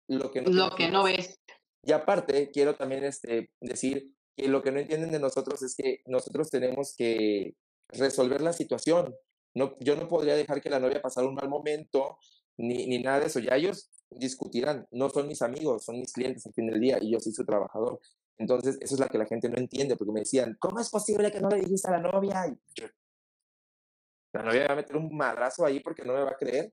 lo 0.09 0.31
que 0.31 0.41
no 0.41 0.49
Lo 0.49 0.75
que 0.75 0.89
no 0.89 1.07
imaginas. 1.07 1.27
ves. 1.27 1.39
Y 1.83 1.91
aparte, 1.93 2.51
quiero 2.51 2.75
también 2.75 3.03
este, 3.03 3.51
decir 3.61 4.13
que 4.35 4.47
lo 4.47 4.61
que 4.61 4.71
no 4.71 4.79
entienden 4.79 5.11
de 5.11 5.19
nosotros 5.19 5.61
es 5.63 5.75
que 5.75 6.01
nosotros 6.05 6.49
tenemos 6.49 6.95
que 6.95 7.55
resolver 7.89 8.41
la 8.41 8.53
situación. 8.53 9.15
No, 9.55 9.75
yo 9.79 9.95
no 9.95 10.07
podría 10.07 10.35
dejar 10.35 10.61
que 10.61 10.69
la 10.69 10.79
novia 10.79 11.01
pasara 11.01 11.27
un 11.27 11.35
mal 11.35 11.49
momento 11.49 12.17
ni, 12.57 12.87
ni 12.87 12.99
nada 12.99 13.21
de 13.21 13.27
eso. 13.27 13.39
Ya 13.39 13.55
ellos 13.55 13.89
discutirán, 14.09 14.87
no 14.91 15.09
son 15.09 15.27
mis 15.27 15.41
amigos, 15.41 15.85
son 15.85 15.99
mis 15.99 16.11
clientes 16.11 16.45
al 16.45 16.53
fin 16.53 16.67
del 16.67 16.79
día 16.79 16.97
y 17.01 17.11
yo 17.11 17.19
soy 17.19 17.31
su 17.31 17.45
trabajador. 17.45 17.99
Entonces, 18.37 18.77
eso 18.81 18.95
es 18.95 18.99
la 18.99 19.07
que 19.07 19.17
la 19.17 19.25
gente 19.25 19.49
no 19.49 19.57
entiende, 19.57 19.97
porque 19.97 20.13
me 20.13 20.21
decían, 20.21 20.55
¿cómo 20.59 20.79
es 20.79 20.89
posible 20.89 21.31
que 21.31 21.41
no 21.41 21.49
le 21.49 21.59
dijiste 21.59 21.89
a 21.89 21.99
la 21.99 21.99
novia? 21.99 22.47
Y 22.47 22.57
yo, 22.73 22.87
la 24.33 24.43
novia 24.43 24.61
me 24.61 24.67
va 24.67 24.73
a 24.73 24.77
meter 24.77 24.95
un 24.95 25.15
madrazo 25.15 25.65
ahí 25.65 25.79
porque 25.81 26.03
no 26.05 26.13
me 26.13 26.23
va 26.23 26.31
a 26.31 26.37
creer. 26.37 26.71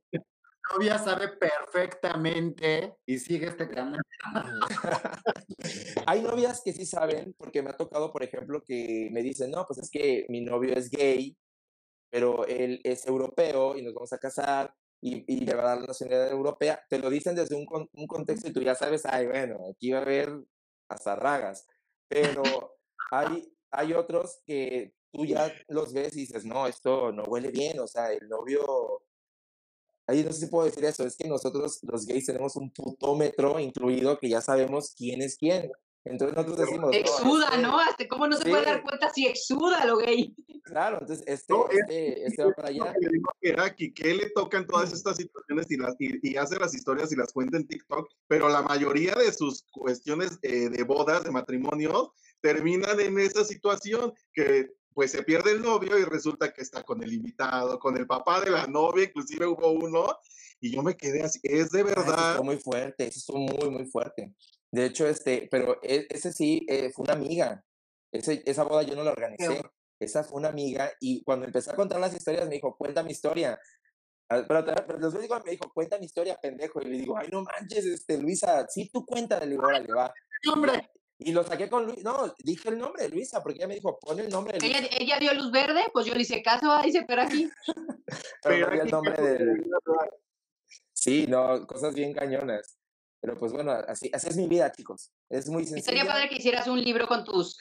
Novia 0.72 0.98
sabe 0.98 1.28
perfectamente 1.28 2.96
y 3.06 3.18
sigue 3.18 3.48
este 3.48 3.68
canal. 3.68 4.00
Hay 6.06 6.22
novias 6.22 6.62
que 6.64 6.72
sí 6.72 6.86
saben, 6.86 7.34
porque 7.38 7.62
me 7.62 7.70
ha 7.70 7.76
tocado, 7.76 8.12
por 8.12 8.22
ejemplo, 8.22 8.62
que 8.64 9.08
me 9.12 9.22
dicen, 9.22 9.50
no, 9.50 9.64
pues 9.66 9.78
es 9.80 9.90
que 9.90 10.26
mi 10.28 10.40
novio 10.40 10.74
es 10.74 10.90
gay, 10.90 11.36
pero 12.10 12.46
él 12.46 12.80
es 12.84 13.06
europeo 13.06 13.76
y 13.76 13.82
nos 13.82 13.94
vamos 13.94 14.12
a 14.12 14.18
casar 14.18 14.74
y, 15.00 15.24
y 15.32 15.44
le 15.44 15.54
va 15.54 15.62
a 15.62 15.66
dar 15.66 15.80
la 15.80 15.86
nacionalidad 15.88 16.30
europea. 16.30 16.82
Te 16.88 16.98
lo 16.98 17.10
dicen 17.10 17.34
desde 17.34 17.56
un, 17.56 17.66
un 17.92 18.06
contexto 18.06 18.48
y 18.48 18.52
tú 18.52 18.62
ya 18.62 18.74
sabes, 18.74 19.04
ay, 19.06 19.26
bueno, 19.26 19.58
aquí 19.70 19.92
va 19.92 19.98
a 19.98 20.02
haber 20.02 20.32
hasta 20.88 21.16
ragas. 21.16 21.66
Pero 22.08 22.42
hay, 23.10 23.52
hay 23.70 23.92
otros 23.92 24.40
que 24.46 24.94
tú 25.12 25.24
ya 25.24 25.52
los 25.68 25.92
ves 25.92 26.16
y 26.16 26.20
dices, 26.20 26.44
no, 26.44 26.66
esto 26.66 27.12
no 27.12 27.24
huele 27.24 27.50
bien, 27.50 27.78
o 27.80 27.86
sea, 27.86 28.12
el 28.12 28.28
novio 28.28 29.05
Ahí 30.06 30.22
no 30.22 30.32
sé 30.32 30.40
si 30.40 30.46
puedo 30.46 30.66
decir 30.66 30.84
eso, 30.84 31.04
es 31.04 31.16
que 31.16 31.28
nosotros 31.28 31.80
los 31.82 32.06
gays 32.06 32.26
tenemos 32.26 32.54
un 32.56 32.70
putómetro 32.70 33.58
incluido 33.58 34.18
que 34.18 34.28
ya 34.28 34.40
sabemos 34.40 34.94
quién 34.96 35.20
es 35.22 35.36
quién. 35.36 35.70
Entonces 36.04 36.36
nosotros 36.36 36.58
decimos, 36.58 36.92
no, 36.92 36.96
Exuda, 36.96 37.46
este- 37.48 37.62
¿no? 37.62 37.78
Hasta 37.80 38.06
cómo 38.06 38.28
no 38.28 38.36
se 38.36 38.48
puede 38.48 38.64
dar 38.64 38.82
cuenta 38.84 39.12
si 39.12 39.26
exuda 39.26 39.84
lo 39.86 39.96
gay. 39.96 40.32
Claro, 40.62 40.98
entonces 41.00 41.24
este, 41.26 41.52
No, 41.52 41.68
es- 41.68 41.78
este, 41.80 42.26
este 42.26 42.44
va 42.44 42.52
para 42.52 42.68
allá. 42.68 42.92
que 42.92 43.06
le 43.06 43.12
digo 43.14 43.30
a 43.30 43.36
Keraki, 43.40 43.92
que 43.92 44.10
él 44.12 44.18
le 44.18 44.30
tocan 44.30 44.66
todas 44.68 44.92
estas 44.92 45.16
situaciones 45.16 45.68
y, 45.70 45.76
las, 45.76 45.96
y, 45.98 46.18
y 46.22 46.36
hace 46.36 46.56
las 46.60 46.72
historias 46.74 47.10
y 47.10 47.16
las 47.16 47.32
cuenta 47.32 47.56
en 47.56 47.66
TikTok, 47.66 48.08
pero 48.28 48.48
la 48.48 48.62
mayoría 48.62 49.16
de 49.16 49.32
sus 49.32 49.64
cuestiones 49.72 50.38
eh, 50.42 50.68
de 50.68 50.82
bodas, 50.84 51.24
de 51.24 51.32
matrimonios, 51.32 52.10
terminan 52.40 53.00
en 53.00 53.18
esa 53.18 53.44
situación 53.44 54.12
que 54.32 54.70
pues 54.96 55.10
se 55.10 55.22
pierde 55.22 55.52
el 55.52 55.60
novio 55.60 55.98
y 55.98 56.04
resulta 56.04 56.54
que 56.54 56.62
está 56.62 56.82
con 56.82 57.02
el 57.02 57.12
invitado, 57.12 57.78
con 57.78 57.98
el 57.98 58.06
papá 58.06 58.40
de 58.40 58.48
la 58.50 58.66
novia, 58.66 59.04
inclusive 59.04 59.46
hubo 59.46 59.70
uno, 59.72 60.18
y 60.58 60.74
yo 60.74 60.82
me 60.82 60.96
quedé 60.96 61.22
así, 61.22 61.38
es 61.42 61.70
de 61.70 61.80
Ah, 61.82 61.84
eso 61.90 62.00
verdad. 62.00 62.28
estuvo 62.30 62.44
muy 62.44 62.56
fuerte, 62.56 63.06
eso 63.06 63.18
estuvo 63.18 63.38
muy, 63.40 63.68
muy 63.70 63.84
fuerte. 63.90 64.32
De 64.72 64.86
hecho, 64.86 65.06
este, 65.06 65.48
pero 65.50 65.78
e- 65.82 66.06
ese 66.08 66.32
sí 66.32 66.64
eh, 66.66 66.90
fue 66.94 67.02
una 67.04 67.12
amiga. 67.12 67.62
Ese, 68.10 68.42
esa 68.46 68.62
boda 68.62 68.84
yo 68.84 68.96
no 68.96 69.04
la 69.04 69.10
organicé. 69.10 69.60
Esa 70.00 70.24
fue 70.24 70.38
una 70.38 70.48
amiga 70.48 70.90
y 70.98 71.22
cuando 71.24 71.44
empecé 71.44 71.72
a 71.72 71.76
contar 71.76 72.00
las 72.00 72.14
historias 72.14 72.48
me 72.48 72.54
dijo, 72.54 72.74
cuenta 72.74 73.02
mi 73.02 73.10
historia. 73.12 73.58
Ah, 74.30 74.42
Pero, 74.48 74.64
pero 74.64 74.98
les 74.98 75.20
digo, 75.20 75.38
me 75.44 75.50
dijo, 75.50 75.70
cuenta 75.74 75.98
mi 75.98 76.06
historia, 76.06 76.38
pendejo. 76.40 76.80
Y 76.80 76.86
le 76.86 76.96
digo, 77.00 77.18
ay, 77.18 77.28
no 77.30 77.42
manches, 77.42 77.84
este, 77.84 78.16
Luisa, 78.16 78.66
sí, 78.70 78.88
tú 78.90 79.04
cuenta. 79.04 79.38
Le 79.40 79.50
digo, 79.50 79.66
órale, 79.68 79.92
va. 79.92 80.10
Hombre, 80.54 80.90
Y 81.18 81.32
lo 81.32 81.42
saqué 81.44 81.68
con 81.68 81.86
Luisa. 81.86 82.02
No, 82.02 82.34
dije 82.38 82.68
el 82.68 82.78
nombre 82.78 83.04
de 83.04 83.08
Luisa, 83.08 83.42
porque 83.42 83.58
ella 83.58 83.68
me 83.68 83.74
dijo, 83.74 83.98
pon 83.98 84.18
el 84.20 84.28
nombre 84.28 84.58
de 84.58 84.66
Ella, 84.66 84.80
Luisa. 84.80 84.96
ella 84.98 85.18
dio 85.18 85.34
luz 85.34 85.50
verde, 85.50 85.84
pues 85.92 86.06
yo 86.06 86.14
le 86.14 86.22
hice 86.22 86.42
caso, 86.42 86.70
ah, 86.70 86.82
dice, 86.82 87.04
pero 87.06 87.22
aquí. 87.22 87.48
Pero 88.42 88.58
no 88.58 88.66
Pero 88.66 88.70
di 88.70 88.74
el 88.76 88.80
aquí 88.82 88.90
nombre 88.92 89.22
del. 89.22 89.64
Sí, 90.92 91.26
no, 91.28 91.66
cosas 91.66 91.94
bien 91.94 92.12
cañonas. 92.12 92.78
Pero 93.20 93.36
pues 93.36 93.52
bueno, 93.52 93.72
así, 93.72 94.10
así 94.12 94.28
es 94.28 94.36
mi 94.36 94.46
vida, 94.46 94.70
chicos. 94.70 95.10
Es 95.28 95.48
muy 95.48 95.62
Estaría 95.64 95.82
sencilla. 95.82 96.06
padre 96.06 96.28
que 96.28 96.36
hicieras 96.36 96.68
un 96.68 96.80
libro 96.80 97.08
con 97.08 97.24
tus 97.24 97.58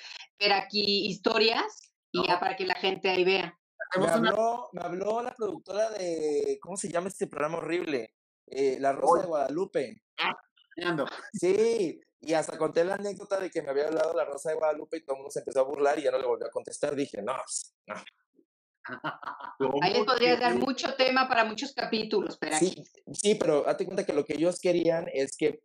aquí 0.51 1.07
historias 1.07 1.91
y 2.11 2.27
ya 2.27 2.39
para 2.39 2.55
que 2.55 2.65
la 2.65 2.75
gente 2.75 3.09
ahí 3.09 3.23
vea. 3.23 3.57
Me 3.97 4.07
habló, 4.07 4.69
me 4.73 4.81
habló 4.81 5.21
la 5.23 5.33
productora 5.33 5.89
de, 5.91 6.59
¿cómo 6.61 6.75
se 6.77 6.89
llama 6.89 7.07
este 7.07 7.27
programa 7.27 7.57
horrible? 7.57 8.13
Eh, 8.47 8.77
la 8.79 8.91
Rosa 8.91 9.21
de 9.21 9.27
Guadalupe. 9.27 10.01
ando. 10.83 11.07
Sí, 11.33 11.99
y 12.25 12.33
hasta 12.33 12.57
conté 12.57 12.83
la 12.83 12.95
anécdota 12.95 13.39
de 13.39 13.49
que 13.51 13.61
me 13.61 13.69
había 13.69 13.87
hablado 13.87 14.13
la 14.13 14.25
Rosa 14.25 14.49
de 14.49 14.55
Guadalupe 14.55 14.97
y 14.97 15.01
todo 15.01 15.15
el 15.15 15.19
mundo 15.19 15.31
se 15.31 15.39
empezó 15.39 15.59
a 15.59 15.63
burlar 15.63 15.99
y 15.99 16.03
ya 16.03 16.11
no 16.11 16.17
le 16.17 16.25
volví 16.25 16.43
a 16.45 16.49
contestar. 16.49 16.95
Dije, 16.95 17.21
no, 17.21 17.33
pues, 17.35 17.75
no. 17.87 17.95
Ahí 19.81 19.91
les 19.91 19.99
¿Cómo 19.99 20.05
podrías 20.05 20.39
dar 20.39 20.55
mucho 20.55 20.95
tema 20.95 21.27
para 21.27 21.43
muchos 21.45 21.73
capítulos, 21.73 22.37
pero 22.39 22.55
aquí. 22.55 22.67
Sí, 22.67 22.83
sí, 23.13 23.35
pero 23.35 23.63
date 23.63 23.85
cuenta 23.85 24.05
que 24.05 24.13
lo 24.13 24.25
que 24.25 24.33
ellos 24.33 24.59
querían 24.59 25.07
es 25.13 25.37
que, 25.37 25.61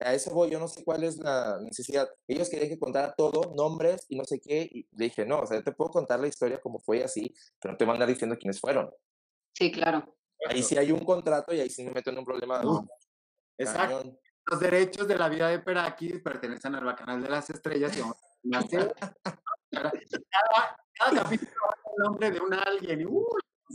a 0.00 0.14
eso 0.14 0.30
voy, 0.30 0.50
yo 0.50 0.58
no 0.58 0.68
sé 0.68 0.84
cuál 0.84 1.04
es 1.04 1.18
la 1.18 1.58
necesidad. 1.60 2.08
Ellos 2.26 2.48
querían 2.48 2.68
que 2.68 2.78
contara 2.78 3.14
todo, 3.16 3.54
nombres 3.54 4.06
y 4.08 4.16
no 4.16 4.24
sé 4.24 4.40
qué, 4.40 4.68
y 4.70 4.88
le 4.92 5.06
dije, 5.06 5.26
no, 5.26 5.40
o 5.40 5.46
sea, 5.46 5.58
yo 5.58 5.64
te 5.64 5.72
puedo 5.72 5.90
contar 5.90 6.20
la 6.20 6.28
historia 6.28 6.60
como 6.60 6.78
fue 6.78 7.02
así, 7.02 7.34
pero 7.60 7.72
no 7.72 7.78
te 7.78 7.84
van 7.84 7.92
a 7.92 7.94
andar 7.96 8.08
diciendo 8.08 8.36
quiénes 8.38 8.60
fueron. 8.60 8.90
Sí, 9.54 9.72
claro. 9.72 10.16
Ahí 10.46 10.62
sí 10.62 10.76
hay 10.78 10.92
un 10.92 11.04
contrato 11.04 11.52
y 11.52 11.60
ahí 11.60 11.68
sí 11.68 11.84
me 11.84 11.90
meto 11.90 12.10
en 12.10 12.18
un 12.18 12.24
problema. 12.24 12.62
No, 12.62 12.86
Exacto. 13.58 14.18
Los 14.50 14.60
derechos 14.60 15.06
de 15.06 15.16
la 15.16 15.28
vida 15.28 15.48
de 15.48 15.58
Perakis 15.58 16.20
pertenecen 16.22 16.74
al 16.74 16.84
Bacanal 16.84 17.22
de 17.22 17.28
las 17.28 17.50
Estrellas 17.50 17.96
y 17.96 18.00
vamos 18.00 18.16
a 18.54 18.58
hacer- 18.58 18.94
cada, 19.70 20.76
cada 20.94 21.22
capítulo 21.22 21.50
el 21.96 22.04
nombre 22.04 22.30
de 22.30 22.40
un 22.40 22.54
alguien. 22.54 23.00
y, 23.02 23.04
uy, 23.04 23.24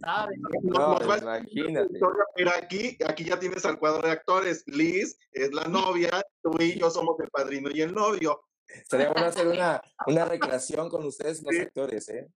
¿saben? 0.02 0.42
No, 0.64 0.98
imagínate. 1.04 1.90
Victoria, 1.94 2.24
Pero 2.36 2.52
aquí, 2.58 2.98
aquí 3.08 3.24
ya 3.26 3.40
tienes 3.40 3.64
al 3.66 3.78
cuadro 3.78 4.02
de 4.08 4.12
actores. 4.14 4.64
Liz 4.68 5.18
es 5.32 5.54
la 5.54 5.66
novia, 5.66 6.10
tú 6.42 6.52
y 6.60 6.80
yo 6.80 6.90
somos 6.90 7.20
el 7.20 7.30
padrino 7.30 7.70
y 7.72 7.82
el 7.82 7.94
novio. 7.94 8.42
Sería 8.90 9.12
bueno 9.12 9.28
hacer 9.28 9.48
una, 9.48 9.80
una 10.08 10.26
recreación 10.26 10.90
con 10.90 11.06
ustedes, 11.06 11.44
los 11.44 11.54
Sí. 11.54 11.62
actores, 11.62 12.10
¿eh? 12.10 12.28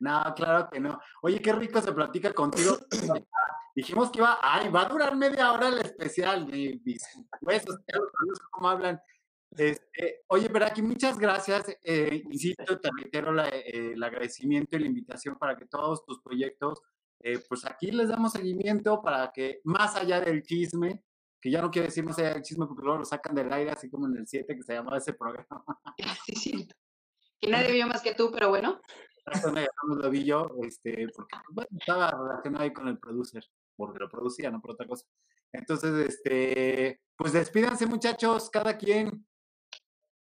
No, 0.00 0.32
claro 0.36 0.68
que 0.70 0.80
no. 0.80 0.98
Oye, 1.22 1.40
qué 1.40 1.52
rico 1.52 1.80
se 1.80 1.92
platica 1.92 2.32
contigo. 2.32 2.78
Dijimos 3.74 4.10
que 4.10 4.18
iba, 4.18 4.38
ay, 4.42 4.70
va 4.70 4.82
a 4.82 4.88
durar 4.88 5.14
media 5.16 5.52
hora 5.52 5.68
el 5.68 5.78
especial, 5.78 6.46
mi- 6.46 6.80
conozco 7.40 8.48
cómo 8.50 8.68
hablan. 8.68 9.00
Este, 9.50 10.22
oye, 10.28 10.50
pero 10.50 10.66
aquí 10.66 10.82
muchas 10.82 11.18
gracias. 11.18 11.76
eh, 11.82 12.22
insisto, 12.30 12.78
te 12.78 12.90
reitero 13.00 13.32
la- 13.32 13.48
eh, 13.48 13.92
el 13.92 14.02
agradecimiento 14.02 14.76
y 14.76 14.80
la 14.80 14.86
invitación 14.86 15.38
para 15.38 15.56
que 15.56 15.66
todos 15.66 16.04
tus 16.04 16.20
proyectos, 16.20 16.80
eh, 17.20 17.38
pues 17.48 17.64
aquí 17.64 17.90
les 17.92 18.08
damos 18.08 18.32
seguimiento 18.32 19.00
para 19.00 19.30
que 19.32 19.60
más 19.64 19.94
allá 19.96 20.20
del 20.20 20.42
chisme, 20.42 21.02
que 21.40 21.50
ya 21.50 21.62
no 21.62 21.70
quiero 21.70 21.86
decir 21.86 22.04
más 22.04 22.18
allá 22.18 22.34
del 22.34 22.42
chisme 22.42 22.66
porque 22.66 22.82
luego 22.82 22.98
lo 22.98 23.04
sacan 23.04 23.34
del 23.34 23.52
aire, 23.52 23.70
así 23.70 23.88
como 23.88 24.06
en 24.06 24.16
el 24.16 24.26
7 24.26 24.56
que 24.56 24.62
se 24.62 24.74
llamaba 24.74 24.98
ese 24.98 25.12
programa. 25.14 25.64
Sí, 26.26 26.34
cierto. 26.34 26.74
Que 27.40 27.48
nadie 27.70 27.72
vio 27.72 27.86
más 27.86 28.02
que 28.02 28.14
tú, 28.14 28.30
pero 28.32 28.48
bueno. 28.48 28.80
No 29.86 29.94
lo 29.94 30.10
vi 30.10 30.24
yo, 30.24 30.50
este, 30.62 31.08
porque 31.14 31.36
bueno, 31.50 31.68
estaba 31.78 32.10
relacionado 32.10 32.64
ahí 32.64 32.72
con 32.72 32.88
el 32.88 32.98
producer, 32.98 33.44
porque 33.76 33.98
lo 33.98 34.08
producía, 34.08 34.50
no 34.50 34.60
por 34.60 34.72
otra 34.72 34.86
cosa. 34.86 35.04
Entonces, 35.52 36.08
este, 36.08 37.00
pues 37.16 37.32
despídanse 37.32 37.86
muchachos, 37.86 38.50
cada 38.50 38.76
quien. 38.76 39.26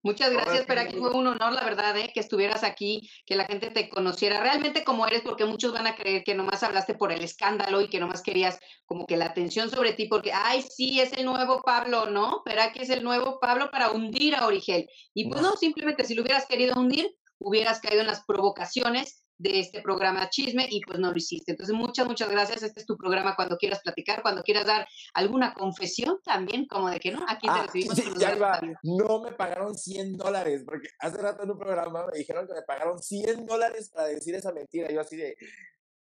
Muchas 0.02 0.32
gracias, 0.32 0.64
pero 0.66 0.80
aquí 0.80 0.96
fue 0.96 1.10
un 1.10 1.26
honor, 1.26 1.52
la 1.52 1.62
verdad, 1.62 1.94
¿eh? 1.98 2.10
que 2.14 2.20
estuvieras 2.20 2.64
aquí, 2.64 3.10
que 3.26 3.36
la 3.36 3.44
gente 3.44 3.70
te 3.70 3.90
conociera 3.90 4.40
realmente 4.40 4.82
como 4.82 5.06
eres, 5.06 5.20
porque 5.20 5.44
muchos 5.44 5.74
van 5.74 5.86
a 5.86 5.94
creer 5.94 6.24
que 6.24 6.34
nomás 6.34 6.62
hablaste 6.62 6.94
por 6.94 7.12
el 7.12 7.22
escándalo 7.22 7.82
y 7.82 7.90
que 7.90 8.00
nomás 8.00 8.22
querías 8.22 8.58
como 8.86 9.06
que 9.06 9.18
la 9.18 9.26
atención 9.26 9.68
sobre 9.68 9.92
ti, 9.92 10.06
porque, 10.06 10.32
ay, 10.32 10.62
sí, 10.62 11.00
es 11.00 11.12
el 11.12 11.26
nuevo 11.26 11.60
Pablo, 11.62 12.06
¿no? 12.06 12.40
Pero 12.46 12.62
aquí 12.62 12.80
es 12.80 12.88
el 12.88 13.04
nuevo 13.04 13.38
Pablo 13.40 13.70
para 13.70 13.90
hundir 13.90 14.36
a 14.36 14.46
Origel. 14.46 14.88
Y 15.12 15.28
pues 15.28 15.42
no, 15.42 15.54
simplemente 15.58 16.04
si 16.04 16.14
lo 16.14 16.22
hubieras 16.22 16.46
querido 16.46 16.80
hundir, 16.80 17.14
hubieras 17.40 17.80
caído 17.80 18.00
en 18.02 18.06
las 18.06 18.24
provocaciones 18.24 19.24
de 19.38 19.60
este 19.60 19.80
programa 19.80 20.28
Chisme 20.28 20.66
y 20.68 20.82
pues 20.82 20.98
no 20.98 21.10
lo 21.10 21.16
hiciste. 21.16 21.52
Entonces, 21.52 21.74
muchas, 21.74 22.06
muchas 22.06 22.28
gracias. 22.28 22.62
Este 22.62 22.80
es 22.80 22.86
tu 22.86 22.98
programa 22.98 23.34
cuando 23.34 23.56
quieras 23.56 23.80
platicar, 23.82 24.20
cuando 24.20 24.42
quieras 24.42 24.66
dar 24.66 24.86
alguna 25.14 25.54
confesión 25.54 26.20
también, 26.22 26.66
como 26.66 26.90
de 26.90 27.00
que 27.00 27.10
no, 27.12 27.24
aquí 27.26 27.46
te 27.46 27.52
Ah, 27.54 27.62
recibimos 27.64 27.96
sí, 27.96 28.04
ya 28.18 28.36
iba. 28.36 28.60
No 28.82 29.22
me 29.22 29.32
pagaron 29.32 29.74
100 29.78 30.18
dólares, 30.18 30.62
porque 30.66 30.88
hace 30.98 31.16
rato 31.22 31.42
en 31.44 31.50
un 31.52 31.58
programa 31.58 32.06
me 32.12 32.18
dijeron 32.18 32.46
que 32.46 32.52
me 32.52 32.62
pagaron 32.62 32.98
100 33.02 33.46
dólares 33.46 33.88
para 33.88 34.08
decir 34.08 34.34
esa 34.34 34.52
mentira. 34.52 34.90
Yo 34.92 35.00
así 35.00 35.16
de, 35.16 35.34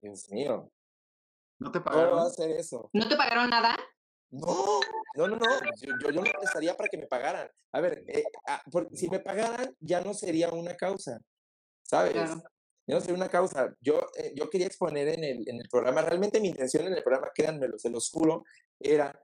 Dios 0.03 0.29
mío, 0.31 0.73
¿No 1.61 1.71
te 1.71 1.81
¿cómo 1.81 1.95
voy 1.95 2.03
a 2.05 2.09
pagaron? 2.09 2.27
hacer 2.27 2.51
eso? 2.51 2.91
¿No 2.93 3.09
te 3.09 3.17
pagaron 3.17 3.51
nada? 3.51 3.79
No, 4.31 4.81
no, 5.15 5.27
no, 5.29 5.37
no. 5.37 5.47
Yo, 5.81 5.93
yo, 6.01 6.11
yo 6.11 6.21
no 6.23 6.31
prestaría 6.39 6.77
para 6.77 6.89
que 6.89 6.99
me 6.99 7.07
pagaran. 7.07 7.49
A 7.73 7.81
ver, 7.81 8.05
eh, 8.09 8.25
ah, 8.47 8.63
por- 8.71 8.89
si 8.95 9.09
me 9.09 9.21
pagaran, 9.21 9.75
ya 9.81 10.01
no 10.01 10.13
sería 10.15 10.51
una 10.51 10.77
causa, 10.77 11.21
¿sabes? 11.83 12.13
Claro. 12.13 12.43
Ya 12.87 12.95
no 12.95 13.01
sería 13.01 13.17
una 13.17 13.29
causa. 13.29 13.75
Yo, 13.81 14.01
eh, 14.17 14.33
yo 14.35 14.49
quería 14.51 14.67
exponer 14.67 15.09
en 15.09 15.25
el, 15.25 15.49
en 15.49 15.57
el 15.61 15.69
programa, 15.71 16.03
realmente 16.03 16.41
mi 16.41 16.49
intención 16.49 16.87
en 16.87 16.95
el 16.95 17.03
programa, 17.03 17.31
créanmelo, 17.35 17.79
se 17.79 17.91
los 17.91 18.11
juro, 18.11 18.45
era, 18.79 19.19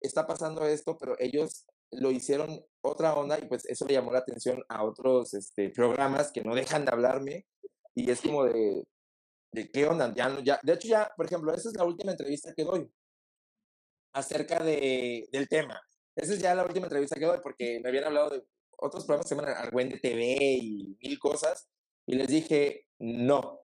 está 0.00 0.26
pasando 0.26 0.66
esto, 0.66 0.96
pero 0.98 1.16
ellos 1.18 1.66
lo 1.90 2.10
hicieron 2.10 2.64
otra 2.82 3.14
onda 3.14 3.38
y 3.38 3.46
pues 3.46 3.64
eso 3.64 3.86
le 3.86 3.94
llamó 3.94 4.12
la 4.12 4.18
atención 4.18 4.62
a 4.68 4.84
otros 4.84 5.32
este, 5.34 5.70
programas 5.70 6.30
que 6.32 6.42
no 6.42 6.54
dejan 6.54 6.84
de 6.84 6.92
hablarme 6.92 7.46
y 7.94 8.10
es 8.10 8.20
como 8.20 8.44
de, 8.44 8.84
de 9.52 9.70
qué 9.70 9.86
onda, 9.86 10.12
ya, 10.14 10.38
ya, 10.42 10.60
de 10.62 10.72
hecho 10.74 10.88
ya, 10.88 11.10
por 11.16 11.26
ejemplo, 11.26 11.52
esa 11.54 11.68
es 11.70 11.76
la 11.76 11.84
última 11.84 12.12
entrevista 12.12 12.52
que 12.54 12.64
doy 12.64 12.90
acerca 14.18 14.62
de, 14.62 15.28
del 15.32 15.48
tema. 15.48 15.80
Esa 16.16 16.34
es 16.34 16.40
ya 16.40 16.54
la 16.54 16.64
última 16.64 16.86
entrevista 16.86 17.16
que 17.16 17.26
doy 17.26 17.38
porque 17.42 17.80
me 17.80 17.88
habían 17.88 18.04
hablado 18.04 18.30
de 18.30 18.44
otros 18.76 19.04
programas 19.04 19.26
que 19.26 19.34
se 19.34 19.40
llaman 19.40 19.56
Argüende 19.56 19.98
TV 19.98 20.36
y 20.40 20.96
mil 21.00 21.18
cosas 21.18 21.68
y 22.06 22.14
les 22.16 22.28
dije, 22.28 22.86
no, 22.98 23.60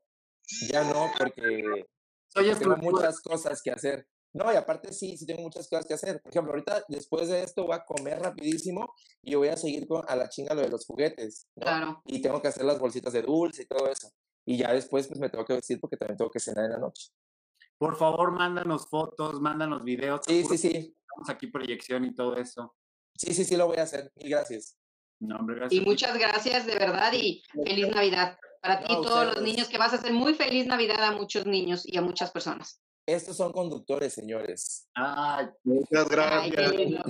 ya 0.70 0.84
no 0.84 1.11
porque 1.18 1.86
tengo 2.34 2.76
muchas 2.76 3.20
cosas 3.20 3.61
que 3.62 3.70
hacer. 3.70 4.07
No, 4.32 4.52
y 4.52 4.57
aparte 4.57 4.92
sí, 4.92 5.16
sí 5.16 5.26
tengo 5.26 5.42
muchas 5.42 5.68
cosas 5.68 5.86
que 5.86 5.94
hacer. 5.94 6.20
Por 6.20 6.32
ejemplo, 6.32 6.52
ahorita 6.52 6.84
después 6.88 7.28
de 7.28 7.42
esto 7.42 7.64
voy 7.64 7.76
a 7.76 7.84
comer 7.84 8.18
rapidísimo 8.20 8.92
y 9.22 9.36
voy 9.36 9.48
a 9.48 9.57
seguir 9.57 9.86
con, 9.86 10.02
a 10.09 10.16
la 10.16 10.28
chinga 10.28 10.55
lo 10.55 10.62
de 10.62 10.68
los 10.68 10.84
juguetes, 10.84 11.46
¿no? 11.55 11.62
Claro. 11.62 12.02
Y 12.05 12.20
tengo 12.20 12.42
que 12.42 12.48
hacer 12.48 12.64
las 12.64 12.80
bolsitas 12.80 13.12
de 13.12 13.22
dulce 13.22 13.62
y 13.62 13.66
todo 13.66 13.88
eso. 13.88 14.11
Y 14.44 14.59
ya 14.59 14.72
después 14.72 15.07
pues 15.07 15.20
me 15.20 15.30
tengo 15.30 15.44
que 15.44 15.55
vestir 15.55 15.80
porque 15.80 15.96
también 15.96 16.18
tengo 16.18 16.30
que 16.30 16.40
cenar 16.40 16.64
en 16.64 16.72
la 16.72 16.78
noche. 16.78 17.12
Por 17.79 17.97
favor, 17.97 18.33
mándanos 18.33 18.89
fotos, 18.89 19.41
mándanos 19.41 19.83
videos. 19.85 20.20
Sí, 20.27 20.45
sí, 20.45 20.59
sí. 20.59 20.97
Estamos 21.09 21.29
aquí 21.29 21.47
proyección 21.49 22.05
y 22.05 22.14
todo 22.14 22.37
eso. 22.37 22.75
Sí, 23.16 23.35
sí, 23.35 23.45
sí 23.45 23.57
lo 23.57 23.66
voy 23.66 23.77
a 23.79 23.83
hacer. 23.83 24.11
Mil 24.16 24.31
gracias. 24.31 24.77
No, 25.20 25.37
hombre, 25.37 25.57
Y 25.57 25.59
gracias. 25.61 25.83
ti. 25.83 25.89
muchas 25.89 26.18
gracias 26.18 26.66
de 26.66 26.75
verdad 26.75 27.12
y 27.12 27.43
feliz 27.53 27.89
Navidad 27.95 28.37
para 28.61 28.81
ti 28.81 28.93
No, 28.93 29.01
y 29.01 29.03
todos 29.05 29.27
los 29.27 29.43
niños 29.43 29.68
que 29.68 29.79
vas 29.79 29.93
a 29.93 29.97
hacer 29.97 30.12
muy 30.12 30.35
feliz 30.35 30.66
Navidad 30.66 31.03
a 31.05 31.12
muchos 31.12 31.47
niños 31.47 31.83
y 31.87 31.97
a 31.97 32.03
muchas 32.03 32.31
personas. 32.33 32.81
Estos 33.07 33.37
son 33.37 33.53
conductores, 33.53 34.12
señores. 34.14 34.89
Ay, 34.95 35.47
Muchas 35.62 36.07
Ay, 36.11 36.51
gracias. 36.51 36.72
lindo. 36.75 37.03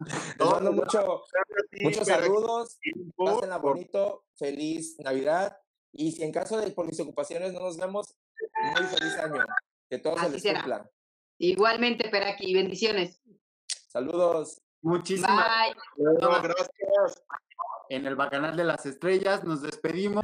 Les 0.38 0.50
mando 0.50 0.72
mucho, 0.72 1.22
Gracias 1.32 1.58
a 1.58 1.68
ti, 1.70 1.84
muchos 1.84 2.06
saludos. 2.06 2.78
Pásenla 3.16 3.56
bonito. 3.58 4.24
Feliz 4.36 4.96
Navidad. 4.98 5.56
Y 5.92 6.12
si 6.12 6.24
en 6.24 6.32
caso 6.32 6.58
de 6.58 6.70
por 6.72 6.86
mis 6.86 6.98
ocupaciones 7.00 7.52
no 7.52 7.60
nos 7.60 7.76
vemos, 7.78 8.14
muy 8.76 8.84
feliz 8.86 9.16
año. 9.18 9.44
Que 9.90 9.98
todo 9.98 10.18
se 10.18 10.30
les 10.30 10.42
será. 10.42 10.60
cumpla. 10.60 10.90
Igualmente, 11.38 12.08
Peraki, 12.08 12.54
bendiciones. 12.54 13.20
Saludos. 13.88 14.60
muchísimas 14.82 15.46
Bye. 15.46 15.74
Gracias. 16.42 17.22
en 17.90 18.06
el 18.06 18.16
Bacanal 18.16 18.56
de 18.56 18.64
las 18.64 18.86
Estrellas. 18.86 19.44
Nos 19.44 19.62
despedimos. 19.62 20.22